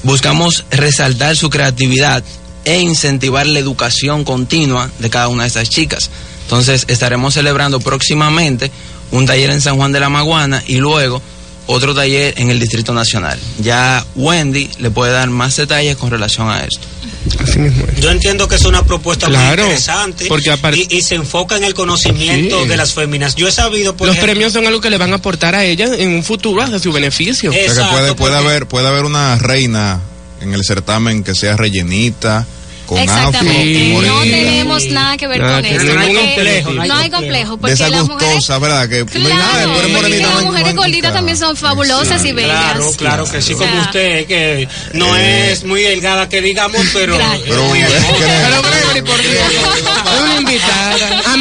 buscamos 0.04 0.64
resaltar 0.70 1.36
su 1.36 1.50
creatividad 1.50 2.22
e 2.64 2.78
incentivar 2.78 3.48
la 3.48 3.58
educación 3.58 4.22
continua 4.22 4.92
de 5.00 5.10
cada 5.10 5.26
una 5.26 5.42
de 5.42 5.48
esas 5.48 5.70
chicas. 5.70 6.08
Entonces 6.44 6.84
estaremos 6.86 7.34
celebrando 7.34 7.80
próximamente 7.80 8.70
un 9.10 9.26
taller 9.26 9.50
en 9.50 9.60
San 9.60 9.76
Juan 9.76 9.90
de 9.90 9.98
la 9.98 10.08
Maguana 10.08 10.62
y 10.68 10.76
luego 10.76 11.20
otro 11.66 11.94
taller 11.94 12.34
en 12.36 12.50
el 12.50 12.58
Distrito 12.60 12.92
Nacional. 12.94 13.38
Ya 13.60 14.04
Wendy 14.14 14.70
le 14.78 14.90
puede 14.90 15.12
dar 15.12 15.28
más 15.30 15.56
detalles 15.56 15.96
con 15.96 16.10
relación 16.10 16.48
a 16.48 16.60
esto. 16.60 16.86
Así 17.42 17.58
mismo 17.58 17.84
es. 17.88 18.00
Yo 18.00 18.10
entiendo 18.10 18.46
que 18.46 18.54
es 18.54 18.64
una 18.64 18.84
propuesta 18.84 19.28
muy 19.28 19.36
interesante 19.36 20.26
porque 20.28 20.50
aparte- 20.50 20.86
y, 20.90 20.96
y 20.98 21.02
se 21.02 21.16
enfoca 21.16 21.56
en 21.56 21.64
el 21.64 21.74
conocimiento 21.74 22.62
Sí. 22.62 22.68
de 22.68 22.76
las 22.76 22.92
féminas. 22.92 23.34
Yo 23.34 23.48
he 23.48 23.52
sabido, 23.52 23.96
por 23.96 24.06
Los 24.06 24.16
ejemplo, 24.16 24.32
premios 24.32 24.52
son 24.52 24.66
algo 24.66 24.80
que 24.80 24.90
le 24.90 24.98
van 24.98 25.12
a 25.12 25.16
aportar 25.16 25.54
a 25.56 25.64
ellas 25.64 25.90
en 25.98 26.10
un 26.10 26.22
futuro 26.22 26.62
hacia 26.62 26.78
su 26.78 26.92
beneficio. 26.92 27.50
O 27.50 27.52
sea 27.52 27.62
que 27.62 27.66
Exacto, 27.68 27.90
puede, 27.92 28.14
puede, 28.14 28.32
porque- 28.34 28.48
haber, 28.48 28.68
puede 28.68 28.86
haber 28.88 29.04
una 29.04 29.36
reina 29.38 30.00
en 30.40 30.52
el 30.54 30.64
certamen 30.64 31.24
que 31.24 31.34
sea 31.34 31.56
rellenita, 31.56 32.46
con 32.86 32.98
Exactamente. 32.98 33.96
afro, 33.96 34.06
No 34.14 34.20
tenemos 34.22 34.84
nada 34.86 35.16
que 35.16 35.26
ver 35.26 35.40
Nada 35.40 35.54
con 35.54 35.62
que 35.64 35.76
eso. 35.76 35.84
no 35.84 36.00
hay 36.00 36.14
complejo, 36.14 36.70
no 36.72 36.82
hay 36.82 36.88
no 36.88 36.96
hay 36.96 37.10
complejo. 37.10 37.50
de 37.52 37.58
Porque 37.58 37.72
esa 37.74 37.88
las 37.88 38.08
mujeres. 38.08 38.34
gustosa, 38.34 38.58
¿verdad? 38.58 38.88
Que 38.88 39.04
no 39.04 39.26
hay 39.28 39.34
nada, 39.34 39.66
las 39.66 40.44
mujeres 40.44 40.74
gorditas 40.76 41.12
también 41.12 41.36
son 41.36 41.56
fabulosas 41.56 42.24
y 42.24 42.32
bellas. 42.32 42.56
Claro, 42.76 42.92
claro 42.96 43.24
que 43.30 43.42
sí, 43.42 43.54
O 43.54 43.58
como 43.58 43.80
usted, 43.82 44.26
que 44.26 44.68
no 44.94 45.16
Eh. 45.16 45.52
es 45.52 45.64
muy 45.64 45.82
delgada 45.82 46.28
que 46.28 46.40
digamos, 46.40 46.80
pero 46.92 47.16
Pero, 47.16 47.62
Pero 47.72 49.04
por 49.04 49.20
Dios, 49.20 49.52
una 50.22 50.36
invitada. 50.40 50.96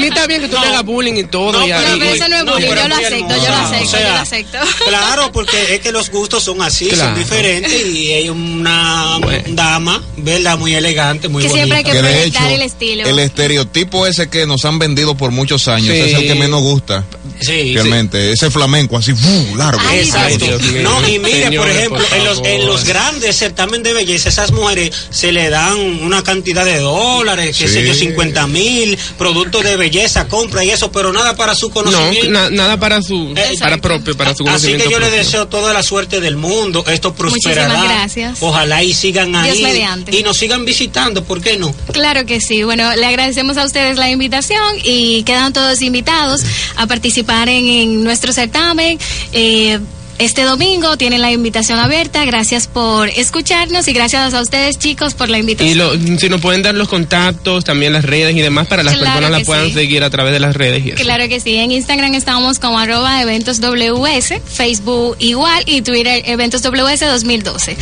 Mí 0.05 0.09
está 0.15 0.27
bien 0.27 0.41
que 0.41 0.47
tú 0.49 0.55
te 0.61 0.67
hagas 0.67 0.85
bullying 0.85 1.13
y 1.15 1.23
todo. 1.23 1.51
No, 1.59 1.65
y- 1.67 1.71
pero- 1.71 1.97
pero 1.99 2.13
eso 2.13 2.27
no 2.27 2.35
es 2.37 2.43
No, 2.45 2.53
bullying, 2.53 2.67
yo 2.69 2.75
lo 2.87 2.95
acepto, 2.95 3.35
yo 3.35 3.49
lo 3.49 3.55
acepto, 3.55 3.85
O 3.85 3.89
sea, 3.89 3.99
yo 4.01 4.09
lo 4.13 4.19
acepto. 4.19 4.57
Claro, 4.87 5.31
porque 5.31 5.73
es 5.75 5.79
que 5.81 5.91
los 5.91 6.09
gustos 6.11 6.43
son 6.43 6.61
así, 6.61 6.87
Claro. 6.89 7.05
son 7.11 7.15
diferentes 7.15 7.85
y 7.87 8.11
hay 8.13 8.29
una 8.29 9.17
Bueno. 9.19 9.43
dama, 9.47 10.03
¿verdad? 10.17 10.57
Muy 10.57 10.75
elegante, 10.75 11.27
muy 11.27 11.41
Que 11.43 11.49
bonita. 11.49 11.65
siempre 11.65 11.77
hay 11.79 11.83
que 11.83 11.91
que 11.91 11.99
proyectar 11.99 12.43
hecho, 12.45 12.55
el 12.55 12.61
estilo. 12.61 13.07
el 13.07 13.19
estereotipo 13.19 14.05
ese 14.07 14.29
que 14.29 14.45
nos 14.45 14.63
han 14.65 14.77
vendido 14.79 15.15
por 15.15 15.31
muchos 15.31 15.67
años 15.67 15.93
Sí. 15.93 15.99
es 16.01 16.13
el 16.13 16.27
que 16.27 16.35
menos 16.35 16.61
gusta, 16.61 17.03
Sí, 17.41 17.73
realmente. 17.73 18.31
Ese 18.31 18.49
flamenco 18.51 18.97
así, 18.97 19.13
largo. 19.57 19.81
Ay, 19.87 19.99
Exacto. 19.99 20.45
No, 20.83 21.07
y 21.07 21.19
mire, 21.19 21.51
por 21.57 21.69
ejemplo, 21.69 22.01
por 22.03 22.17
en 22.17 22.23
los, 22.25 22.39
en 22.45 22.65
los 22.65 22.83
grandes 22.85 23.35
certámenes 23.37 23.83
de 23.83 23.93
belleza, 23.93 24.29
esas 24.29 24.51
mujeres 24.51 24.91
se 25.09 25.31
le 25.31 25.49
dan 25.49 25.77
una 26.01 26.23
cantidad 26.23 26.63
de 26.63 26.79
dólares, 26.79 27.57
qué 27.57 27.67
sé 27.67 27.85
yo, 27.85 27.93
50 27.93 28.47
mil, 28.47 28.97
productos 29.17 29.63
de 29.63 29.75
belleza, 29.75 29.94
compra 30.29 30.63
y 30.63 30.69
eso, 30.71 30.91
pero 30.91 31.11
nada 31.13 31.35
para 31.35 31.55
su 31.55 31.67
No, 31.69 31.73
conocimiento. 31.73 32.29
na- 32.31 32.49
nada 32.49 32.77
para 32.79 33.01
su 33.01 33.29
Exacto. 33.31 33.59
para 33.59 33.77
propio, 33.79 34.17
para 34.17 34.31
su 34.35 34.43
Así 34.43 34.45
conocimiento. 34.45 34.85
que 34.85 34.91
yo 34.91 34.99
le 34.99 35.05
propio. 35.07 35.23
deseo 35.23 35.47
toda 35.47 35.73
la 35.73 35.83
suerte 35.83 36.19
del 36.21 36.35
mundo. 36.37 36.83
Esto 36.87 37.13
prosperará. 37.13 37.67
Muchísimas 37.69 37.95
gracias. 37.97 38.37
Ojalá 38.41 38.83
y 38.83 38.93
sigan 38.93 39.35
ahí. 39.35 39.51
Dios 39.57 39.61
mediante. 39.71 40.15
Y 40.17 40.23
nos 40.23 40.37
sigan 40.37 40.65
visitando, 40.65 41.23
¿por 41.23 41.41
qué 41.41 41.57
no? 41.57 41.73
Claro 41.91 42.25
que 42.25 42.41
sí. 42.41 42.63
Bueno, 42.63 42.95
le 42.95 43.05
agradecemos 43.05 43.57
a 43.57 43.65
ustedes 43.65 43.97
la 43.97 44.09
invitación 44.09 44.61
y 44.83 45.23
quedan 45.23 45.53
todos 45.53 45.81
invitados 45.81 46.41
a 46.75 46.87
participar 46.87 47.49
en, 47.49 47.65
en 47.65 48.03
nuestro 48.03 48.33
certamen. 48.33 48.99
Eh, 49.31 49.79
este 50.17 50.43
domingo 50.43 50.97
tienen 50.97 51.21
la 51.21 51.31
invitación 51.31 51.79
abierta. 51.79 52.23
Gracias 52.25 52.67
por 52.67 53.09
escucharnos 53.09 53.87
y 53.87 53.93
gracias 53.93 54.33
a 54.33 54.41
ustedes, 54.41 54.77
chicos, 54.77 55.13
por 55.13 55.29
la 55.29 55.37
invitación. 55.37 55.71
Y 55.71 55.75
lo, 55.75 56.17
si 56.17 56.29
nos 56.29 56.41
pueden 56.41 56.61
dar 56.61 56.75
los 56.75 56.87
contactos, 56.87 57.65
también 57.65 57.93
las 57.93 58.05
redes 58.05 58.35
y 58.35 58.41
demás, 58.41 58.67
para 58.67 58.83
las 58.83 58.95
Claro 58.95 59.11
personas 59.11 59.39
la 59.39 59.45
puedan 59.45 59.67
sí. 59.67 59.73
seguir 59.73 60.03
a 60.03 60.09
través 60.09 60.33
de 60.33 60.39
las 60.39 60.55
redes. 60.55 60.85
Y 60.85 60.89
eso. 60.91 61.03
Claro 61.03 61.27
que 61.27 61.39
sí, 61.39 61.55
en 61.55 61.71
Instagram 61.71 62.13
estamos 62.15 62.59
como 62.59 62.79
arroba 62.79 63.21
eventos 63.21 63.59
WS, 63.59 64.41
Facebook 64.45 65.17
igual 65.19 65.63
y 65.65 65.81
Twitter 65.81 66.23
eventos 66.25 66.61
WS 66.61 67.01
2012. 67.01 67.77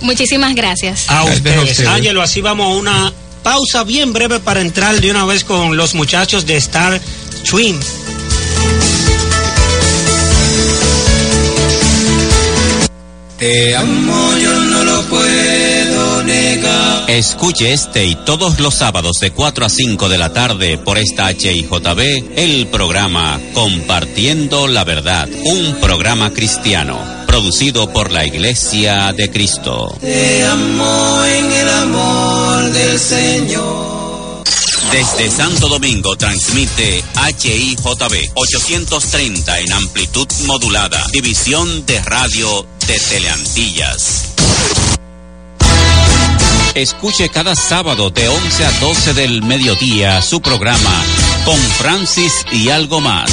Muchísimas 0.00 0.54
gracias. 0.54 1.08
A 1.08 1.24
ustedes. 1.24 1.86
Ángelo, 1.86 2.22
así 2.22 2.40
vamos 2.40 2.66
a 2.66 2.78
una 2.78 3.12
pausa 3.42 3.84
bien 3.84 4.12
breve 4.12 4.40
para 4.40 4.60
entrar 4.60 5.00
de 5.00 5.10
una 5.10 5.24
vez 5.24 5.44
con 5.44 5.76
los 5.76 5.94
muchachos 5.94 6.46
de 6.46 6.56
Star 6.56 7.00
Twin. 7.48 7.78
Te 13.40 13.74
amo, 13.74 14.36
yo 14.36 14.52
no 14.52 14.84
lo 14.84 15.02
puedo 15.04 16.22
negar. 16.24 17.10
Escuche 17.10 17.72
este 17.72 18.04
y 18.04 18.14
todos 18.14 18.60
los 18.60 18.74
sábados 18.74 19.16
de 19.18 19.30
4 19.30 19.64
a 19.64 19.70
5 19.70 20.10
de 20.10 20.18
la 20.18 20.34
tarde 20.34 20.76
por 20.76 20.98
esta 20.98 21.32
HIJB 21.32 22.36
el 22.36 22.66
programa 22.66 23.40
Compartiendo 23.54 24.66
la 24.66 24.84
Verdad, 24.84 25.26
un 25.46 25.74
programa 25.80 26.34
cristiano 26.34 27.00
producido 27.26 27.90
por 27.90 28.12
la 28.12 28.26
Iglesia 28.26 29.14
de 29.14 29.30
Cristo. 29.30 29.96
Te 30.02 30.44
amo 30.44 31.24
en 31.24 31.50
el 31.50 31.68
amor 31.70 32.70
del 32.72 32.98
Señor. 32.98 33.89
Desde 34.92 35.30
Santo 35.30 35.68
Domingo 35.68 36.16
transmite 36.16 37.04
HIJB 37.14 38.32
830 38.34 39.60
en 39.60 39.72
amplitud 39.72 40.26
modulada, 40.46 41.00
división 41.12 41.86
de 41.86 42.02
radio 42.02 42.66
de 42.88 42.98
Teleantillas. 42.98 44.32
Escuche 46.74 47.28
cada 47.28 47.54
sábado 47.54 48.10
de 48.10 48.28
11 48.28 48.64
a 48.64 48.72
12 48.80 49.14
del 49.14 49.42
mediodía 49.42 50.20
su 50.22 50.40
programa 50.40 51.04
con 51.44 51.56
Francis 51.56 52.44
y 52.50 52.70
algo 52.70 53.00
más. 53.00 53.30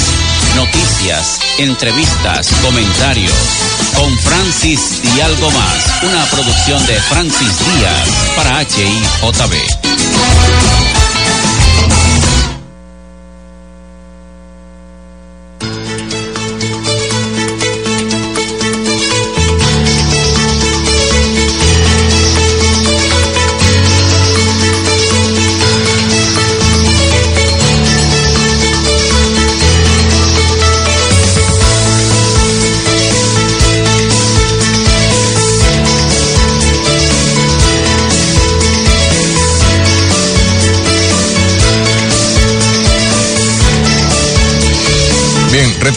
Noticias, 0.54 1.40
entrevistas, 1.58 2.50
comentarios. 2.62 3.34
Con 3.96 4.16
Francis 4.18 5.00
y 5.02 5.20
algo 5.20 5.50
más. 5.50 6.02
Una 6.04 6.24
producción 6.26 6.86
de 6.86 7.00
Francis 7.00 7.58
Díaz 7.58 8.08
para 8.36 8.62
HIJB. 8.62 10.67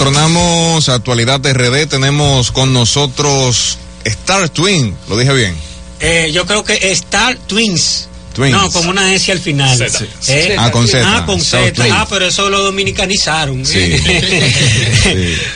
Retornamos 0.02 0.90
a 0.90 0.96
Actualidad 0.96 1.40
RD. 1.46 1.86
Tenemos 1.88 2.52
con 2.52 2.74
nosotros 2.74 3.78
Star 4.04 4.50
Twin. 4.50 4.96
¿Lo 5.08 5.16
dije 5.16 5.32
bien? 5.32 5.56
Eh, 6.00 6.32
yo 6.34 6.48
creo 6.48 6.64
que 6.64 6.92
Star 6.94 7.38
Twins. 7.46 8.08
Twins. 8.34 8.52
No, 8.52 8.72
con 8.72 8.88
una 8.88 9.14
S 9.14 9.32
al 9.32 9.40
final. 9.40 9.78
Z. 9.78 10.04
Eh, 10.28 10.56
Ah, 10.58 10.72
con 10.72 10.88
Z. 10.88 11.04
Ah, 11.06 11.24
con 11.28 11.40
Z. 11.40 11.86
Ah, 11.92 12.08
pero 12.10 12.26
eso 12.26 12.50
lo 12.50 12.64
dominicanizaron. 12.64 13.64
Sí. 13.66 13.78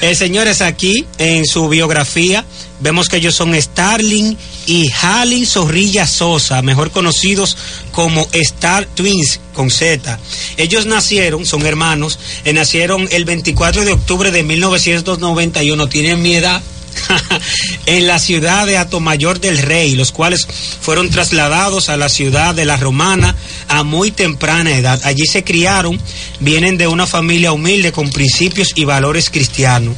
Eh, 0.02 0.14
señores, 0.16 0.62
aquí 0.62 1.08
en 1.18 1.46
su 1.48 1.68
biografía 1.68 2.46
vemos 2.80 3.10
que 3.10 3.18
ellos 3.18 3.36
son 3.36 3.60
Starling 3.60 4.38
y 4.66 4.90
Halley 5.02 5.46
Zorrilla 5.46 6.08
Sosa, 6.08 6.62
mejor 6.62 6.92
conocidos 6.92 7.58
como 7.92 8.28
Star 8.32 8.86
Twins 8.86 9.40
con 9.54 9.70
Z. 9.70 10.20
Ellos 10.58 10.86
nacieron, 10.86 11.46
son 11.46 11.66
hermanos, 11.66 12.20
eh, 12.44 12.54
nacieron 12.54 13.08
el 13.12 13.26
24 13.26 13.86
de 13.86 13.94
octubre 13.94 14.32
de 14.32 14.44
1991, 14.44 15.88
tienen 15.90 16.22
mi 16.22 16.36
edad. 16.36 16.62
en 17.86 18.08
la 18.08 18.20
ciudad 18.20 18.66
de 18.66 18.78
Atomayor 18.78 19.42
del 19.42 19.58
Rey, 19.58 19.96
los 19.96 20.14
cuales 20.14 20.48
fueron 20.80 21.10
trasladados 21.10 21.90
a 21.90 21.98
la 21.98 22.08
ciudad 22.08 22.56
de 22.56 22.64
la 22.64 22.78
Romana 22.78 23.36
a 23.68 23.84
muy 23.84 24.12
temprana 24.12 24.78
edad. 24.78 25.02
Allí 25.04 25.26
se 25.26 25.44
criaron, 25.44 26.00
vienen 26.40 26.78
de 26.78 26.88
una 26.88 27.06
familia 27.06 27.52
humilde 27.52 27.92
con 27.92 28.10
principios 28.10 28.72
y 28.76 28.86
valores 28.86 29.30
cristianos. 29.30 29.96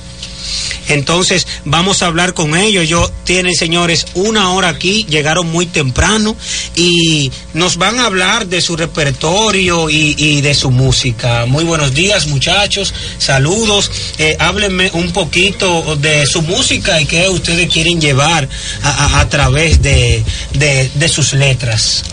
Entonces 0.89 1.45
vamos 1.65 2.01
a 2.01 2.07
hablar 2.07 2.33
con 2.33 2.55
ellos. 2.55 2.83
Ellos 2.83 3.11
tienen, 3.23 3.53
señores, 3.53 4.05
una 4.13 4.51
hora 4.51 4.69
aquí, 4.69 5.05
llegaron 5.09 5.47
muy 5.51 5.65
temprano 5.65 6.35
y 6.75 7.31
nos 7.53 7.77
van 7.77 7.99
a 7.99 8.05
hablar 8.05 8.47
de 8.47 8.61
su 8.61 8.75
repertorio 8.77 9.89
y, 9.89 10.15
y 10.17 10.41
de 10.41 10.53
su 10.53 10.71
música. 10.71 11.45
Muy 11.45 11.63
buenos 11.63 11.93
días 11.93 12.27
muchachos, 12.27 12.93
saludos. 13.17 13.91
Eh, 14.17 14.35
háblenme 14.39 14.89
un 14.93 15.11
poquito 15.11 15.95
de 15.97 16.25
su 16.25 16.41
música 16.41 16.99
y 17.01 17.05
qué 17.05 17.27
ustedes 17.29 17.71
quieren 17.71 17.99
llevar 17.99 18.47
a, 18.83 18.89
a- 18.89 19.19
a 19.21 19.29
través 19.29 19.81
de, 19.81 20.23
de- 20.53 20.89
de 20.93 21.09
sus 21.09 21.33
letras. 21.33 22.03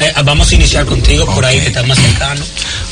Eh, 0.00 0.12
vamos 0.24 0.50
a 0.50 0.54
iniciar 0.56 0.84
contigo 0.86 1.24
por 1.26 1.44
ahí 1.44 1.60
que 1.60 1.68
está 1.68 1.82
más 1.84 1.98
cercano. 1.98 2.44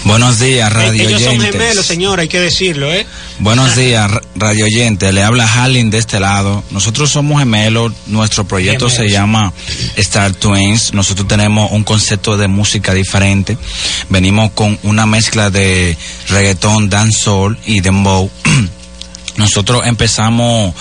Buenos 0.05 0.39
días, 0.39 0.73
radio 0.73 1.09
Ellos 1.09 1.21
son 1.23 1.41
gemelos, 1.41 1.85
señor, 1.87 2.21
hay 2.21 2.29
que 2.29 2.39
decirlo, 2.41 2.93
¿eh? 2.93 3.05
Buenos 3.43 3.75
días, 3.75 4.09
ra- 4.09 4.23
radio 4.37 4.67
oyentes. 4.67 5.13
Le 5.13 5.25
habla 5.25 5.45
Harling 5.53 5.91
de 5.91 5.99
este 5.99 6.21
lado. 6.21 6.63
Nosotros 6.71 7.11
somos 7.11 7.41
gemelos. 7.41 7.93
Nuestro 8.07 8.45
proyecto 8.47 8.89
se 8.89 9.09
llama 9.11 9.53
Star 9.97 10.33
Twins. 10.33 10.95
Nosotros 10.95 11.27
tenemos 11.27 11.73
un 11.73 11.83
concepto 11.83 12.37
de 12.37 12.47
música 12.47 12.95
diferente. 12.95 13.59
Venimos 14.09 14.53
con 14.53 14.79
una 14.85 15.07
mezcla 15.07 15.51
de 15.51 15.97
reggaetón, 16.29 16.89
dancehall 16.89 17.59
y 17.67 17.81
dembow. 17.81 18.31
Nosotros 19.37 19.83
empezamos 19.87 20.73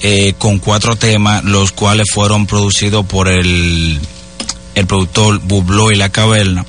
eh, 0.00 0.32
con 0.38 0.60
cuatro 0.60 0.96
temas, 0.96 1.44
los 1.44 1.72
cuales 1.72 2.10
fueron 2.10 2.46
producidos 2.46 3.04
por 3.04 3.28
el, 3.28 4.00
el 4.74 4.86
productor 4.86 5.40
Bubló 5.40 5.90
y 5.90 5.96
La 5.96 6.08
Caverna. 6.08 6.64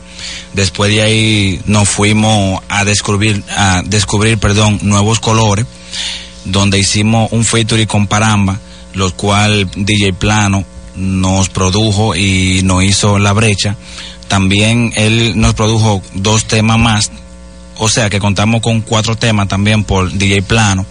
Después 0.53 0.91
de 0.91 1.01
ahí 1.01 1.61
nos 1.65 1.89
fuimos 1.89 2.61
a 2.69 2.85
descubrir, 2.85 3.43
a 3.49 3.81
descubrir, 3.85 4.37
perdón, 4.37 4.79
nuevos 4.83 5.19
colores, 5.19 5.65
donde 6.45 6.77
hicimos 6.77 7.31
un 7.31 7.43
featuring 7.43 7.87
con 7.87 8.07
Paramba, 8.07 8.59
los 8.93 9.13
cual 9.13 9.69
DJ 9.75 10.13
Plano 10.13 10.63
nos 10.95 11.49
produjo 11.49 12.15
y 12.15 12.61
nos 12.63 12.83
hizo 12.83 13.17
la 13.17 13.33
brecha. 13.33 13.75
También 14.27 14.93
él 14.95 15.33
nos 15.35 15.53
produjo 15.55 16.01
dos 16.13 16.45
temas 16.45 16.77
más, 16.77 17.11
o 17.77 17.89
sea 17.89 18.09
que 18.09 18.19
contamos 18.19 18.61
con 18.61 18.81
cuatro 18.81 19.15
temas 19.15 19.47
también 19.47 19.83
por 19.83 20.11
DJ 20.11 20.43
Plano. 20.43 20.85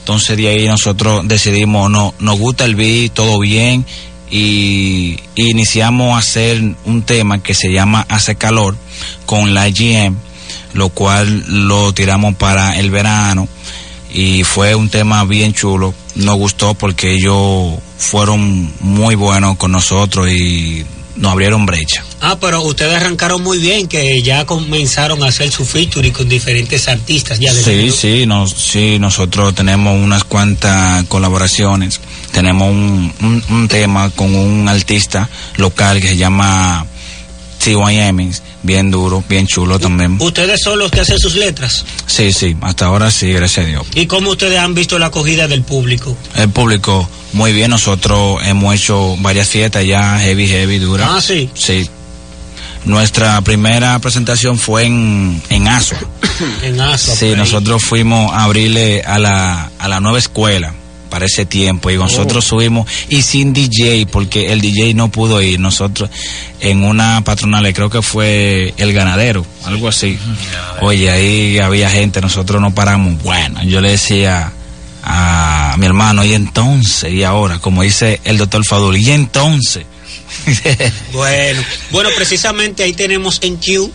Entonces 0.00 0.36
de 0.36 0.48
ahí 0.48 0.66
nosotros 0.66 1.26
decidimos, 1.26 1.90
no, 1.90 2.14
nos 2.18 2.38
gusta 2.38 2.64
el 2.64 2.76
beat, 2.76 3.12
todo 3.12 3.38
bien, 3.40 3.84
y 4.30 5.18
iniciamos 5.36 6.14
a 6.14 6.18
hacer 6.18 6.62
un 6.84 7.02
tema 7.02 7.42
que 7.42 7.54
se 7.54 7.72
llama 7.72 8.06
Hace 8.08 8.36
Calor 8.36 8.76
con 9.26 9.54
la 9.54 9.68
GM, 9.68 10.16
lo 10.74 10.90
cual 10.90 11.44
lo 11.48 11.92
tiramos 11.92 12.34
para 12.34 12.78
el 12.78 12.90
verano 12.90 13.48
y 14.10 14.44
fue 14.44 14.74
un 14.74 14.88
tema 14.88 15.24
bien 15.24 15.52
chulo. 15.52 15.94
Nos 16.16 16.36
gustó 16.36 16.74
porque 16.74 17.14
ellos 17.14 17.74
fueron 17.98 18.72
muy 18.80 19.14
buenos 19.14 19.56
con 19.56 19.72
nosotros 19.72 20.30
y 20.30 20.84
nos 21.18 21.32
abrieron 21.32 21.66
brecha. 21.66 22.04
Ah, 22.20 22.36
pero 22.40 22.62
ustedes 22.62 22.94
arrancaron 22.94 23.42
muy 23.42 23.58
bien, 23.58 23.86
que 23.88 24.22
ya 24.22 24.44
comenzaron 24.46 25.22
a 25.22 25.28
hacer 25.28 25.50
su 25.50 25.64
featuring 25.64 26.12
con 26.12 26.28
diferentes 26.28 26.88
artistas 26.88 27.38
ya 27.38 27.52
Sí, 27.52 27.90
sí, 27.90 28.26
nos, 28.26 28.52
sí, 28.52 28.98
nosotros 28.98 29.54
tenemos 29.54 29.96
unas 30.02 30.24
cuantas 30.24 31.04
colaboraciones. 31.04 32.00
Tenemos 32.32 32.70
un, 32.70 33.12
un, 33.20 33.44
un 33.50 33.68
tema 33.68 34.10
con 34.10 34.34
un 34.34 34.68
artista 34.68 35.28
local 35.56 36.00
que 36.00 36.08
se 36.08 36.16
llama 36.16 36.86
TYM, 37.62 38.32
bien 38.62 38.90
duro, 38.90 39.22
bien 39.28 39.46
chulo 39.46 39.78
también. 39.78 40.16
Ustedes 40.20 40.60
son 40.62 40.78
los 40.78 40.90
que 40.90 41.00
hacen 41.00 41.18
sus 41.18 41.34
letras. 41.34 41.84
Sí, 42.06 42.32
sí, 42.32 42.56
hasta 42.60 42.86
ahora 42.86 43.10
sí, 43.10 43.32
gracias 43.32 43.66
a 43.66 43.68
Dios. 43.68 43.86
¿Y 43.94 44.06
cómo 44.06 44.30
ustedes 44.30 44.58
han 44.58 44.74
visto 44.74 44.98
la 44.98 45.06
acogida 45.06 45.48
del 45.48 45.62
público? 45.62 46.16
El 46.36 46.48
público, 46.50 47.08
muy 47.32 47.52
bien, 47.52 47.70
nosotros 47.70 48.38
hemos 48.44 48.74
hecho 48.74 49.16
varias 49.18 49.48
fiestas 49.48 49.84
ya, 49.84 50.18
heavy, 50.18 50.46
heavy, 50.46 50.78
dura. 50.78 51.16
Ah, 51.16 51.20
sí. 51.20 51.50
Sí. 51.54 51.88
Nuestra 52.84 53.40
primera 53.42 53.98
presentación 53.98 54.58
fue 54.58 54.84
en, 54.84 55.42
en 55.50 55.68
Asua. 55.68 55.98
En 56.62 56.80
Asua, 56.80 57.16
Sí, 57.16 57.34
nosotros 57.36 57.82
fuimos 57.82 58.32
a 58.32 58.44
abrirle 58.44 59.02
a 59.02 59.18
la, 59.18 59.70
a 59.78 59.88
la 59.88 59.98
nueva 60.00 60.18
escuela 60.18 60.72
para 61.08 61.26
ese 61.26 61.46
tiempo 61.46 61.90
y 61.90 61.96
nosotros 61.96 62.44
Oh. 62.46 62.48
subimos 62.48 62.88
y 63.08 63.22
sin 63.22 63.52
DJ 63.52 64.06
porque 64.06 64.52
el 64.52 64.60
DJ 64.60 64.94
no 64.94 65.10
pudo 65.10 65.40
ir. 65.42 65.58
Nosotros 65.60 66.10
en 66.60 66.84
una 66.84 67.22
patronal 67.24 67.72
creo 67.72 67.90
que 67.90 68.02
fue 68.02 68.74
el 68.76 68.92
ganadero 68.92 69.44
algo 69.64 69.88
así. 69.88 70.18
Oye 70.80 71.10
ahí 71.10 71.58
había 71.58 71.90
gente 71.90 72.20
nosotros 72.20 72.60
no 72.60 72.74
paramos. 72.74 73.22
Bueno 73.22 73.62
yo 73.64 73.80
le 73.80 73.92
decía 73.92 74.52
a 75.02 75.74
mi 75.78 75.86
hermano 75.86 76.24
y 76.24 76.34
entonces 76.34 77.12
y 77.12 77.22
ahora 77.22 77.58
como 77.58 77.82
dice 77.82 78.20
el 78.24 78.36
doctor 78.36 78.64
Fadul 78.64 78.96
y 78.96 79.10
entonces 79.10 79.84
Bueno, 81.12 81.62
bueno, 81.90 82.10
precisamente 82.16 82.82
ahí 82.82 82.92
tenemos 82.92 83.38
en 83.42 83.56
Q 83.56 83.90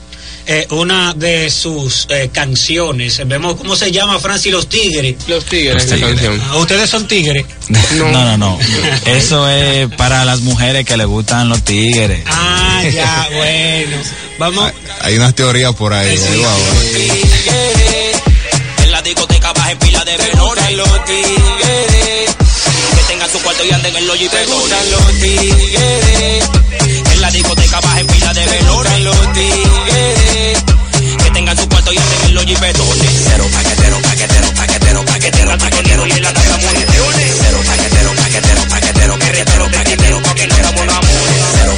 eh, 0.45 0.67
una 0.71 1.13
de 1.13 1.49
sus 1.49 2.05
eh, 2.09 2.29
canciones. 2.33 3.21
Vemos 3.25 3.55
cómo 3.55 3.75
se 3.75 3.91
llama 3.91 4.19
Francis 4.19 4.51
Los 4.51 4.67
Tigres. 4.67 5.15
Los 5.27 5.45
Tigres, 5.45 5.75
Los 5.75 5.85
Tigres. 5.85 6.01
canción. 6.15 6.41
Ah, 6.49 6.57
¿Ustedes 6.57 6.89
son 6.89 7.07
tigres? 7.07 7.45
no 7.95 8.11
no 8.11 8.37
no 8.37 8.59
eso 9.05 9.49
es 9.49 9.87
para 9.95 10.25
las 10.25 10.41
mujeres 10.41 10.85
que 10.85 10.97
le 10.97 11.05
gustan 11.05 11.47
los 11.49 11.61
tigres 11.63 12.23
Ah, 12.27 12.83
ya, 12.93 13.27
bueno. 13.35 13.97
Vamos. 14.39 14.71
Hay 15.01 15.15
unas 15.15 15.33
teorías 15.35 15.73
por 15.75 15.93
ahí. 15.93 16.09
ahí 16.09 16.41
va, 16.41 16.51
va. 16.51 16.57
En 18.83 18.91
la 18.91 19.01
discoteca 19.01 19.53
bajen 19.53 19.77
pila 19.79 20.03
de 20.05 20.17
menores. 20.17 20.71
los 20.73 21.05
tigres. 21.05 22.35
Que 22.95 23.01
tengan 23.07 23.29
su 23.31 23.39
cuarto 23.39 23.63
y 23.65 23.71
anden 23.71 23.95
en 23.95 24.07
los 24.07 24.17
jipetones. 24.17 24.91
los 24.91 25.13
tigres. 25.19 26.43
La 27.24 27.32
discoteca 27.32 27.80
bajen 27.80 28.05
pila 28.05 28.34
de 28.34 28.45
menores. 28.47 28.99
los 28.99 29.15
tigres. 29.32 30.63
Que 31.24 31.32
tengan 31.32 31.57
su 31.57 31.69
cuarto 31.69 31.93
y 31.93 31.97
anden 31.97 32.19
en 32.26 32.34
los 32.36 32.43
jipetones. 32.43 33.24
Cero 33.30 33.45
paquetero, 33.49 34.01
paquetero, 34.01 34.51
paquetero, 34.51 35.05
paquetero, 35.05 35.57
paquetero. 35.57 36.07
Y 36.07 36.11
en 36.11 36.21
la 36.21 36.34
casa 36.34 36.57
municiones. 36.57 37.36
Cero 37.39 37.59
paquetero, 37.65 38.09
paquetero, 38.13 38.67
paquetero, 38.67 39.17
paquetero. 39.19 40.19
Cero 40.19 40.19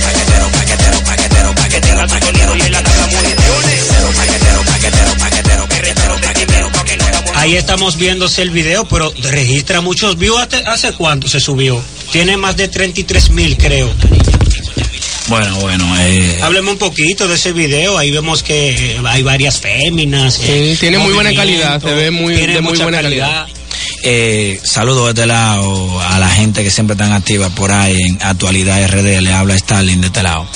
paquetero, 0.01 0.49
paquetero, 0.49 1.01
paquetero, 1.05 1.53
paquetero, 1.53 2.07
paquetero. 2.07 2.55
Y 2.55 2.61
en 2.61 2.71
la 2.71 2.81
casa 2.81 3.05
municiones. 3.05 3.85
Cero 3.87 4.09
paquetero, 4.15 4.61
paquetero, 4.65 5.13
paquetero, 5.19 5.67
paquetero, 5.69 6.21
paquetero. 6.21 6.71
Porque 6.73 6.97
no 6.97 7.07
éramos 7.07 7.31
Ahí 7.35 7.55
estamos 7.55 7.97
viéndose 7.97 8.41
el 8.41 8.49
video, 8.49 8.85
pero 8.85 9.13
registra 9.21 9.81
muchos 9.81 10.17
views. 10.17 10.41
¿Hace, 10.41 10.63
hace 10.65 10.93
cuánto 10.93 11.27
se 11.27 11.39
subió? 11.39 11.79
Tiene 12.11 12.35
más 12.35 12.57
de 12.57 12.67
33 12.67 13.29
mil, 13.29 13.55
creo. 13.57 13.93
Bueno 15.27 15.55
bueno 15.59 15.95
eh, 15.99 16.39
Hábleme 16.41 16.71
un 16.71 16.77
poquito 16.77 17.27
de 17.27 17.35
ese 17.35 17.51
video. 17.51 17.97
Ahí 17.97 18.11
vemos 18.11 18.43
que 18.43 18.99
hay 19.05 19.23
varias 19.23 19.59
féminas. 19.59 20.39
eh, 20.43 20.71
Sí, 20.73 20.79
tiene 20.79 20.97
muy 20.99 21.13
buena 21.13 21.33
calidad, 21.33 21.81
se 21.81 21.93
ve 21.93 22.11
muy- 22.11 22.35
tiene 22.35 22.53
de 22.55 22.61
muy 22.61 22.77
buena 22.77 23.01
calidad. 23.01 23.47
Eh, 24.07 24.59
saludos 24.63 25.05
de 25.05 25.09
este 25.21 25.25
lado 25.25 25.99
a 25.99 26.19
la 26.19 26.29
gente 26.29 26.63
que 26.63 26.69
siempre 26.69 26.93
están 26.93 27.11
activa 27.11 27.49
por 27.49 27.71
ahí 27.71 27.97
en 27.99 28.19
actualidad 28.21 28.83
RD, 28.87 29.21
le 29.21 29.33
habla 29.33 29.55
Stalin 29.55 29.99
de 30.01 30.07
este 30.07 30.21
lado. 30.21 30.47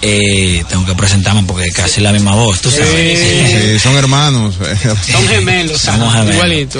Eh, 0.00 0.62
tengo 0.68 0.86
que 0.86 0.94
presentarme 0.94 1.42
porque 1.42 1.70
casi 1.72 2.00
la 2.00 2.12
misma 2.12 2.32
voz, 2.34 2.60
tú 2.60 2.70
sabes. 2.70 3.18
Sí, 3.50 3.78
son 3.80 3.96
hermanos. 3.96 4.54
Son 5.10 5.26
gemelos. 5.28 5.80
Somos 5.80 6.12
gemelos. 6.12 6.34
Igualito. 6.34 6.78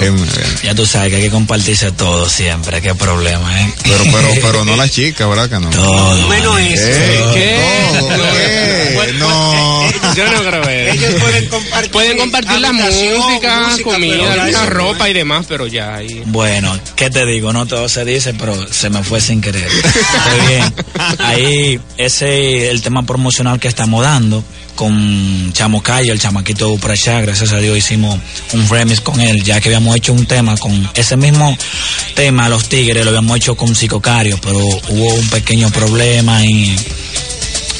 Ya 0.63 0.73
tú 0.73 0.85
sabes 0.85 1.09
que 1.09 1.17
hay 1.17 1.21
que 1.23 1.29
compartirse 1.29 1.91
todo 1.91 2.29
siempre, 2.29 2.81
qué 2.81 2.95
problema, 2.95 3.61
¿eh? 3.61 3.73
Pero, 3.83 4.03
pero, 4.05 4.27
pero 4.41 4.65
no 4.65 4.75
la 4.77 4.87
chica, 4.87 5.27
¿verdad 5.27 5.49
que 5.49 5.59
no? 5.59 5.69
Todo. 5.69 6.27
Menos 6.29 6.59
eso. 6.59 6.85
¿Qué? 7.33 7.33
¿Qué? 7.33 7.99
Todo, 7.99 8.09
¿qué? 8.09 9.13
No. 9.19 9.89
Yo 10.15 10.25
no 10.31 10.41
creo 10.43 10.63
eso. 10.63 10.93
Ellos 10.93 11.21
pueden 11.21 11.47
compartir. 11.49 11.91
Pueden 11.91 12.17
compartir 12.17 12.59
la 12.59 12.71
música, 12.71 13.59
música, 13.69 13.83
comida, 13.83 14.33
alguna 14.33 14.49
eso- 14.63 14.69
ropa 14.69 15.09
y 15.09 15.13
demás, 15.13 15.45
pero 15.47 15.67
ya 15.67 15.95
ahí. 15.95 16.23
Bueno, 16.25 16.77
¿qué 16.95 17.09
te 17.09 17.25
digo? 17.25 17.51
No 17.53 17.65
todo 17.65 17.89
se 17.89 18.05
dice, 18.05 18.33
pero 18.33 18.55
se 18.71 18.89
me 18.89 19.03
fue 19.03 19.19
sin 19.21 19.41
querer. 19.41 19.67
Está 19.67 20.47
bien. 20.47 20.73
Ahí, 21.19 21.79
ese 21.97 22.69
el 22.69 22.81
tema 22.81 23.03
promocional 23.09 23.59
que 23.59 23.67
estamos 23.67 24.03
dando 24.03 24.43
con 24.75 25.51
Chamo 25.51 25.81
Calle, 25.81 26.11
el 26.11 26.19
chamaquito 26.19 26.77
allá, 26.87 27.21
gracias 27.21 27.51
a 27.53 27.57
Dios 27.57 27.75
hicimos 27.75 28.19
un 28.53 28.69
remix 28.69 29.01
con 29.01 29.19
él, 29.19 29.43
ya 29.43 29.59
que 29.59 29.69
habíamos 29.69 29.95
hecho 29.95 30.13
un 30.13 30.27
tema 30.27 30.55
con 30.57 30.87
ese 30.93 31.17
mismo 31.17 31.57
tema, 32.13 32.47
Los 32.49 32.69
Tigres, 32.69 33.03
lo 33.03 33.09
habíamos 33.09 33.37
hecho 33.37 33.55
con 33.55 33.73
Psicocario, 33.73 34.39
pero 34.39 34.59
hubo 34.59 35.15
un 35.15 35.27
pequeño 35.29 35.71
problema 35.71 36.45
y 36.45 36.77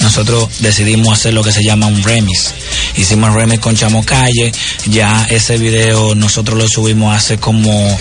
nosotros 0.01 0.49
decidimos 0.59 1.13
hacer 1.13 1.33
lo 1.33 1.43
que 1.43 1.51
se 1.51 1.63
llama 1.63 1.87
un 1.87 2.01
remix. 2.03 2.53
hicimos 2.95 3.29
el 3.29 3.35
remix 3.35 3.59
con 3.59 3.75
Chamo 3.75 4.03
Calle, 4.05 4.51
ya 4.87 5.27
ese 5.29 5.57
video 5.57 6.15
nosotros 6.15 6.57
lo 6.57 6.67
subimos 6.67 7.15
hace 7.15 7.37
como, 7.37 7.99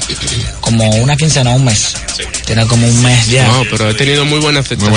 como 0.61 0.89
una 0.97 1.17
quincena, 1.17 1.51
un 1.51 1.65
mes. 1.65 1.95
Tiene 2.47 2.67
como 2.67 2.87
un 2.87 3.03
mes 3.03 3.29
ya. 3.29 3.47
No, 3.49 3.65
pero 3.71 3.91
he 3.91 3.95
tenido 3.95 4.25
muy 4.25 4.41
buena 4.41 4.61
aceptación. 4.61 4.89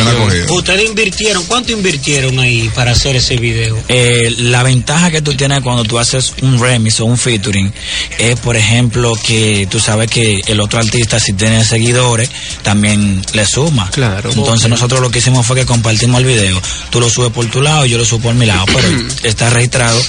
Ustedes 0.49 0.85
invirtieron, 0.85 1.43
¿cuánto 1.45 1.71
invirtieron 1.71 2.39
ahí 2.39 2.69
para 2.73 2.91
hacer 2.91 3.15
ese 3.15 3.37
video? 3.37 3.77
Eh, 3.87 4.33
la 4.37 4.63
ventaja 4.63 5.11
que 5.11 5.21
tú 5.21 5.33
tienes 5.33 5.61
cuando 5.61 5.83
tú 5.83 5.99
haces 5.99 6.33
un 6.41 6.59
remix 6.59 6.99
o 6.99 7.05
un 7.05 7.17
featuring 7.17 7.71
es, 8.17 8.39
por 8.39 8.55
ejemplo, 8.55 9.13
que 9.23 9.67
tú 9.69 9.79
sabes 9.79 10.09
que 10.09 10.41
el 10.47 10.59
otro 10.59 10.79
artista, 10.79 11.19
si 11.19 11.33
tiene 11.33 11.63
seguidores, 11.63 12.29
también 12.63 13.21
le 13.33 13.45
suma. 13.45 13.89
Claro. 13.91 14.31
Entonces, 14.31 14.69
nosotros 14.69 15.01
lo 15.01 15.11
que 15.11 15.19
hicimos 15.19 15.45
fue 15.45 15.57
que 15.57 15.65
compartimos 15.65 16.21
el 16.21 16.25
video. 16.25 16.61
Tú 16.91 16.99
lo 16.99 17.09
subes 17.09 17.31
por 17.31 17.45
tu 17.47 17.61
lado, 17.61 17.85
yo 17.85 17.97
lo 17.97 18.05
subo 18.05 18.23
por 18.23 18.33
mi 18.35 18.45
lado, 18.45 18.65
pero 18.65 18.87
está 19.23 19.49
registrado 19.49 19.99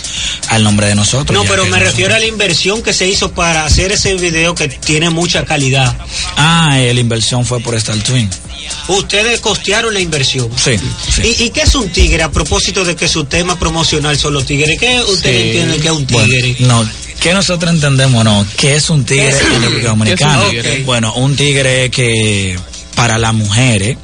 al 0.48 0.64
nombre 0.64 0.88
de 0.88 0.94
nosotros. 0.96 1.32
No, 1.32 1.44
pero 1.48 1.62
me 1.64 1.70
nosotros- 1.70 1.90
refiero 1.92 2.14
a 2.14 2.18
la 2.18 2.26
inversión 2.26 2.82
que 2.82 2.92
se 2.92 3.06
hizo 3.08 3.30
para 3.32 3.64
hacer 3.64 3.92
ese 3.92 4.14
video 4.16 4.54
que 4.54 4.68
tiene 4.68 5.08
mucha 5.10 5.44
calidad. 5.44 5.96
Ah, 6.36 6.78
eh, 6.80 6.92
la 6.92 7.00
inversión 7.00 7.46
fue 7.46 7.60
por 7.60 7.74
Star 7.76 7.96
Twin. 8.02 8.28
Ustedes 8.88 9.40
costearon 9.40 9.94
la 9.94 10.00
inversión. 10.00 10.48
Sí. 10.56 10.72
¿Y, 11.22 11.44
y 11.44 11.50
qué 11.50 11.62
es 11.62 11.74
un 11.74 11.88
tigre? 11.90 12.22
A 12.22 12.30
propósito 12.30 12.84
de 12.84 12.96
que 12.96 13.06
su 13.08 13.24
tema 13.24 13.58
promocional 13.58 14.18
son 14.18 14.34
los 14.34 14.44
tigres. 14.46 14.78
¿Qué 14.78 15.00
ustedes 15.00 15.42
Sí. 15.42 15.48
entienden 15.50 15.80
que 15.80 15.86
es 15.88 15.92
un 15.94 16.06
Bueno, 16.08 16.28
tigre? 16.28 16.56
no, 16.60 16.88
¿qué 17.20 17.32
nosotros 17.32 17.72
entendemos? 17.72 18.24
No, 18.24 18.44
¿qué 18.56 18.76
es 18.76 18.90
un 18.90 19.04
tigre 19.04 19.28
¿Qué 19.30 19.36
es 19.36 19.42
un 19.42 19.52
en? 19.54 19.62
República 19.62 19.88
Dominicana? 19.90 20.32
¿Qué 20.32 20.40
es 20.40 20.44
un 20.44 20.50
tigre? 20.62 20.82
Bueno, 20.84 21.14
un 21.14 21.36
tigre 21.36 21.90
que 21.90 22.58
para 22.96 23.18
las 23.18 23.34
mujeres 23.34 23.96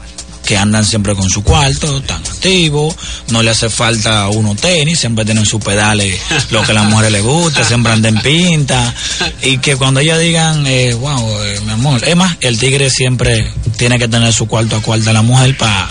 que 0.48 0.56
andan 0.56 0.82
siempre 0.82 1.14
con 1.14 1.28
su 1.28 1.44
cuarto, 1.44 2.00
tan 2.04 2.24
activos, 2.26 2.96
no 3.28 3.42
le 3.42 3.50
hace 3.50 3.68
falta 3.68 4.28
uno 4.28 4.54
tenis, 4.54 4.98
siempre 4.98 5.26
tienen 5.26 5.44
sus 5.44 5.62
pedales, 5.62 6.18
lo 6.50 6.62
que 6.62 6.70
a 6.70 6.74
las 6.74 6.86
mujeres 6.86 7.12
les 7.12 7.22
gusta, 7.22 7.62
siempre 7.64 7.92
andan 7.92 8.16
en 8.16 8.22
pinta, 8.22 8.94
y 9.42 9.58
que 9.58 9.76
cuando 9.76 10.00
ellas 10.00 10.18
digan, 10.18 10.66
eh, 10.66 10.94
wow, 10.94 11.42
eh, 11.44 11.60
mi 11.66 11.72
amor, 11.72 12.02
es 12.02 12.16
más, 12.16 12.34
el 12.40 12.58
tigre 12.58 12.88
siempre 12.88 13.52
tiene 13.76 13.98
que 13.98 14.08
tener 14.08 14.32
su 14.32 14.46
cuarto 14.48 14.76
a 14.76 14.80
cuarto 14.80 15.10
a 15.10 15.12
la 15.12 15.20
mujer 15.20 15.54
para 15.58 15.86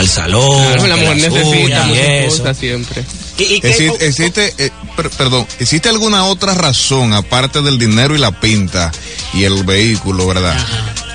el 0.00 0.08
salón, 0.08 0.48
Claro, 0.72 0.86
la 0.88 0.96
mujer 0.96 1.16
necesita 1.18 1.88
y 1.88 1.98
eso. 2.26 2.54
siempre. 2.54 3.04
Existe, 3.38 4.06
existe, 4.06 4.54
eh, 4.58 4.70
per- 4.96 5.10
perdón, 5.10 5.46
¿existe 5.60 5.88
alguna 5.90 6.24
otra 6.24 6.54
razón, 6.54 7.12
aparte 7.12 7.62
del 7.62 7.78
dinero 7.78 8.16
y 8.16 8.18
la 8.18 8.32
pinta 8.40 8.90
y 9.32 9.44
el 9.44 9.62
vehículo, 9.62 10.26
verdad? 10.26 10.56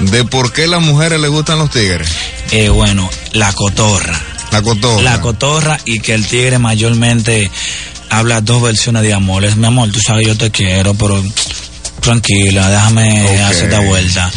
De 0.10 0.24
por 0.26 0.52
qué 0.52 0.64
a 0.64 0.68
las 0.68 0.82
mujeres 0.82 1.20
les 1.20 1.30
gustan 1.30 1.60
los 1.60 1.70
tigres. 1.70 2.10
Eh, 2.52 2.70
bueno, 2.70 3.10
la 3.34 3.54
cotorra. 3.54 4.20
La 4.52 4.62
cotorra. 4.62 5.02
La 5.02 5.22
cotorra 5.22 5.80
y 5.86 6.00
que 6.00 6.14
el 6.14 6.26
tigre 6.26 6.60
mayormente 6.60 7.50
habla 8.10 8.42
dos 8.42 8.62
versiones 8.62 9.04
de 9.04 9.14
amor. 9.14 9.46
Es 9.46 9.56
mi 9.56 9.68
amor, 9.68 9.92
tú 9.92 10.00
sabes, 10.00 10.28
yo 10.28 10.36
te 10.36 10.52
quiero, 10.52 10.94
pero 10.96 11.24
tranquila, 12.02 12.70
déjame 12.70 13.40
hacer 13.42 13.66
esta 13.66 13.80
vuelta. 13.80 14.32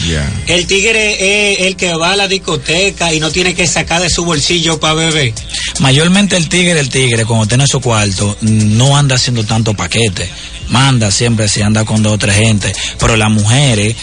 El 0.47 0.67
tigre 0.67 1.53
es 1.53 1.61
el 1.63 1.77
que 1.77 1.95
va 1.95 2.13
a 2.13 2.17
la 2.17 2.29
discoteca 2.29 3.13
y 3.13 3.19
no 3.19 3.31
tiene 3.31 3.55
que 3.55 3.67
sacar 3.67 4.01
de 4.01 4.11
su 4.11 4.25
bolsillo 4.25 4.79
para 4.79 4.95
beber. 4.95 5.33
Mayormente 5.81 6.37
el 6.37 6.49
tigre, 6.49 6.79
el 6.79 6.89
tigre, 6.89 7.25
cuando 7.25 7.47
tiene 7.47 7.67
su 7.67 7.81
cuarto, 7.81 8.37
no 8.43 8.97
anda 8.97 9.17
haciendo 9.17 9.45
tanto 9.45 9.75
paquete. 9.75 10.29
Manda 10.69 11.11
siempre, 11.11 11.49
si 11.49 11.61
anda 11.63 11.85
con 11.85 12.03
dos 12.03 12.15
o 12.15 12.19
tres 12.19 12.37
gente. 12.37 12.73
Pero 12.99 13.17
las 13.17 13.31
mujeres, 13.31 13.97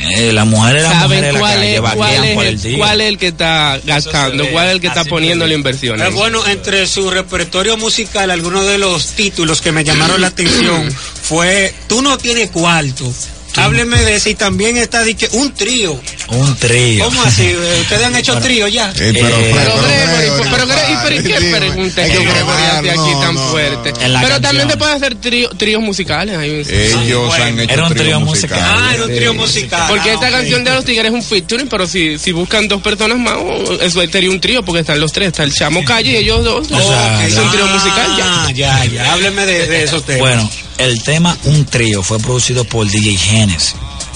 eh, 0.00 0.32
las 0.32 0.46
mujeres, 0.46 0.82
las 0.82 0.92
¿Saben 0.92 1.08
mujeres 1.08 1.26
de 1.26 1.32
la 1.32 1.38
cuál 1.38 1.54
calle 1.54 1.74
es, 1.74 1.80
cuál, 1.80 1.98
vaquean 1.98 2.24
es 2.24 2.34
por 2.34 2.44
el 2.44 2.54
el, 2.54 2.60
tigre. 2.60 2.78
cuál 2.78 3.00
es 3.00 3.08
el 3.08 3.18
que 3.18 3.26
está 3.28 3.80
gastando? 3.84 4.50
¿Cuál 4.50 4.66
es 4.66 4.72
el 4.72 4.80
que 4.80 4.86
está 4.86 5.04
poniendo 5.04 5.46
la 5.46 5.54
inversión? 5.54 6.00
Bueno, 6.14 6.46
entre 6.46 6.86
su 6.86 7.10
repertorio 7.10 7.76
musical, 7.76 8.30
algunos 8.30 8.66
de 8.66 8.78
los 8.78 9.08
títulos 9.08 9.60
que 9.60 9.72
me 9.72 9.84
llamaron 9.84 10.20
la 10.20 10.28
atención 10.28 10.90
fue 10.92 11.74
Tú 11.88 12.02
no 12.02 12.18
tienes 12.18 12.50
cuarto. 12.50 13.12
Hábleme 13.56 13.98
de 14.02 14.20
y 14.24 14.34
también 14.34 14.76
está 14.76 15.02
de 15.04 15.14
que 15.14 15.28
un 15.32 15.52
trío. 15.52 16.00
Un 16.28 16.56
trío. 16.56 17.04
¿Cómo 17.04 17.22
así? 17.22 17.42
Eh, 17.44 17.78
¿Ustedes 17.82 18.04
han 18.06 18.16
hecho 18.16 18.38
trío 18.40 18.66
ya? 18.68 18.90
Eh, 18.90 19.12
pero, 19.14 19.28
Eh, 19.28 19.52
pero, 19.54 19.54
Pero 19.54 19.54
pero, 19.54 19.82
Gregory, 19.82 20.24
Gregory, 20.24 20.50
pero 20.50 20.66
Gregory, 20.66 20.92
¿y 20.92 20.96
pero 21.02 21.14
¿y 21.14 21.22
qué 21.22 21.56
pregunta 21.56 22.04
que 22.04 22.18
Gregory 22.18 22.88
aquí 22.88 23.10
tan 23.20 23.38
fuerte? 23.50 23.92
Pero 23.92 24.40
también 24.40 24.40
canción. 24.40 24.70
se 24.70 24.76
puede 24.78 24.92
hacer 24.94 25.14
trío- 25.16 25.50
tríos 25.56 25.82
musicales. 25.82 26.38
Ellos 26.42 27.26
bueno. 27.26 27.44
han 27.44 27.60
hecho 27.60 27.72
Era 27.74 27.86
un 27.86 27.94
trío 27.94 28.20
musical. 28.20 28.60
Ah, 28.62 28.92
era 28.94 29.04
un 29.04 29.14
trío 29.14 29.34
musical. 29.34 29.84
Porque 29.88 30.10
Ah, 30.10 30.14
esta 30.14 30.26
ok. 30.26 30.32
canción 30.32 30.64
de 30.64 30.70
los 30.72 30.84
tigres 30.84 31.06
es 31.06 31.12
un 31.12 31.22
featuring, 31.22 31.68
pero 31.68 31.86
si, 31.86 32.18
si 32.18 32.32
buscan 32.32 32.66
dos 32.68 32.80
personas 32.82 33.18
más, 33.18 33.34
eso 33.82 34.00
sería 34.10 34.30
un 34.30 34.40
trío, 34.40 34.64
porque 34.64 34.80
están 34.80 34.98
los 35.00 35.12
tres, 35.12 35.28
está 35.28 35.42
el 35.44 35.52
Chamo 35.52 35.84
Calle 35.84 36.12
y 36.12 36.16
ellos 36.16 36.42
dos. 36.44 36.66
Es 36.70 37.36
un 37.36 37.50
trío 37.50 37.66
musical 37.66 38.16
ya. 38.16 38.24
Ah, 38.46 38.50
ya, 38.52 38.84
ya. 38.86 39.12
Hábleme 39.12 39.44
de, 39.46 39.84
esos 39.84 40.04
temas. 40.04 40.20
Bueno, 40.20 40.50
el 40.78 41.02
tema 41.02 41.36
Un 41.44 41.64
Trío 41.66 42.02
fue 42.02 42.18
producido 42.18 42.64
por 42.64 42.86
DJ 42.88 43.16
Genesis. 43.46 43.74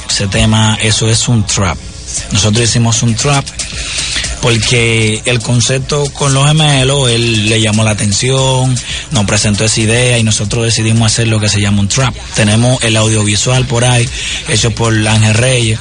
Ese 0.08 0.26
tema, 0.26 0.78
eso 0.80 1.08
es 1.08 1.28
un 1.28 1.44
trap. 1.44 1.76
Nosotros 2.32 2.64
hicimos 2.64 3.02
un 3.02 3.14
trap 3.14 3.44
porque 4.40 5.20
el 5.24 5.40
concepto 5.40 6.04
con 6.12 6.32
los 6.32 6.46
gemelos, 6.46 7.10
él 7.10 7.48
le 7.48 7.60
llamó 7.60 7.84
la 7.84 7.90
atención, 7.90 8.76
nos 9.10 9.24
presentó 9.26 9.64
esa 9.64 9.80
idea 9.80 10.18
y 10.18 10.22
nosotros 10.22 10.64
decidimos 10.64 11.12
hacer 11.12 11.28
lo 11.28 11.40
que 11.40 11.48
se 11.48 11.60
llama 11.60 11.80
un 11.80 11.88
trap. 11.88 12.14
Tenemos 12.34 12.82
el 12.84 12.96
audiovisual 12.96 13.66
por 13.66 13.84
ahí, 13.84 14.08
hecho 14.48 14.70
por 14.70 14.94
Ángel 15.06 15.34
Reyes. 15.34 15.78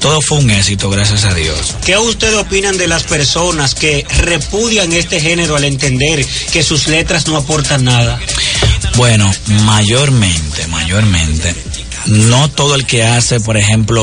Todo 0.00 0.20
fue 0.22 0.38
un 0.38 0.50
éxito, 0.50 0.88
gracias 0.88 1.24
a 1.24 1.34
Dios. 1.34 1.76
¿Qué 1.84 1.96
ustedes 1.98 2.36
opinan 2.36 2.78
de 2.78 2.88
las 2.88 3.02
personas 3.02 3.74
que 3.74 4.06
repudian 4.18 4.92
este 4.92 5.20
género 5.20 5.56
al 5.56 5.64
entender 5.64 6.26
que 6.52 6.62
sus 6.62 6.88
letras 6.88 7.26
no 7.26 7.36
aportan 7.36 7.84
nada? 7.84 8.18
Bueno, 8.96 9.30
mayormente, 9.64 10.66
mayormente. 10.68 11.54
No 12.06 12.48
todo 12.50 12.74
el 12.74 12.86
que 12.86 13.04
hace, 13.04 13.40
por 13.40 13.56
ejemplo, 13.56 14.02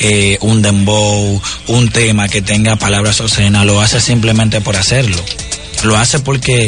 eh, 0.00 0.38
un 0.40 0.62
dembow, 0.62 1.40
un 1.68 1.88
tema 1.90 2.28
que 2.28 2.42
tenga 2.42 2.76
palabras 2.76 3.20
obscenas, 3.20 3.64
lo 3.64 3.80
hace 3.80 4.00
simplemente 4.00 4.60
por 4.60 4.76
hacerlo. 4.76 5.22
Lo 5.84 5.96
hace 5.96 6.18
porque 6.18 6.66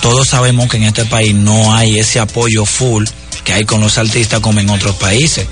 todos 0.00 0.28
sabemos 0.28 0.68
que 0.68 0.76
en 0.76 0.84
este 0.84 1.04
país 1.04 1.34
no 1.34 1.74
hay 1.74 1.98
ese 1.98 2.20
apoyo 2.20 2.64
full 2.64 3.04
que 3.44 3.52
hay 3.52 3.64
con 3.64 3.80
los 3.80 3.98
artistas 3.98 4.40
como 4.40 4.60
en 4.60 4.70
otros 4.70 4.96
países. 4.96 5.46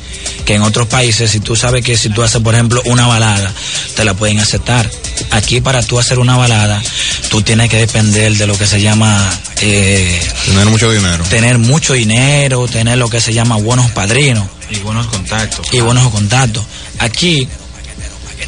Que 0.44 0.54
en 0.54 0.62
otros 0.62 0.86
países, 0.88 1.30
si 1.30 1.40
tú 1.40 1.56
sabes 1.56 1.84
que 1.84 1.96
si 1.96 2.08
tú 2.08 2.22
haces, 2.22 2.40
por 2.40 2.54
ejemplo, 2.54 2.80
una 2.84 3.06
balada, 3.06 3.52
te 3.96 4.04
la 4.04 4.14
pueden 4.14 4.38
aceptar. 4.38 4.88
Aquí 5.32 5.60
para 5.60 5.82
tú 5.82 5.98
hacer 5.98 6.18
una 6.18 6.36
balada, 6.36 6.80
tú 7.30 7.42
tienes 7.42 7.68
que 7.68 7.76
depender 7.76 8.32
de 8.36 8.46
lo 8.46 8.56
que 8.56 8.66
se 8.66 8.80
llama... 8.80 9.30
Eh, 9.60 10.20
Tener 10.46 10.66
mucho 10.66 10.90
dinero. 10.90 11.24
tener 11.24 11.58
mucho 11.58 11.92
dinero, 11.94 12.66
tener 12.68 12.98
lo 12.98 13.10
que 13.10 13.20
se 13.20 13.32
llama 13.32 13.56
buenos 13.56 13.90
padrinos 13.90 14.46
Y 14.70 14.78
buenos 14.78 15.06
contactos. 15.08 15.66
y 15.72 15.80
buenos 15.80 16.08
contactos. 16.10 16.64
Aquí, 16.98 17.48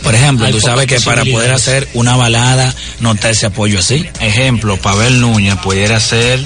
por 0.03 0.14
ejemplo, 0.14 0.47
Hay 0.47 0.53
tú 0.53 0.61
sabes 0.61 0.87
que 0.87 1.01
para 1.01 1.25
poder 1.25 1.53
hacer 1.53 1.89
una 1.95 2.16
balada 2.16 2.75
no 3.01 3.12
está 3.12 3.31
ese 3.31 3.47
apoyo 3.47 3.79
así. 3.79 4.07
Ejemplo, 4.20 4.77
Pavel 4.77 5.20
Núñez 5.20 5.57
pudiera 5.57 5.99
ser 6.01 6.45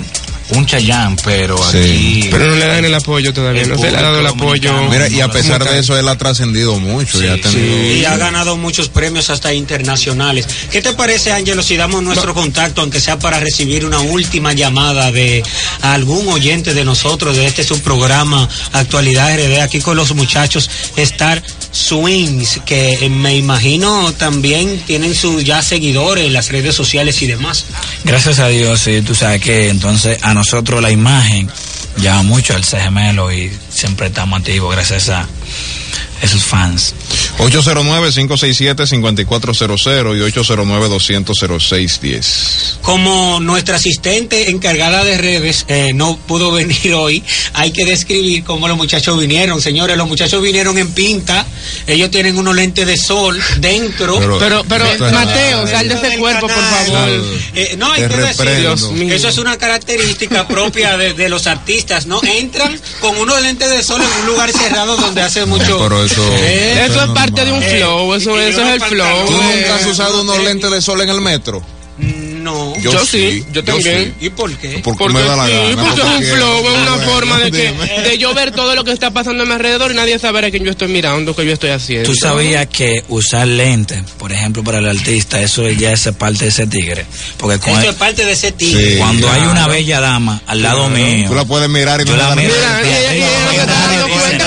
un 0.50 0.66
Chayán, 0.66 1.16
pero 1.24 1.56
Sí. 1.70 1.78
aquí... 1.78 2.28
Pero 2.30 2.46
no 2.46 2.54
le 2.56 2.66
dan 2.66 2.84
el 2.84 2.94
apoyo 2.94 3.32
todavía, 3.32 3.62
El 3.62 3.70
no 3.70 3.78
se 3.78 3.90
le 3.90 3.96
ha 3.96 4.02
dado 4.02 4.20
el 4.20 4.26
apoyo. 4.26 4.72
Mira, 4.90 5.08
y 5.08 5.20
a 5.20 5.28
pesar 5.28 5.64
de 5.64 5.78
eso, 5.78 5.98
él 5.98 6.08
ha 6.08 6.16
trascendido 6.16 6.78
mucho 6.78 7.22
y 7.22 7.26
ha 7.26 7.40
tenido. 7.40 7.92
Y 7.92 8.04
ha 8.04 8.16
ganado 8.16 8.56
muchos 8.56 8.88
premios 8.88 9.30
hasta 9.30 9.52
internacionales. 9.52 10.46
¿Qué 10.70 10.82
te 10.82 10.92
parece, 10.92 11.32
Ángelo, 11.32 11.62
si 11.62 11.76
damos 11.76 12.02
nuestro 12.02 12.34
contacto, 12.34 12.80
aunque 12.80 13.00
sea 13.00 13.18
para 13.18 13.40
recibir 13.40 13.84
una 13.84 14.00
última 14.00 14.52
llamada 14.52 15.10
de 15.10 15.42
algún 15.82 16.28
oyente 16.28 16.74
de 16.74 16.84
nosotros, 16.84 17.36
de 17.36 17.46
este 17.46 17.64
subprograma 17.64 18.48
Actualidad 18.72 19.36
RD, 19.36 19.60
aquí 19.60 19.80
con 19.80 19.96
los 19.96 20.14
muchachos 20.14 20.70
Star 20.96 21.42
Swings, 21.76 22.60
que 22.64 22.92
eh, 22.92 23.10
me 23.10 23.36
imagino 23.36 24.12
también 24.14 24.80
tienen 24.86 25.14
sus 25.14 25.44
ya 25.44 25.62
seguidores 25.62 26.26
en 26.26 26.32
las 26.32 26.50
redes 26.50 26.74
sociales 26.74 27.20
y 27.22 27.26
demás. 27.26 27.66
Gracias 28.04 28.38
a 28.38 28.48
Dios, 28.48 28.80
sí, 28.80 29.02
tú 29.02 29.14
sabes 29.14 29.42
que 29.42 29.68
entonces 29.68 30.18
a 30.22 30.32
nosotros 30.32 30.80
la 30.80 30.90
imagen 30.90 31.50
llama 31.98 32.22
mucho 32.22 32.54
al 32.54 32.64
CGMelo 32.64 33.32
y 33.32 33.50
siempre 33.70 34.06
estamos 34.06 34.38
activos 34.38 34.74
gracias 34.74 35.10
a 35.10 35.28
esos 36.22 36.42
fans. 36.42 36.94
809-567-5400 37.38 40.16
y 40.16 40.20
809-200-0610. 40.32 42.78
Como 42.82 43.40
nuestra 43.40 43.76
asistente 43.76 44.50
encargada 44.50 45.04
de 45.04 45.16
redes 45.18 45.64
eh, 45.68 45.92
no 45.94 46.16
pudo 46.16 46.50
venir 46.52 46.94
hoy, 46.94 47.22
hay 47.52 47.72
que 47.72 47.84
describir 47.84 48.44
cómo 48.44 48.68
los 48.68 48.76
muchachos 48.76 49.18
vinieron. 49.18 49.60
Señores, 49.60 49.96
los 49.96 50.06
muchachos 50.08 50.40
vinieron 50.42 50.78
en 50.78 50.90
pinta, 50.92 51.44
ellos 51.86 52.10
tienen 52.10 52.36
unos 52.38 52.54
lentes 52.54 52.86
de 52.86 52.96
sol 52.96 53.38
dentro. 53.58 54.18
Pero- 54.38 54.64
Pero, 54.68 54.84
Mateo, 55.12 55.66
sal 55.66 55.88
de 55.88 55.94
ese 55.94 56.18
cuerpo, 56.18 56.46
por 56.46 56.56
favor. 56.56 57.08
Eh, 57.54 57.74
no, 57.78 57.90
hay 57.92 58.02
Te 58.02 58.08
que 58.08 58.16
mío. 58.92 59.14
Eso 59.14 59.28
es 59.28 59.38
una 59.38 59.56
característica 59.58 60.46
propia 60.48 60.96
de, 60.96 61.12
de 61.14 61.28
los 61.28 61.46
artistas, 61.46 62.06
¿no? 62.06 62.20
Entran 62.22 62.78
con 63.00 63.16
unos 63.18 63.40
lentes 63.42 63.70
de 63.70 63.82
sol 63.82 64.00
en 64.02 64.08
un 64.20 64.26
lugar 64.26 64.50
cerrado 64.52 64.96
donde 64.96 65.22
hace 65.22 65.44
mucho... 65.46 65.78
Pero 65.78 66.04
eso. 66.04 66.22
Eh, 66.38 66.84
Eso 66.88 67.02
es 67.02 67.08
parte 67.30 67.44
de 67.44 67.52
un 67.52 67.62
Eh, 67.62 67.76
flow, 67.78 68.14
eso, 68.14 68.40
es 68.40 68.56
el 68.56 68.80
flow. 68.80 69.26
¿Tú 69.26 69.32
nunca 69.32 69.74
has 69.76 69.86
usado 69.86 70.22
unos 70.22 70.42
lentes 70.42 70.70
de 70.70 70.82
sol 70.82 71.00
en 71.00 71.08
el 71.10 71.20
metro? 71.20 71.62
No, 72.46 72.74
no. 72.74 72.80
Yo 72.80 72.92
Yo 72.92 73.00
sí, 73.04 73.06
sí, 73.32 73.44
yo 73.52 73.64
también. 73.64 74.14
¿Y 74.20 74.30
por 74.30 74.50
qué? 74.56 74.80
Porque, 74.82 74.98
Porque 75.04 75.14
me 75.14 75.20
da 75.22 75.36
la 75.36 75.46
sí, 75.46 75.52
gana. 75.52 75.82
porque 75.82 76.00
es 76.00 76.06
un 76.06 76.36
flow, 76.36 76.58
es 76.66 76.70
una 76.74 76.90
Bueno, 76.96 77.10
forma 77.12 77.38
de 77.40 77.50
que 77.50 77.72
de 78.08 78.18
yo 78.18 78.34
ver 78.34 78.52
todo 78.52 78.74
lo 78.74 78.84
que 78.84 78.92
está 78.92 79.10
pasando 79.10 79.42
a 79.42 79.46
mi 79.46 79.52
alrededor 79.52 79.90
y 79.92 79.94
nadie 79.94 80.18
saber 80.18 80.44
a 80.44 80.50
quién 80.50 80.64
yo 80.64 80.70
estoy 80.70 80.88
mirando, 80.88 81.34
qué 81.34 81.44
yo 81.44 81.52
estoy 81.52 81.70
haciendo. 81.70 82.08
Tú 82.10 82.14
sabías 82.16 82.66
que 82.66 83.02
usar 83.08 83.46
lentes, 83.48 84.02
por 84.18 84.32
ejemplo, 84.32 84.62
para 84.64 84.78
el 84.78 84.88
artista, 84.88 85.40
eso 85.40 85.68
ya 85.70 85.92
es 85.92 86.08
parte 86.18 86.44
de 86.44 86.50
ese 86.50 86.66
tigre. 86.66 87.04
Porque 87.36 87.58
con 87.58 87.70
Eso 87.72 87.80
el- 87.82 87.88
es 87.90 87.94
parte 87.96 88.24
de 88.24 88.32
ese 88.32 88.52
tigre. 88.52 88.92
Sí. 88.92 88.98
cuando 88.98 89.28
hay 89.28 89.36
claro. 89.40 89.50
una 89.52 89.66
bella 89.68 90.00
dama 90.00 90.40
al 90.46 90.62
lado 90.62 90.88
mío, 90.88 91.28
Tú 91.28 91.34
la 91.34 91.44
puedes 91.44 91.68
mirar 91.68 92.00
y 92.00 92.04
no 92.04 92.16
la 92.16 92.30
te 92.34 92.42
miro. 92.42 92.54
Mira, 92.54 92.80
y 92.82 92.88
ella, 92.88 93.14
y 93.14 93.16
ella 93.18 93.26
no 93.44 93.50
se 93.50 93.56
está 93.60 93.72
dando 93.74 94.06
Dice 94.06 94.16
cuenta 94.18 94.46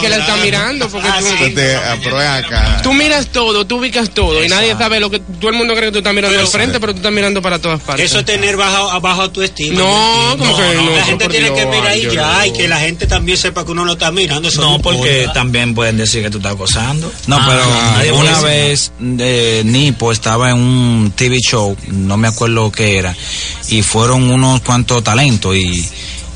que 0.00 0.08
nada. 0.08 0.18
estás 0.18 0.38
mirando, 0.44 0.88
porque 0.88 1.08
Ah, 1.08 1.18
tú, 1.20 1.26
sí. 1.46 1.50
Te 1.54 1.76
aprueba 1.76 2.36
acá. 2.36 2.80
tú 2.82 2.92
miras 2.92 3.26
todo, 3.28 3.66
tú 3.66 3.76
ubicas 3.78 4.10
todo 4.10 4.42
y 4.44 4.48
nadie 4.48 4.72
sabe 4.76 4.98
lo 5.00 5.10
que 5.10 5.20
todo 5.40 5.50
el 5.50 5.56
mundo 5.56 5.74
cree 5.74 5.86
que 5.86 5.92
tú 5.92 5.98
estás 5.98 6.14
mirando 6.14 6.38
al 6.38 6.46
frente, 6.48 6.80
pero 6.80 6.92
tú 6.92 6.98
estás 6.98 7.11
mirando 7.12 7.40
para 7.42 7.58
todas 7.60 7.80
partes. 7.80 8.06
Eso 8.06 8.20
es 8.20 8.24
tener 8.24 8.56
bajo, 8.56 9.00
bajo 9.00 9.22
autoestima. 9.22 9.78
No, 9.78 10.36
como 10.38 10.56
que 10.56 10.62
entiendo. 10.64 10.90
no, 10.90 10.96
La 10.96 11.04
gente 11.04 11.28
tiene 11.28 11.52
que 11.54 11.66
mirar 11.66 11.96
y 11.96 12.02
yo 12.02 12.12
ya, 12.12 12.38
no. 12.38 12.46
y 12.46 12.52
que 12.52 12.68
la 12.68 12.80
gente 12.80 13.06
también 13.06 13.38
sepa 13.38 13.64
que 13.64 13.70
uno 13.72 13.84
lo 13.84 13.92
está 13.92 14.10
mirando. 14.10 14.48
Eso 14.48 14.60
No, 14.62 14.78
porque 14.80 15.20
importa. 15.20 15.32
también 15.40 15.74
pueden 15.74 15.96
decir 15.96 16.22
que 16.22 16.30
tú 16.30 16.38
estás 16.38 16.54
acosando. 16.54 17.12
No, 17.26 17.36
Ah, 17.36 17.96
pero 18.00 18.16
una 18.16 18.40
vez 18.40 18.92
eh, 19.00 19.62
Nipo 19.64 20.12
estaba 20.12 20.50
en 20.50 20.56
un 20.58 21.12
TV 21.14 21.38
show, 21.40 21.76
no 21.88 22.16
me 22.16 22.28
acuerdo 22.28 22.70
qué 22.72 22.98
era, 22.98 23.14
y 23.68 23.82
fueron 23.82 24.30
unos 24.30 24.60
cuantos 24.62 25.02
talentos 25.04 25.54
y 25.56 25.88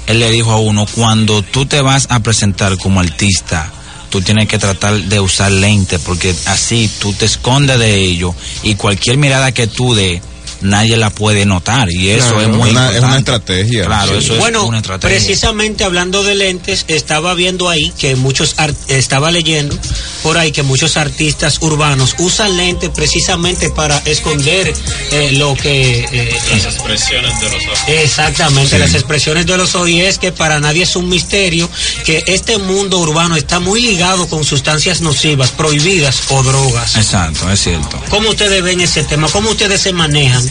él 0.06 0.20
le 0.20 0.30
dijo 0.30 0.52
a 0.52 0.58
uno, 0.58 0.86
cuando 0.94 1.42
tú 1.42 1.66
te 1.66 1.80
vas 1.80 2.06
a 2.10 2.20
presentar 2.20 2.76
como 2.78 3.00
artista, 3.00 3.72
tú 4.10 4.20
tienes 4.22 4.46
que 4.48 4.56
tratar 4.58 4.94
de 4.94 5.18
usar 5.20 5.50
lentes 5.50 6.00
porque 6.04 6.34
así 6.46 6.88
tú 7.00 7.12
te 7.12 7.24
escondes 7.26 7.78
de 7.78 7.94
ellos 7.96 8.34
y 8.62 8.76
cualquier 8.76 9.16
mirada 9.16 9.52
que 9.52 9.66
tú 9.66 9.94
des 9.94 10.20
nadie 10.60 10.96
la 10.96 11.10
puede 11.10 11.44
notar 11.46 11.90
y 11.90 12.10
eso 12.10 12.28
Claro, 12.34 12.40
es 12.42 12.48
muy 12.48 12.68
es 12.68 12.74
una- 12.74 12.88
es 12.90 12.94
importante. 12.94 13.06
una 13.06 13.16
estrategia. 13.18 13.84
Claro, 13.86 14.12
Sí. 14.12 14.18
eso 14.24 14.32
es 14.34 14.38
bueno, 14.40 14.64
una 14.66 14.78
estrategia. 14.78 15.16
precisamente 15.16 15.84
hablando 15.84 16.22
de 16.22 16.34
lentes, 16.34 16.84
estaba 16.88 17.34
viendo 17.34 17.68
ahí 17.68 17.92
que 17.98 18.16
muchos, 18.16 18.54
estaba 18.88 19.30
leyendo 19.30 19.76
por 20.22 20.38
ahí 20.38 20.50
que 20.52 20.62
muchos 20.62 20.96
artistas 20.96 21.58
urbanos 21.60 22.14
usan 22.18 22.56
lentes 22.56 22.90
precisamente 22.90 23.70
para 23.70 23.98
esconder 24.04 24.72
eh, 25.12 25.32
lo 25.32 25.54
que... 25.54 26.00
eh, 26.10 26.38
Las 26.50 26.74
expresiones 26.74 27.40
de 27.40 27.50
los 27.50 27.64
ojos. 27.66 27.78
Exactamente, 27.88 28.70
Sí. 28.70 28.78
las 28.78 28.94
expresiones 28.94 29.46
de 29.46 29.56
los 29.56 29.74
ojos 29.74 29.88
y 29.90 30.00
es 30.00 30.18
que 30.18 30.32
para 30.32 30.58
nadie 30.60 30.82
es 30.82 30.96
un 30.96 31.08
misterio 31.08 31.68
que 32.04 32.22
este 32.26 32.58
mundo 32.58 32.98
urbano 32.98 33.36
está 33.36 33.60
muy 33.60 33.80
ligado 33.80 34.26
con 34.28 34.44
sustancias 34.44 35.00
nocivas, 35.00 35.50
prohibidas 35.50 36.22
o 36.30 36.42
drogas. 36.42 36.96
Exacto, 36.96 37.50
es 37.50 37.60
cierto. 37.62 38.00
¿Cómo 38.10 38.30
ustedes 38.30 38.62
ven 38.62 38.80
ese 38.80 39.04
tema? 39.04 39.28
¿Cómo 39.28 39.50
ustedes 39.50 39.80
se 39.80 39.92
manejan? 39.92 40.42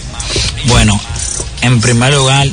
Bueno, 0.66 1.00
en 1.62 1.82
primer 1.82 2.14
lugar, 2.14 2.48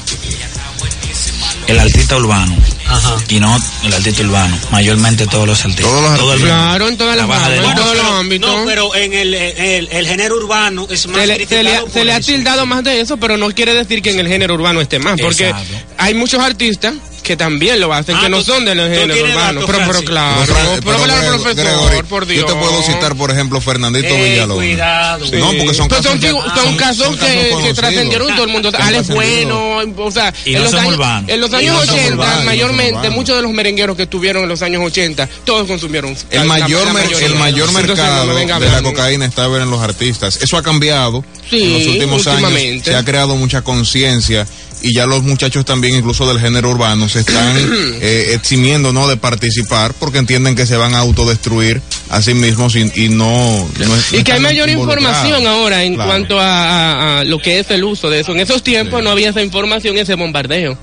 el 1.66 1.78
artista 1.78 2.16
urbano. 2.16 2.56
Ajá. 2.86 3.16
Y 3.28 3.40
no 3.40 3.56
el 3.84 3.94
artista 3.94 4.22
urbano, 4.22 4.58
mayormente 4.70 5.26
todos 5.26 5.46
los 5.46 5.64
artistas. 5.64 5.86
Todos 5.86 6.18
los. 6.18 6.40
Claro, 6.40 6.88
en 6.88 6.96
todas 6.96 7.16
las 7.16 7.26
todos 7.74 7.96
los 7.96 8.06
ámbitos. 8.06 8.50
no, 8.50 8.64
pero 8.66 8.94
en 8.94 9.12
el, 9.14 9.32
el, 9.34 9.88
el 9.90 10.06
género 10.06 10.36
urbano 10.36 10.86
es 10.90 11.06
más 11.06 11.20
se 11.20 11.26
le, 11.26 11.46
se 11.46 11.62
le 11.62 11.90
se 11.90 12.04
le 12.04 12.12
ha 12.12 12.20
tildado 12.20 12.66
más 12.66 12.84
de 12.84 13.00
eso, 13.00 13.16
pero 13.16 13.36
no 13.36 13.50
quiere 13.50 13.72
decir 13.74 14.02
que 14.02 14.10
en 14.10 14.18
el 14.18 14.28
género 14.28 14.54
urbano 14.54 14.80
esté 14.80 14.98
más, 14.98 15.18
porque 15.20 15.48
Exacto. 15.48 15.74
hay 15.96 16.14
muchos 16.14 16.40
artistas 16.42 16.94
que 17.22 17.36
también 17.36 17.80
lo 17.80 17.92
hacen, 17.92 18.16
Ah, 18.16 18.20
que 18.22 18.28
no 18.28 18.38
tú- 18.38 18.44
son 18.52 18.64
del 18.64 18.78
género 18.78 19.14
tienes 19.14 19.32
urbano. 19.34 19.60
datos, 19.60 19.70
Pero, 19.76 19.86
pero 19.86 20.02
claro, 20.04 20.40
Pero, 20.44 20.54
Fran- 20.54 20.66
pero, 20.66 20.80
pero, 20.84 21.02
claro, 21.04 21.20
Grego- 21.22 21.42
profesor, 21.42 21.64
Gregory, 21.64 22.02
por 22.08 22.26
Dios. 22.26 22.40
Yo 22.40 22.46
te 22.46 22.54
puedo 22.60 22.82
citar, 22.82 23.14
por 23.16 23.30
ejemplo, 23.30 23.60
Fernandito 23.60 24.08
Ey, 24.08 24.30
Villalobos. 24.30 24.56
cuidado. 24.64 25.26
Sí. 25.26 25.36
No, 25.36 25.46
porque 25.52 25.74
son 25.74 25.88
Pues 25.88 26.00
casos, 26.02 26.20
son, 26.20 26.30
son 26.32 26.76
casos 26.76 27.06
son 27.06 27.16
que, 27.16 27.48
casos 27.50 27.62
que 27.62 27.74
trascendieron 27.74 28.28
todo 28.34 28.44
el 28.44 28.50
mundo. 28.50 28.70
Son 28.70 28.82
Ale 28.82 29.02
trascendidos. 29.02 29.44
bueno, 29.84 30.04
o 30.04 30.10
sea, 30.10 30.34
Y 30.44 30.50
en, 30.50 30.54
no 30.58 30.60
los 30.62 30.70
son 30.70 30.80
años, 30.80 30.94
urbanos. 30.94 31.30
en 31.30 31.40
los 31.40 31.50
Y 31.50 31.54
años 31.54 31.74
no 31.74 31.80
son 31.86 31.94
80, 31.94 32.12
urbanos, 32.14 32.26
y 32.26 32.32
no 32.32 32.36
son 32.36 32.46
mayormente, 32.46 33.10
muchos 33.10 33.36
de 33.36 33.42
los 33.42 33.52
merengueros 33.52 33.96
que 33.96 34.02
estuvieron 34.04 34.42
en 34.42 34.48
los 34.48 34.62
años 34.62 34.82
80, 34.84 35.28
todos 35.44 35.66
consumieron. 35.66 36.16
El 36.30 36.38
la- 36.40 36.44
mayor, 36.44 36.86
la 36.86 36.92
mer- 36.92 37.04
mayoría. 37.04 37.26
el 37.26 37.34
mayor 37.36 37.66
no 37.66 37.72
mercado 37.72 38.34
de 38.36 38.68
la 38.70 38.82
cocaína 38.82 39.26
está 39.26 39.44
en 39.46 39.70
los 39.70 39.80
artistas. 39.80 40.38
Eso 40.42 40.56
ha 40.56 40.62
cambiado 40.62 41.24
Sí, 41.48 41.62
en 41.62 41.72
los 41.72 41.86
últimos 41.86 42.26
años. 42.26 42.42
últimamente. 42.42 42.90
Se 42.90 42.96
ha 42.96 43.04
creado 43.04 43.36
mucha 43.36 43.62
conciencia 43.62 44.46
y 44.82 44.94
ya 44.94 45.06
los 45.06 45.22
muchachos 45.22 45.64
también, 45.64 45.94
incluso 45.96 46.26
del 46.26 46.40
género 46.40 46.70
urbano, 46.70 47.08
se 47.08 47.20
están 47.20 47.56
eh, 48.00 48.32
eximiendo 48.34 48.92
no 48.92 49.08
de 49.08 49.16
participar 49.16 49.94
porque 49.94 50.18
entienden 50.18 50.54
que 50.56 50.66
se 50.66 50.76
van 50.76 50.94
a 50.94 50.98
autodestruir 50.98 51.80
a 52.10 52.20
sí 52.22 52.34
mismos 52.34 52.76
y, 52.76 52.90
y 52.94 53.08
no, 53.08 53.68
no 53.78 53.96
es- 53.96 54.12
no 54.12 54.18
Y 54.18 54.22
que 54.24 54.32
hay 54.32 54.40
mayor 54.40 54.68
información 54.68 55.46
ahora 55.46 55.84
en 55.84 55.94
Claro. 55.94 56.10
cuanto 56.10 56.40
a, 56.40 56.46
a- 56.46 57.20
a 57.20 57.24
lo 57.24 57.38
que 57.38 57.58
es 57.60 57.70
el 57.70 57.84
uso 57.84 58.10
de 58.10 58.20
eso. 58.20 58.32
En 58.32 58.40
esos 58.40 58.62
tiempos 58.62 59.02
no 59.02 59.10
había 59.10 59.30
esa 59.30 59.42
información, 59.42 59.96
ese 59.98 60.14
bombardeo. 60.14 60.76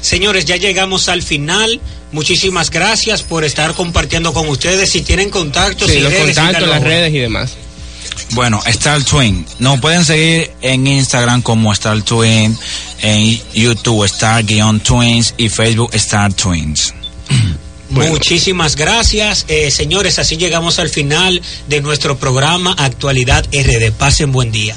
Señores, 0.00 0.44
ya 0.44 0.56
llegamos 0.56 1.08
al 1.08 1.22
final. 1.22 1.80
Muchísimas 2.12 2.70
gracias 2.70 3.22
por 3.22 3.44
estar 3.44 3.74
compartiendo 3.74 4.32
con 4.32 4.48
ustedes. 4.48 4.90
Si 4.92 5.00
tienen 5.02 5.30
contactos 5.30 5.90
Sí, 5.90 5.96
y 5.96 6.00
los 6.00 6.12
redes, 6.12 6.36
contactos, 6.36 6.68
las 6.68 6.82
redes 6.82 7.12
y 7.12 7.18
demás. 7.18 7.56
Bueno, 8.32 8.60
Star 8.66 9.02
Twin. 9.04 9.46
Nos 9.58 9.80
pueden 9.80 10.04
seguir 10.04 10.50
en 10.62 10.86
Instagram 10.86 11.42
como 11.42 11.72
Star 11.72 12.02
Twin, 12.02 12.56
en 13.02 13.40
YouTube 13.54 14.04
Star-Twins 14.04 15.34
y 15.36 15.48
Facebook 15.48 15.90
Star 15.94 16.32
Twins. 16.32 16.94
Muchísimas 17.90 18.76
gracias, 18.76 19.44
eh, 19.48 19.70
señores. 19.70 20.18
Así 20.18 20.36
llegamos 20.36 20.78
al 20.78 20.88
final 20.88 21.40
de 21.68 21.80
nuestro 21.80 22.18
programa 22.18 22.74
Actualidad 22.78 23.46
RD. 23.52 23.92
Pasen 23.92 24.32
buen 24.32 24.50
día. 24.50 24.76